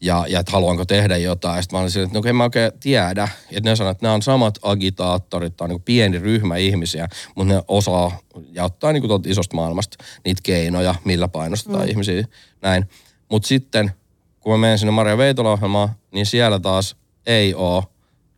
Ja, 0.00 0.26
ja 0.28 0.40
että 0.40 0.52
haluanko 0.52 0.84
tehdä 0.84 1.16
jotain. 1.16 1.62
Sitten 1.62 1.76
mä 1.76 1.80
olin 1.80 1.90
sille, 1.90 2.06
että 2.06 2.18
no 2.18 2.24
en 2.26 2.36
mä 2.36 2.44
oikein 2.44 2.72
tiedä. 2.80 3.28
Ja 3.50 3.60
ne 3.60 3.76
sanoivat, 3.76 3.96
että 3.96 4.04
nämä 4.04 4.14
on 4.14 4.22
samat 4.22 4.58
agitaattorit, 4.62 5.56
tämä 5.56 5.66
on 5.66 5.70
niin 5.70 5.82
pieni 5.82 6.18
ryhmä 6.18 6.56
ihmisiä, 6.56 7.08
mutta 7.34 7.54
ne 7.54 7.62
osaa 7.68 8.18
ja 8.52 8.64
ottaa 8.64 8.92
niin 8.92 9.02
kuin 9.02 9.22
isosta 9.26 9.56
maailmasta 9.56 10.04
niitä 10.24 10.40
keinoja, 10.42 10.94
millä 11.04 11.28
painostetaan 11.28 11.84
mm. 11.84 11.90
ihmisiä. 11.90 12.24
Näin. 12.62 12.88
Mutta 13.30 13.48
sitten 13.48 13.92
kun 14.40 14.52
mä 14.52 14.58
menen 14.58 14.78
sinne 14.78 14.90
Maria 14.90 15.18
Veitola-ohjelmaan, 15.18 15.88
niin 16.10 16.26
siellä 16.26 16.60
taas 16.60 16.96
ei 17.26 17.54
ole 17.54 17.84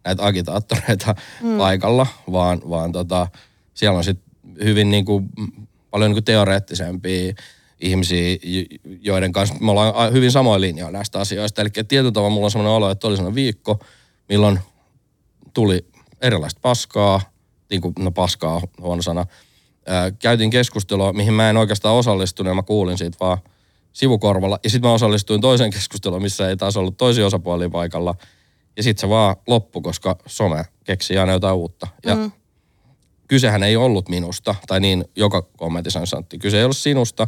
näitä 0.05 0.27
agitaattoreita 0.27 1.15
mm. 1.43 1.59
paikalla, 1.59 2.07
vaan, 2.33 2.61
vaan 2.71 2.93
tota, 2.93 3.29
siellä 3.75 3.99
on 3.99 4.05
sitten 4.05 4.33
hyvin 4.65 4.91
niin 4.91 5.05
kuin, 5.05 5.29
paljon 5.97 6.13
niin 6.13 6.25
teoreettisempia 6.25 7.35
ihmisiä, 7.81 8.39
joiden 9.01 9.33
kanssa 9.33 9.55
me 9.61 9.71
ollaan 9.71 10.13
hyvin 10.13 10.31
samoin 10.31 10.61
linjoilla 10.61 10.99
näistä 10.99 11.19
asioista. 11.19 11.63
Eli 11.63 11.71
tietyllä 11.71 12.13
tavalla 12.13 12.35
mulla 12.35 12.45
on 12.45 12.51
sellainen 12.51 12.77
olo, 12.77 12.91
että 12.91 13.07
oli 13.07 13.17
sellainen 13.17 13.35
viikko, 13.35 13.79
milloin 14.29 14.61
tuli 15.55 15.87
erilaista 16.21 16.61
paskaa, 16.63 17.21
niin 17.71 17.81
kuin, 17.81 17.95
no 17.99 18.11
paskaa 18.11 18.61
huono 18.81 19.03
sana, 19.03 19.27
ää, 19.87 20.11
käytiin 20.11 20.51
keskustelua, 20.51 21.13
mihin 21.13 21.35
mä 21.35 21.51
en 21.51 21.57
oikeastaan 21.57 21.95
osallistunut 21.95 22.51
ja 22.51 22.55
mä 22.55 22.63
kuulin 22.63 22.99
siitä 22.99 23.17
vaan– 23.21 23.39
sivukorvalla. 23.97 24.59
Ja 24.65 24.71
sitten 24.71 24.89
mä 24.89 24.95
osallistuin 24.95 25.41
toiseen 25.41 25.71
keskusteluun, 25.71 26.23
missä 26.23 26.49
ei 26.49 26.57
taas 26.57 26.77
ollut 26.77 26.97
toisia 26.97 27.27
osapuolia 27.27 27.71
paikalla. 27.71 28.15
Ja 28.77 28.83
sitten 28.83 29.01
se 29.01 29.09
vaan 29.09 29.37
loppu, 29.47 29.81
koska 29.81 30.17
some 30.27 30.65
keksi 30.85 31.19
aina 31.19 31.33
jotain 31.33 31.55
uutta. 31.55 31.87
Ja 32.07 32.15
mm. 32.15 32.33
Kysehän 33.29 33.63
ei 33.63 33.77
ollut 33.77 34.09
minusta, 34.09 34.55
tai 34.67 34.81
niin 34.81 35.05
joka 35.17 35.43
kommentissa 35.43 36.07
sanottiin, 36.07 36.41
kyse 36.41 36.59
ei 36.59 36.65
ollut 36.65 36.77
sinusta. 36.77 37.27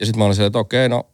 Ja 0.00 0.06
sitten 0.06 0.18
mä 0.18 0.24
olin 0.24 0.40
että 0.40 0.58
okei, 0.58 0.88
no 0.88 1.06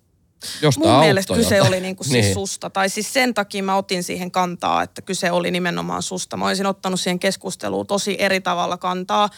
jos 0.62 0.79
Mun 0.79 0.99
mielestä 0.99 1.35
kyse 1.35 1.57
jotain. 1.57 1.73
oli 1.73 1.81
niinku 1.81 2.05
siis 2.11 2.25
niin. 2.25 2.35
susta. 2.35 2.71
Tai 2.71 2.89
siis 2.89 3.12
sen 3.12 3.35
takia 3.35 3.62
mä 3.62 3.77
otin 3.77 4.03
siihen 4.03 4.31
kantaa, 4.31 4.83
että 4.83 5.03
kyse 5.03 5.31
oli 5.31 5.51
nimenomaan 5.51 6.03
susta. 6.03 6.37
Mä 6.37 6.47
olisin 6.47 6.67
ottanut 6.67 7.01
siihen 7.01 7.19
keskusteluun 7.19 7.87
tosi 7.87 8.17
eri 8.19 8.41
tavalla 8.41 8.77
kantaa, 8.77 9.29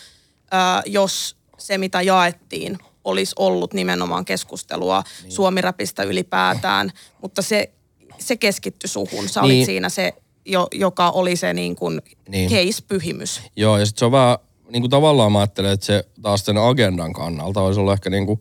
jos 0.87 1.37
se 1.59 1.79
mitä 1.79 2.03
jaettiin 2.03 2.79
olisi 3.05 3.35
ollut 3.39 3.74
nimenomaan 3.74 4.24
keskustelua 4.24 5.03
niin. 5.22 5.33
Suomiräpistä 5.33 6.03
ylipäätään, 6.03 6.93
mutta 7.22 7.43
se, 7.43 7.70
se 8.18 8.37
keskittyi 8.37 8.89
suhun. 8.89 9.29
Sä 9.29 9.43
olit 9.43 9.55
niin. 9.55 9.66
siinä 9.66 9.89
se, 9.89 10.14
jo, 10.47 10.68
joka 10.74 11.11
oli 11.11 11.37
se 11.37 11.55
niin 11.55 11.76
kuin 11.76 12.03
niin. 12.29 12.51
case-pyhimys. 12.51 13.41
Joo, 13.57 13.79
ja 13.79 13.87
sitten 13.87 13.99
se 13.99 14.05
on 14.05 14.12
vähän, 14.12 14.39
niin 14.71 14.83
kuin 14.83 14.91
tavallaan 14.91 15.33
mä 15.33 15.39
ajattelen, 15.39 15.73
että 15.73 15.87
se 15.87 16.05
taas 16.23 16.45
sen 16.45 16.59
agendan 16.59 17.12
kannalta 17.12 17.61
olisi 17.61 17.81
ollut 17.81 17.93
ehkä 17.93 18.11
niin 18.11 18.27
kuin 18.27 18.39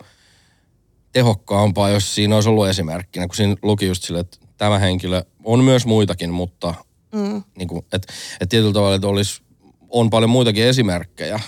tehokkaampaa, 1.12 1.90
jos 1.90 2.16
siinä 2.16 2.36
olisi 2.36 2.50
ollut 2.50 2.68
esimerkkinä, 2.68 3.28
kun 3.28 3.36
siinä 3.36 3.56
luki 3.62 3.86
just 3.86 4.04
sille, 4.04 4.20
että 4.20 4.38
tämä 4.58 4.80
henkilö 4.80 5.24
on 5.44 5.64
myös 5.64 5.86
muitakin, 5.86 6.30
mutta 6.30 6.74
mm. 7.12 7.44
niin 7.58 7.68
kuin, 7.68 7.80
että, 7.80 8.14
että 8.34 8.46
tietyllä 8.50 8.74
tavalla, 8.74 8.96
että 8.96 9.08
olisi, 9.08 9.42
on 9.90 10.10
paljon 10.10 10.30
muitakin 10.30 10.64
esimerkkejä, 10.64 11.40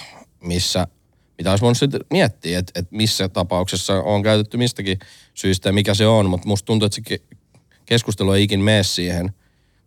missä 0.42 0.88
mitä 1.40 1.50
olisi 1.50 1.62
voinut 1.62 1.78
sitten 1.78 2.02
miettiä, 2.12 2.60
että, 2.60 2.80
että 2.80 2.96
missä 2.96 3.30
tapauksessa 3.30 3.94
on 3.94 4.24
käytetty 4.24 4.58
mistäkin 4.58 5.00
syystä 5.34 5.70
ja 5.70 5.74
mikä 5.74 5.94
se 5.94 6.08
on, 6.08 6.30
mutta 6.30 6.48
musta 6.48 6.66
tuntuu, 6.66 6.86
että 6.86 7.02
se 7.10 7.20
keskustelu 7.86 8.32
ei 8.32 8.44
ikin 8.44 8.60
mene 8.60 8.84
siihen, 8.84 9.34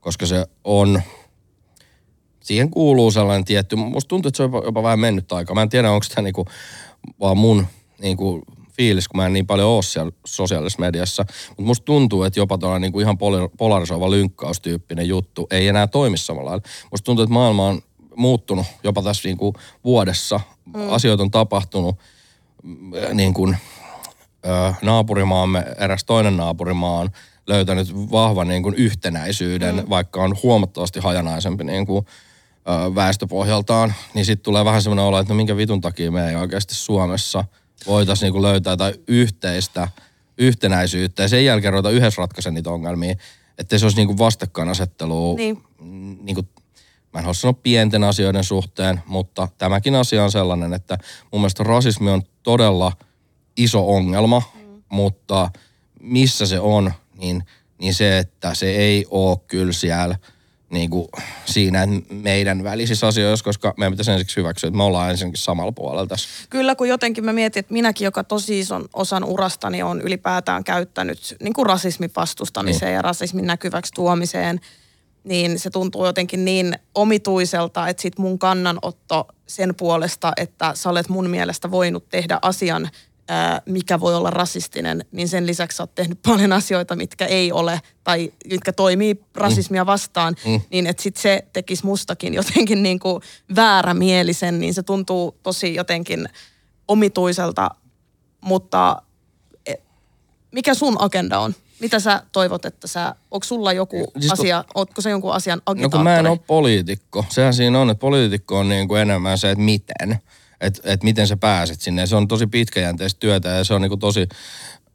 koska 0.01 0.26
se 0.26 0.47
on, 0.64 1.03
siihen 2.43 2.70
kuuluu 2.70 3.11
sellainen 3.11 3.45
tietty, 3.45 3.76
musta 3.76 4.09
tuntuu, 4.09 4.28
että 4.28 4.36
se 4.36 4.43
on 4.43 4.53
jopa, 4.53 4.66
jopa 4.66 4.82
vähän 4.82 5.01
mennyt 5.01 5.32
aika. 5.32 5.55
Mä 5.55 5.62
en 5.62 5.68
tiedä, 5.68 5.90
onko 5.90 6.07
tämä 6.14 6.22
niinku 6.22 6.47
vaan 7.20 7.36
mun 7.36 7.66
niinku 8.01 8.43
fiilis, 8.72 9.09
kun 9.09 9.16
mä 9.16 9.26
en 9.26 9.32
niin 9.32 9.47
paljon 9.47 9.68
ole 9.68 9.82
siellä 9.82 10.12
sosiaalisessa 10.26 10.80
mediassa. 10.80 11.24
Mutta 11.49 11.62
musta 11.62 11.84
tuntuu, 11.84 12.22
että 12.22 12.40
jopa 12.40 12.59
tuolla 12.59 12.78
niinku 12.78 13.01
ihan 13.01 13.18
polarisoiva 13.59 14.11
lynkkaustyyppinen 14.11 15.09
juttu 15.09 15.47
ei 15.51 15.68
enää 15.68 15.86
toimi 15.86 16.18
samalla 16.18 16.51
lailla. 16.51 16.68
Musta 16.90 17.05
tuntuu, 17.05 17.22
että 17.22 17.32
maailma 17.34 17.66
on 17.66 17.82
muuttunut 18.16 18.66
jopa 18.84 19.03
tässä 19.03 19.28
niin 19.28 19.36
kuin 19.36 19.55
vuodessa. 19.84 20.40
Mm. 20.66 20.93
Asioita 20.93 21.22
on 21.22 21.30
tapahtunut 21.30 21.97
äh, 22.97 23.14
niin 23.14 23.34
kuin, 23.34 23.57
naapurimaamme, 24.82 25.64
eräs 25.78 26.05
toinen 26.05 26.36
naapurimaa 26.36 26.99
on 26.99 27.11
löytänyt 27.47 28.11
vahvan 28.11 28.49
niin 28.49 28.62
kuin 28.62 28.74
yhtenäisyyden, 28.74 29.76
mm. 29.76 29.84
vaikka 29.90 30.22
on 30.22 30.36
huomattavasti 30.43 31.01
hajanaisempi 31.01 31.64
niin 31.64 31.86
kuin, 31.86 32.07
väestöpohjaltaan, 32.94 33.94
niin 34.14 34.24
sitten 34.24 34.44
tulee 34.44 34.64
vähän 34.64 34.82
semmoinen 34.82 35.04
olo, 35.04 35.18
että 35.18 35.32
no 35.32 35.36
minkä 35.36 35.56
vitun 35.56 35.80
takia 35.80 36.10
me 36.10 36.28
ei 36.28 36.36
oikeasti 36.36 36.74
Suomessa 36.74 37.44
voitaisiin 37.86 38.26
niin 38.26 38.32
kuin 38.32 38.42
löytää 38.42 38.72
jotain 38.72 38.94
yhteistä 39.08 39.88
yhtenäisyyttä 40.38 41.22
ja 41.22 41.28
sen 41.28 41.44
jälkeen 41.44 41.72
ruveta 41.72 41.90
yhdessä 41.90 42.22
ratkaisen 42.22 42.54
niitä 42.54 42.70
ongelmia, 42.70 43.14
että 43.58 43.78
se 43.78 43.86
olisi 43.86 43.96
niin 43.96 44.06
kuin 44.06 44.18
vastakkainasettelua 44.18 45.36
niin. 45.36 45.62
Niin 46.22 46.34
kuin 46.34 46.48
mä 47.12 47.18
en 47.18 47.24
halua 47.24 47.34
sanoa 47.34 47.58
pienten 47.62 48.04
asioiden 48.04 48.44
suhteen, 48.44 49.02
mutta 49.06 49.48
tämäkin 49.58 49.94
asia 49.94 50.24
on 50.24 50.32
sellainen, 50.32 50.72
että 50.72 50.98
mun 51.32 51.40
mielestä 51.40 51.64
rasismi 51.64 52.10
on 52.10 52.22
todella 52.42 52.92
iso 53.56 53.94
ongelma, 53.94 54.42
mm. 54.54 54.82
mutta 54.88 55.50
missä 56.00 56.46
se 56.46 56.60
on, 56.60 56.92
niin, 57.16 57.44
niin 57.78 57.94
se, 57.94 58.18
että 58.18 58.54
se 58.54 58.70
ei 58.70 59.06
ole 59.10 59.38
kyllä 59.46 59.72
siellä 59.72 60.16
niin 60.72 60.90
kuin 60.90 61.08
siinä 61.44 61.88
meidän 62.10 62.64
välisissä 62.64 63.06
asioissa, 63.06 63.44
koska 63.44 63.74
meidän 63.76 63.92
pitäisi 63.92 64.10
ensiksi 64.10 64.36
hyväksyä, 64.36 64.68
että 64.68 64.76
me 64.76 64.82
ollaan 64.82 65.10
ensinnäkin 65.10 65.42
samalla 65.42 65.72
puolella 65.72 66.06
tässä. 66.06 66.28
Kyllä, 66.50 66.74
kun 66.74 66.88
jotenkin 66.88 67.24
mä 67.24 67.32
mietin, 67.32 67.60
että 67.60 67.72
minäkin, 67.72 68.04
joka 68.04 68.24
tosi 68.24 68.60
ison 68.60 68.84
osan 68.92 69.24
urastani 69.24 69.82
on 69.82 70.00
ylipäätään 70.00 70.64
käyttänyt 70.64 71.36
niin 71.42 71.52
kuin 71.52 71.66
rasismin 71.66 72.10
vastustamiseen 72.16 72.88
niin. 72.88 72.96
ja 72.96 73.02
rasismin 73.02 73.46
näkyväksi 73.46 73.92
tuomiseen– 73.94 74.60
niin 75.24 75.58
se 75.58 75.70
tuntuu 75.70 76.06
jotenkin 76.06 76.44
niin 76.44 76.78
omituiselta, 76.94 77.88
että 77.88 78.02
sit 78.02 78.18
mun 78.18 78.38
kannanotto 78.38 79.28
sen 79.46 79.74
puolesta, 79.74 80.32
että 80.36 80.72
sä 80.74 80.90
olet 80.90 81.08
mun 81.08 81.30
mielestä 81.30 81.70
voinut 81.70 82.08
tehdä 82.08 82.38
asian, 82.42 82.90
mikä 83.66 84.00
voi 84.00 84.14
olla 84.14 84.30
rasistinen, 84.30 85.04
niin 85.12 85.28
sen 85.28 85.46
lisäksi 85.46 85.76
sä 85.76 85.82
oot 85.82 85.94
tehnyt 85.94 86.18
paljon 86.26 86.52
asioita, 86.52 86.96
mitkä 86.96 87.26
ei 87.26 87.52
ole 87.52 87.80
tai 88.04 88.32
mitkä 88.50 88.72
toimii 88.72 89.24
rasismia 89.34 89.86
vastaan, 89.86 90.36
mm. 90.44 90.50
mm. 90.52 90.60
niin 90.70 90.86
että 90.86 91.02
sit 91.02 91.16
se 91.16 91.44
tekisi 91.52 91.86
mustakin 91.86 92.34
jotenkin 92.34 92.82
niin 92.88 92.98
kuin 92.98 93.22
väärämielisen, 93.56 94.60
niin 94.60 94.74
se 94.74 94.82
tuntuu 94.82 95.36
tosi 95.42 95.74
jotenkin 95.74 96.28
omituiselta, 96.88 97.70
mutta 98.40 99.02
e, 99.66 99.74
mikä 100.52 100.74
sun 100.74 100.96
agenda 100.98 101.38
on? 101.38 101.54
Mitä 101.80 102.00
sä 102.00 102.22
toivot, 102.32 102.64
että 102.64 102.86
sä, 102.86 103.14
onko 103.30 103.44
sulla 103.44 103.72
joku 103.72 104.12
siis 104.20 104.32
asia, 104.32 104.62
to... 104.62 104.68
ootko 104.74 105.00
sä 105.00 105.10
jonkun 105.10 105.32
asian 105.32 105.62
agitaattori? 105.66 105.82
No 105.82 105.90
kun 105.90 106.04
mä 106.04 106.18
en 106.18 106.26
ole 106.26 106.38
poliitikko. 106.46 107.24
Sehän 107.28 107.54
siinä 107.54 107.80
on, 107.80 107.90
että 107.90 108.00
poliitikko 108.00 108.58
on 108.58 108.68
niin 108.68 108.88
kuin 108.88 109.00
enemmän 109.00 109.38
se, 109.38 109.50
että 109.50 109.64
miten. 109.64 110.18
Että 110.62 110.80
et 110.84 111.02
miten 111.02 111.26
sä 111.26 111.36
pääset 111.36 111.80
sinne. 111.80 112.06
Se 112.06 112.16
on 112.16 112.28
tosi 112.28 112.46
pitkäjänteistä 112.46 113.20
työtä 113.20 113.48
ja 113.48 113.64
se 113.64 113.74
on 113.74 113.82
niin 113.82 113.90
kuin 113.90 114.00
tosi 114.00 114.28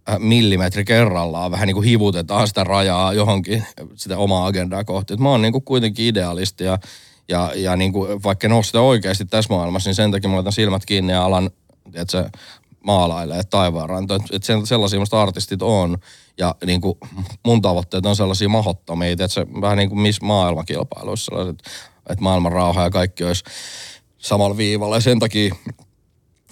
äh, 0.10 0.20
millimetri 0.20 0.86
kerrallaan 0.86 1.52
vähän 1.52 1.68
niin 1.68 1.76
kuin 1.76 1.88
hivutetaan 1.88 2.48
sitä 2.48 2.64
rajaa 2.64 3.14
johonkin 3.14 3.64
sitä 3.96 4.18
omaa 4.18 4.48
agendaa 4.48 4.84
kohti. 4.84 5.14
Et 5.14 5.20
mä 5.20 5.30
oon 5.30 5.42
niin 5.42 5.52
kuin 5.52 5.64
kuitenkin 5.64 6.06
idealisti 6.06 6.64
ja, 6.64 6.80
ja, 7.30 7.52
ja 7.56 7.76
niin 7.76 7.94
kuin, 7.94 8.24
vaikka 8.24 8.48
en 8.48 8.54
ole 8.54 8.64
sitä 8.64 8.82
oikeasti 8.82 9.26
tässä 9.26 9.54
maailmassa, 9.54 9.88
niin 9.88 9.96
sen 9.96 10.12
takia 10.12 10.30
mä 10.30 10.36
laitan 10.36 10.54
silmät 10.54 10.86
kiinni 10.86 11.14
ja 11.14 11.26
alan, 11.26 11.52
se 12.10 12.26
maalailee 12.84 13.44
taivaanrantoja. 13.44 14.20
Että 14.32 14.54
sellaisia 14.64 15.00
musta 15.00 15.22
artistit 15.22 15.62
on, 15.62 15.98
ja 16.38 16.56
niin 16.66 16.82
kuin 16.82 16.98
mun 17.46 17.62
tavoitteet 17.62 18.06
on 18.06 18.16
sellaisia 18.16 18.50
mahottomia, 18.50 19.12
että 19.12 19.28
se 19.28 19.46
vähän 19.62 19.78
niin 19.78 19.90
kuin 19.90 20.00
missä 20.00 20.26
maailmakilpailuissa 20.26 21.26
sellaiset, 21.26 21.60
että 22.10 22.24
maailman 22.24 22.52
rauha 22.52 22.84
ja 22.84 22.90
kaikki 22.90 23.24
olisi 23.24 23.44
samalla 24.18 24.58
viivalla. 24.58 24.96
Ja 24.96 25.02
sen 25.02 25.20
takia 25.20 25.56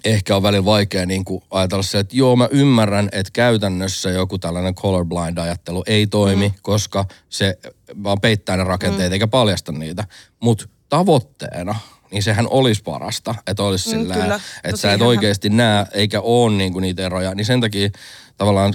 ehkä 0.05 0.35
on 0.35 0.43
välillä 0.43 0.65
vaikea 0.65 1.05
niin 1.05 1.25
kuin 1.25 1.43
ajatella 1.51 1.83
se, 1.83 1.99
että 1.99 2.15
joo 2.15 2.35
mä 2.35 2.47
ymmärrän, 2.51 3.09
että 3.11 3.31
käytännössä 3.33 4.09
joku 4.09 4.37
tällainen 4.37 4.75
colorblind-ajattelu 4.75 5.83
ei 5.87 6.07
toimi, 6.07 6.47
mm. 6.47 6.55
koska 6.61 7.05
se 7.29 7.57
vaan 8.03 8.21
peittää 8.21 8.57
ne 8.57 8.63
rakenteet 8.63 9.09
mm. 9.09 9.13
eikä 9.13 9.27
paljasta 9.27 9.71
niitä. 9.71 10.03
Mutta 10.39 10.65
tavoitteena 10.89 11.75
niin 12.11 12.23
sehän 12.23 12.47
olisi 12.49 12.83
parasta, 12.83 13.35
että 13.47 13.63
olisi 13.63 13.95
mm, 13.95 14.01
sillä, 14.01 14.39
että 14.63 14.77
sä 14.77 14.93
et 14.93 15.01
oikeasti 15.01 15.49
näe 15.49 15.85
eikä 15.91 16.21
ole 16.21 16.53
niinku 16.55 16.79
niitä 16.79 17.05
eroja. 17.05 17.35
Niin 17.35 17.45
sen 17.45 17.61
takia 17.61 17.89
tavallaan 18.37 18.73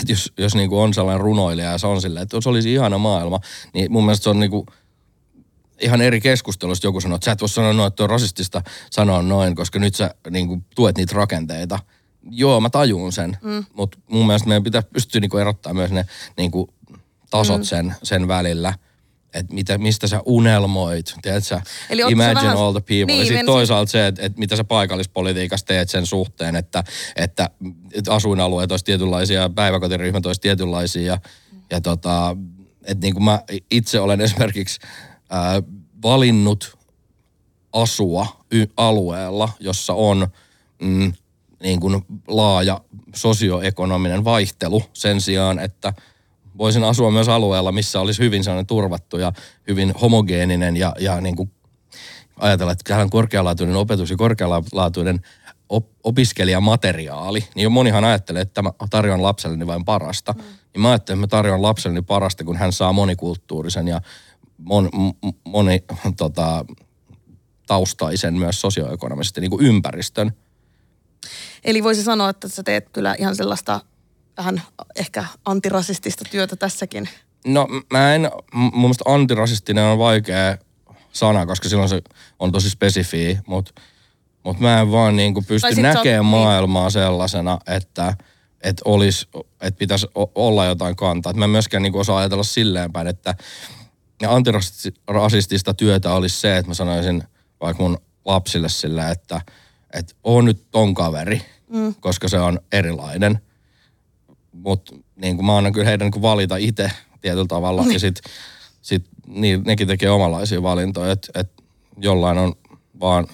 että 0.00 0.12
jos, 0.12 0.32
jos 0.38 0.54
niinku 0.54 0.80
on 0.80 0.94
sellainen 0.94 1.20
runoilija 1.20 1.70
ja 1.70 1.78
se 1.78 1.86
on 1.86 2.00
silleen, 2.00 2.22
että 2.22 2.36
jos 2.36 2.46
olisi 2.46 2.72
ihana 2.72 2.98
maailma, 2.98 3.40
niin 3.74 3.92
mun 3.92 4.04
mielestä 4.04 4.24
se 4.24 4.30
on 4.30 4.40
niinku 4.40 4.66
ihan 5.80 6.00
eri 6.00 6.20
keskustelusta 6.20 6.86
joku 6.86 7.00
sanoo, 7.00 7.16
että 7.16 7.24
sä 7.24 7.32
et 7.32 7.40
voi 7.40 7.48
sanoa 7.48 7.72
noin, 7.72 7.88
että 7.88 8.02
on 8.02 8.10
rasistista 8.10 8.62
sanoa 8.90 9.22
noin, 9.22 9.54
koska 9.54 9.78
nyt 9.78 9.94
sä 9.94 10.14
niinku 10.30 10.62
tuet 10.74 10.96
niitä 10.96 11.14
rakenteita. 11.16 11.78
joo, 12.30 12.60
mä 12.60 12.70
tajun 12.70 13.12
sen, 13.12 13.38
mm. 13.42 13.64
mutta 13.72 13.98
mun 14.10 14.26
mielestä 14.26 14.48
meidän 14.48 14.64
pitää 14.64 14.82
pystyä 14.82 15.20
niinku 15.20 15.38
erottaa 15.38 15.74
myös 15.74 15.90
ne 15.90 16.04
niinku 16.36 16.68
tasot 17.30 17.60
mm. 17.60 17.64
sen, 17.64 17.94
sen 18.02 18.28
välillä– 18.28 18.74
että 19.34 19.54
mitä, 19.54 19.78
mistä 19.78 20.06
sä 20.06 20.20
unelmoit, 20.24 21.14
tiedätkö 21.22 21.60
Eli 21.90 22.00
imagine 22.00 22.34
vähän... 22.34 22.56
all 22.56 22.72
the 22.72 22.80
people. 22.80 23.06
Niin, 23.06 23.18
ja 23.18 23.24
sitten 23.24 23.46
toisaalta 23.46 23.90
se, 23.90 24.06
että, 24.06 24.22
että 24.22 24.38
mitä 24.38 24.56
sä 24.56 24.64
paikallispolitiikassa 24.64 25.66
teet 25.66 25.90
sen 25.90 26.06
suhteen, 26.06 26.56
että, 26.56 26.84
että, 27.16 27.50
että 27.92 28.14
asuinalueet 28.14 28.70
olisi 28.70 28.84
tietynlaisia, 28.84 29.50
päiväkotiryhmät 29.54 30.26
olisi 30.26 30.40
tietynlaisia. 30.40 31.02
Ja, 31.02 31.18
ja 31.70 31.80
tota, 31.80 32.36
että 32.84 33.06
niin 33.06 33.14
kuin 33.14 33.24
mä 33.24 33.42
itse 33.70 34.00
olen 34.00 34.20
esimerkiksi 34.20 34.80
ää, 35.30 35.62
valinnut 36.02 36.78
asua 37.72 38.26
y- 38.50 38.66
alueella, 38.76 39.48
jossa 39.60 39.94
on 39.94 40.28
mm, 40.82 41.12
niin 41.62 41.80
kuin 41.80 42.04
laaja 42.28 42.80
sosioekonominen 43.14 44.24
vaihtelu 44.24 44.82
sen 44.92 45.20
sijaan, 45.20 45.58
että– 45.58 45.92
voisin 46.60 46.84
asua 46.84 47.10
myös 47.10 47.28
alueella, 47.28 47.72
missä 47.72 48.00
olisi 48.00 48.22
hyvin 48.22 48.44
sellainen 48.44 48.66
turvattu 48.66 49.18
ja 49.18 49.32
hyvin 49.68 49.94
homogeeninen 50.00 50.76
ja, 50.76 50.92
ja 50.98 51.20
niin 51.20 51.36
kuin 51.36 51.50
ajatella, 52.36 52.72
että 52.72 52.84
täällä 52.88 53.02
on 53.02 53.10
korkealaatuinen 53.10 53.76
opetus 53.76 54.10
ja 54.10 54.16
korkealaatuinen 54.16 55.20
op- 55.68 55.90
opiskelijamateriaali, 56.04 57.44
niin 57.54 57.62
jo 57.62 57.70
monihan 57.70 58.04
ajattelee, 58.04 58.42
että 58.42 58.62
mä 58.62 58.72
tarjoan 58.90 59.22
lapselleni 59.22 59.66
vain 59.66 59.84
parasta. 59.84 60.32
Mm. 60.32 60.42
Niin 60.42 60.80
mä 60.80 60.88
ajattelen, 60.88 61.18
että 61.18 61.36
mä 61.36 61.38
tarjoan 61.38 61.62
lapselleni 61.62 62.02
parasta, 62.02 62.44
kun 62.44 62.56
hän 62.56 62.72
saa 62.72 62.92
monikulttuurisen 62.92 63.88
ja 63.88 64.00
mon, 64.60 64.90
moni 65.44 65.84
tota, 66.16 66.64
taustaisen 67.66 68.34
myös 68.34 68.60
sosioekonomisesti 68.60 69.40
niin 69.40 69.50
kuin 69.50 69.66
ympäristön. 69.66 70.32
Eli 71.64 71.82
voisi 71.84 72.02
sanoa, 72.02 72.30
että 72.30 72.48
sä 72.48 72.62
teet 72.62 72.88
kyllä 72.88 73.14
ihan 73.18 73.36
sellaista 73.36 73.80
vähän 74.36 74.62
ehkä 74.96 75.24
antirasistista 75.44 76.24
työtä 76.30 76.56
tässäkin? 76.56 77.08
No 77.46 77.68
mä 77.92 78.14
en, 78.14 78.30
mun 78.52 78.80
mielestä 78.80 79.04
antirasistinen 79.06 79.84
on 79.84 79.98
vaikea 79.98 80.58
sana, 81.12 81.46
koska 81.46 81.68
silloin 81.68 81.88
se 81.88 82.02
on 82.38 82.52
tosi 82.52 82.70
spesifi, 82.70 83.38
mutta 83.46 83.72
mut 84.44 84.60
mä 84.60 84.80
en 84.80 84.92
vaan 84.92 85.16
niinku 85.16 85.42
pysty 85.42 85.82
näkemään 85.82 86.20
oot, 86.20 86.30
maailmaa 86.30 86.84
niin. 86.84 86.92
sellaisena, 86.92 87.58
että 87.66 88.14
et 88.62 88.80
olisi, 88.84 89.28
että 89.60 89.78
pitäisi 89.78 90.06
olla 90.34 90.64
jotain 90.64 90.96
kantaa. 90.96 91.30
Et 91.30 91.36
mä 91.36 91.44
en 91.44 91.50
myöskään 91.50 91.82
niinku 91.82 91.98
osaa 91.98 92.18
ajatella 92.18 92.42
silleen 92.42 92.92
päin, 92.92 93.06
että 93.06 93.34
antirasistista 94.28 95.74
työtä 95.74 96.14
olisi 96.14 96.40
se, 96.40 96.56
että 96.56 96.70
mä 96.70 96.74
sanoisin 96.74 97.22
vaikka 97.60 97.82
mun 97.82 97.98
lapsille 98.24 98.68
sillä, 98.68 99.10
että, 99.10 99.40
että 99.92 100.14
on 100.24 100.44
nyt 100.44 100.66
ton 100.70 100.94
kaveri, 100.94 101.42
mm. 101.68 101.94
koska 102.00 102.28
se 102.28 102.40
on 102.40 102.60
erilainen– 102.72 103.40
mutta 104.52 104.94
niin 105.16 105.44
mä 105.44 105.56
annan 105.56 105.72
kyllä 105.72 105.88
heidän 105.88 106.10
niin 106.10 106.22
valita 106.22 106.56
itse 106.56 106.90
tietyllä 107.20 107.46
tavalla. 107.46 107.82
Niin. 107.82 107.92
Ja 107.92 107.98
sitten 107.98 108.32
sit, 108.82 109.04
niin, 109.26 109.62
nekin 109.66 109.88
tekee 109.88 110.10
omanlaisia 110.10 110.62
valintoja, 110.62 111.12
että 111.12 111.40
et 111.40 111.52
jollain 111.96 112.38
on 112.38 112.54
vaan 113.00 113.26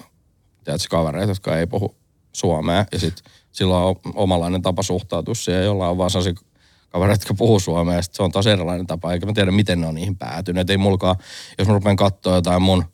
tiedätkö, 0.63 0.87
kavereita, 0.89 1.31
jotka 1.31 1.57
ei 1.57 1.67
puhu 1.67 1.95
suomea 2.31 2.85
ja 2.91 2.99
sitten 2.99 3.31
sillä 3.51 3.77
on 3.77 3.95
omanlainen 4.15 4.61
tapa 4.61 4.83
suhtautua 4.83 5.35
siihen, 5.35 5.63
jollain 5.63 5.91
on 5.91 5.97
vaan 5.97 6.09
sellaisia 6.09 6.33
kavereita, 6.89 7.21
jotka 7.21 7.33
puhuu 7.33 7.59
suomea 7.59 7.95
ja 7.95 8.01
se 8.01 8.23
on 8.23 8.31
taas 8.31 8.47
erilainen 8.47 8.87
tapa, 8.87 9.13
eikä 9.13 9.25
mä 9.25 9.33
tiedä, 9.33 9.51
miten 9.51 9.81
ne 9.81 9.87
on 9.87 9.95
niihin 9.95 10.17
päätynyt. 10.17 10.69
ei 10.69 10.77
mulkaan, 10.77 11.15
jos 11.57 11.67
mä 11.67 11.73
rupean 11.73 11.95
katsoa 11.95 12.35
jotain 12.35 12.61
mun 12.61 12.85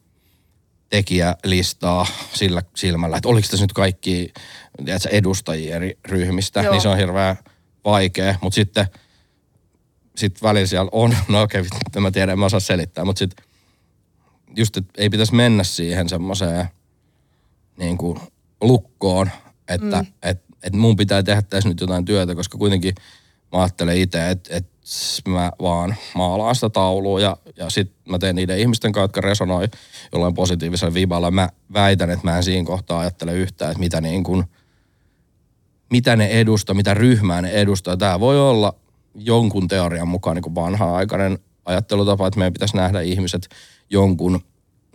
tekijälistaa 0.89 2.05
sillä 2.33 2.61
silmällä, 2.75 3.17
että 3.17 3.29
oliko 3.29 3.47
tässä 3.51 3.63
nyt 3.63 3.73
kaikki 3.73 4.33
tiedätkö, 4.85 5.09
edustajia 5.09 5.75
eri 5.75 5.97
ryhmistä, 6.05 6.61
Joo. 6.61 6.71
niin 6.71 6.81
se 6.81 6.89
on 6.89 6.97
hirveän 6.97 7.35
vaikea, 7.85 8.35
mutta 8.41 8.55
sitten 8.55 8.85
sit 10.15 10.43
välillä 10.43 10.67
siellä 10.67 10.89
on, 10.91 11.17
no 11.29 11.41
okei, 11.41 11.61
okay, 11.61 12.01
mä 12.01 12.11
tiedän, 12.11 12.39
mä 12.39 12.45
osaan 12.45 12.61
selittää, 12.61 13.05
mutta 13.05 13.19
sitten 13.19 13.45
just, 14.55 14.77
että 14.77 14.93
ei 14.97 15.09
pitäisi 15.09 15.35
mennä 15.35 15.63
siihen 15.63 16.09
semmoiseen 16.09 16.67
niin 17.77 17.97
kuin 17.97 18.19
lukkoon, 18.61 19.31
että 19.67 20.01
mm. 20.01 20.07
et, 20.23 20.43
et 20.63 20.73
mun 20.73 20.95
pitää 20.95 21.23
tehdä 21.23 21.41
tässä 21.41 21.69
nyt 21.69 21.81
jotain 21.81 22.05
työtä, 22.05 22.35
koska 22.35 22.57
kuitenkin 22.57 22.95
mä 23.53 23.61
ajattelen 23.61 23.97
itse, 23.97 24.29
että 24.29 24.55
et 24.55 24.67
mä 25.27 25.51
vaan 25.61 25.95
maalaan 26.15 26.55
sitä 26.55 26.69
taulua 26.69 27.19
ja, 27.19 27.37
ja 27.57 27.69
sitten 27.69 27.95
mä 28.09 28.19
teen 28.19 28.35
niiden 28.35 28.59
ihmisten 28.59 28.91
kanssa, 28.91 29.03
jotka 29.03 29.21
resonoi 29.21 29.67
jollain 30.13 30.33
positiivisella 30.33 30.93
viballa. 30.93 31.31
Mä 31.31 31.49
väitän, 31.73 32.09
että 32.09 32.27
mä 32.27 32.37
en 32.37 32.43
siinä 32.43 32.65
kohtaa 32.65 32.99
ajattele 32.99 33.33
yhtään, 33.33 33.71
että 33.71 33.79
mitä 33.79 34.01
niin 34.01 34.23
kuin– 34.23 34.43
mitä 35.93 36.15
ne 36.15 36.27
edustaa, 36.27 36.75
mitä 36.75 36.93
ryhmää 36.93 37.41
ne 37.41 37.49
edustaa. 37.49 37.97
Tämä 37.97 38.19
voi 38.19 38.39
olla 38.39 38.73
jonkun 39.15 39.67
teorian 39.67 40.07
mukaan 40.07 40.35
niin 40.35 40.55
vanha-aikainen 40.55 41.39
ajattelutapa, 41.65 42.27
että 42.27 42.39
meidän 42.39 42.53
pitäisi 42.53 42.77
nähdä 42.77 43.01
ihmiset 43.01 43.49
jonkun 43.89 44.41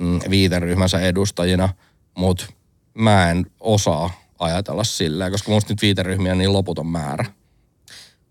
mm, 0.00 0.20
viiteryhmänsä 0.30 1.00
edustajina, 1.00 1.68
mutta 2.14 2.46
mä 2.94 3.30
en 3.30 3.46
osaa 3.60 4.10
ajatella 4.38 4.84
sillä, 4.84 5.30
koska 5.30 5.50
musta 5.50 5.72
nyt 5.72 5.82
viiteryhmiä 5.82 6.32
on 6.32 6.38
niin 6.38 6.52
loputon 6.52 6.86
määrä. 6.86 7.24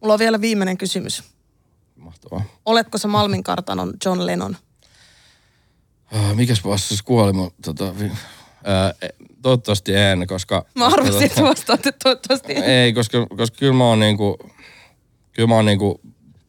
Mulla 0.01 0.13
on 0.13 0.19
vielä 0.19 0.41
viimeinen 0.41 0.77
kysymys. 0.77 1.23
Mahtavaa. 1.95 2.41
Oletko 2.65 2.97
se 2.97 3.07
Malmin 3.07 3.43
kartanon 3.43 3.93
John 4.05 4.25
Lennon? 4.25 4.57
Uh, 6.13 6.35
mikäs 6.35 6.63
vastaus 6.63 7.01
kuoli 7.01 7.33
mun, 7.33 7.51
tota, 7.65 7.93
Öö, 8.67 9.09
toivottavasti 9.41 9.95
en, 9.95 10.27
koska... 10.27 10.65
Mä 10.75 10.85
arvasin, 10.85 11.23
että 11.23 11.43
vastaat, 11.43 11.85
että 11.85 11.99
toivottavasti 12.03 12.55
en. 12.55 12.63
Ei, 12.63 12.93
koska, 12.93 13.27
koska 13.37 13.57
kyllä 13.59 13.73
mä 13.73 13.83
oon 13.83 13.99
niinku, 13.99 14.37
kyllä 15.33 15.47
mä 15.47 15.55
oon 15.55 15.65
niinku 15.65 16.01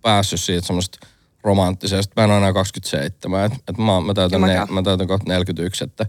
päässyt 0.03 0.41
siitä 0.41 0.67
semmoista 0.67 1.07
romanttisesta. 1.43 2.13
Mä 2.17 2.25
en 2.25 2.31
ole 2.31 2.39
enää 2.39 2.53
27, 2.53 3.45
että 3.45 3.59
et 3.69 3.79
mä, 3.79 4.01
mä, 4.01 4.15
täytän, 4.15 4.41
ne, 4.41 4.67
mä 4.71 4.83
täytän 4.83 5.07
kohta 5.07 5.33
41, 5.33 5.85
että 5.85 6.07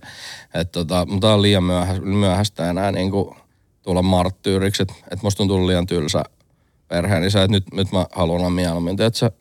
et 0.53 0.71
tota, 0.71 1.05
mutta 1.05 1.33
on 1.33 1.41
liian 1.41 1.63
myöhä, 1.63 1.99
myöhäistä 1.99 2.69
enää 2.69 2.91
niinku 2.91 3.35
tulla 3.81 4.01
marttyyriksi, 4.01 4.83
että 4.83 4.93
et 5.11 5.23
musta 5.23 5.43
on 5.43 5.47
tullut 5.49 5.67
liian 5.67 5.87
tylsä 5.87 6.23
perheen 6.89 7.23
isä, 7.23 7.43
että 7.43 7.51
nyt, 7.51 7.73
nyt 7.73 7.91
mä 7.91 8.05
haluan 8.11 8.39
olla 8.39 8.49
mieluummin, 8.49 9.01
että 9.01 9.31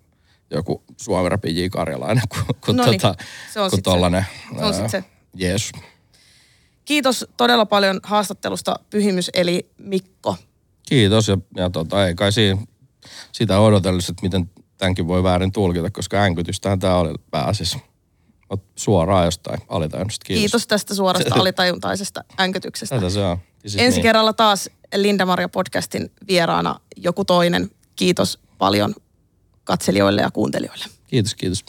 joku 0.51 0.84
Suomi 0.96 1.30
J. 1.44 1.66
Karjalainen 1.70 2.24
kuin, 2.28 2.44
kuin, 2.64 2.76
tota, 2.76 3.14
se 3.53 3.61
on 3.61 3.70
kun 3.70 3.82
tollanen, 3.82 4.26
se. 4.53 4.59
Se 4.59 4.64
on 4.64 4.74
sit 4.74 4.90
se. 4.90 5.05
Jees. 5.34 5.72
Kiitos 6.84 7.26
todella 7.36 7.66
paljon 7.66 8.01
haastattelusta 8.03 8.76
Pyhimys 8.90 9.30
eli 9.34 9.70
Mikko. 9.78 10.36
Kiitos 10.88 11.28
ja, 11.28 11.38
ja 11.57 11.70
tota, 11.70 12.07
ei 12.07 12.14
kai 12.14 12.32
siinä 12.32 12.62
sitä 13.32 13.61
odotellessa, 13.61 14.11
että 14.12 14.22
miten 14.22 14.51
tämänkin 14.78 15.09
voi 15.09 15.22
väärin 15.22 15.53
tulkita, 15.53 15.90
koska 15.90 16.22
änkytystähän 16.22 16.78
tämä 16.78 16.96
oli 16.96 17.14
pääasiassa. 17.30 17.78
Suoraan 18.76 19.24
jostain 19.24 19.61
alitajuntaista. 19.68 20.24
Kiitos. 20.24 20.40
Kiitos 20.40 20.66
tästä 20.66 20.94
suorasta 20.94 21.34
alitajuntaisesta 21.34 22.24
änkytyksestä. 22.40 22.96
Tätä 22.96 23.11
se 23.11 23.20
on. 23.20 23.38
Ensi 23.64 23.78
niin. 23.78 24.03
kerralla 24.03 24.32
taas 24.32 24.70
Linda 24.96 25.26
Maria 25.26 25.49
podcastin 25.49 26.11
vieraana 26.28 26.80
joku 26.96 27.24
toinen. 27.24 27.70
Kiitos 27.96 28.38
paljon 28.59 28.94
katselijoille 29.64 30.22
ja 30.22 30.30
kuuntelijoille. 30.30 30.84
Kiitos, 31.07 31.34
kiitos. 31.34 31.64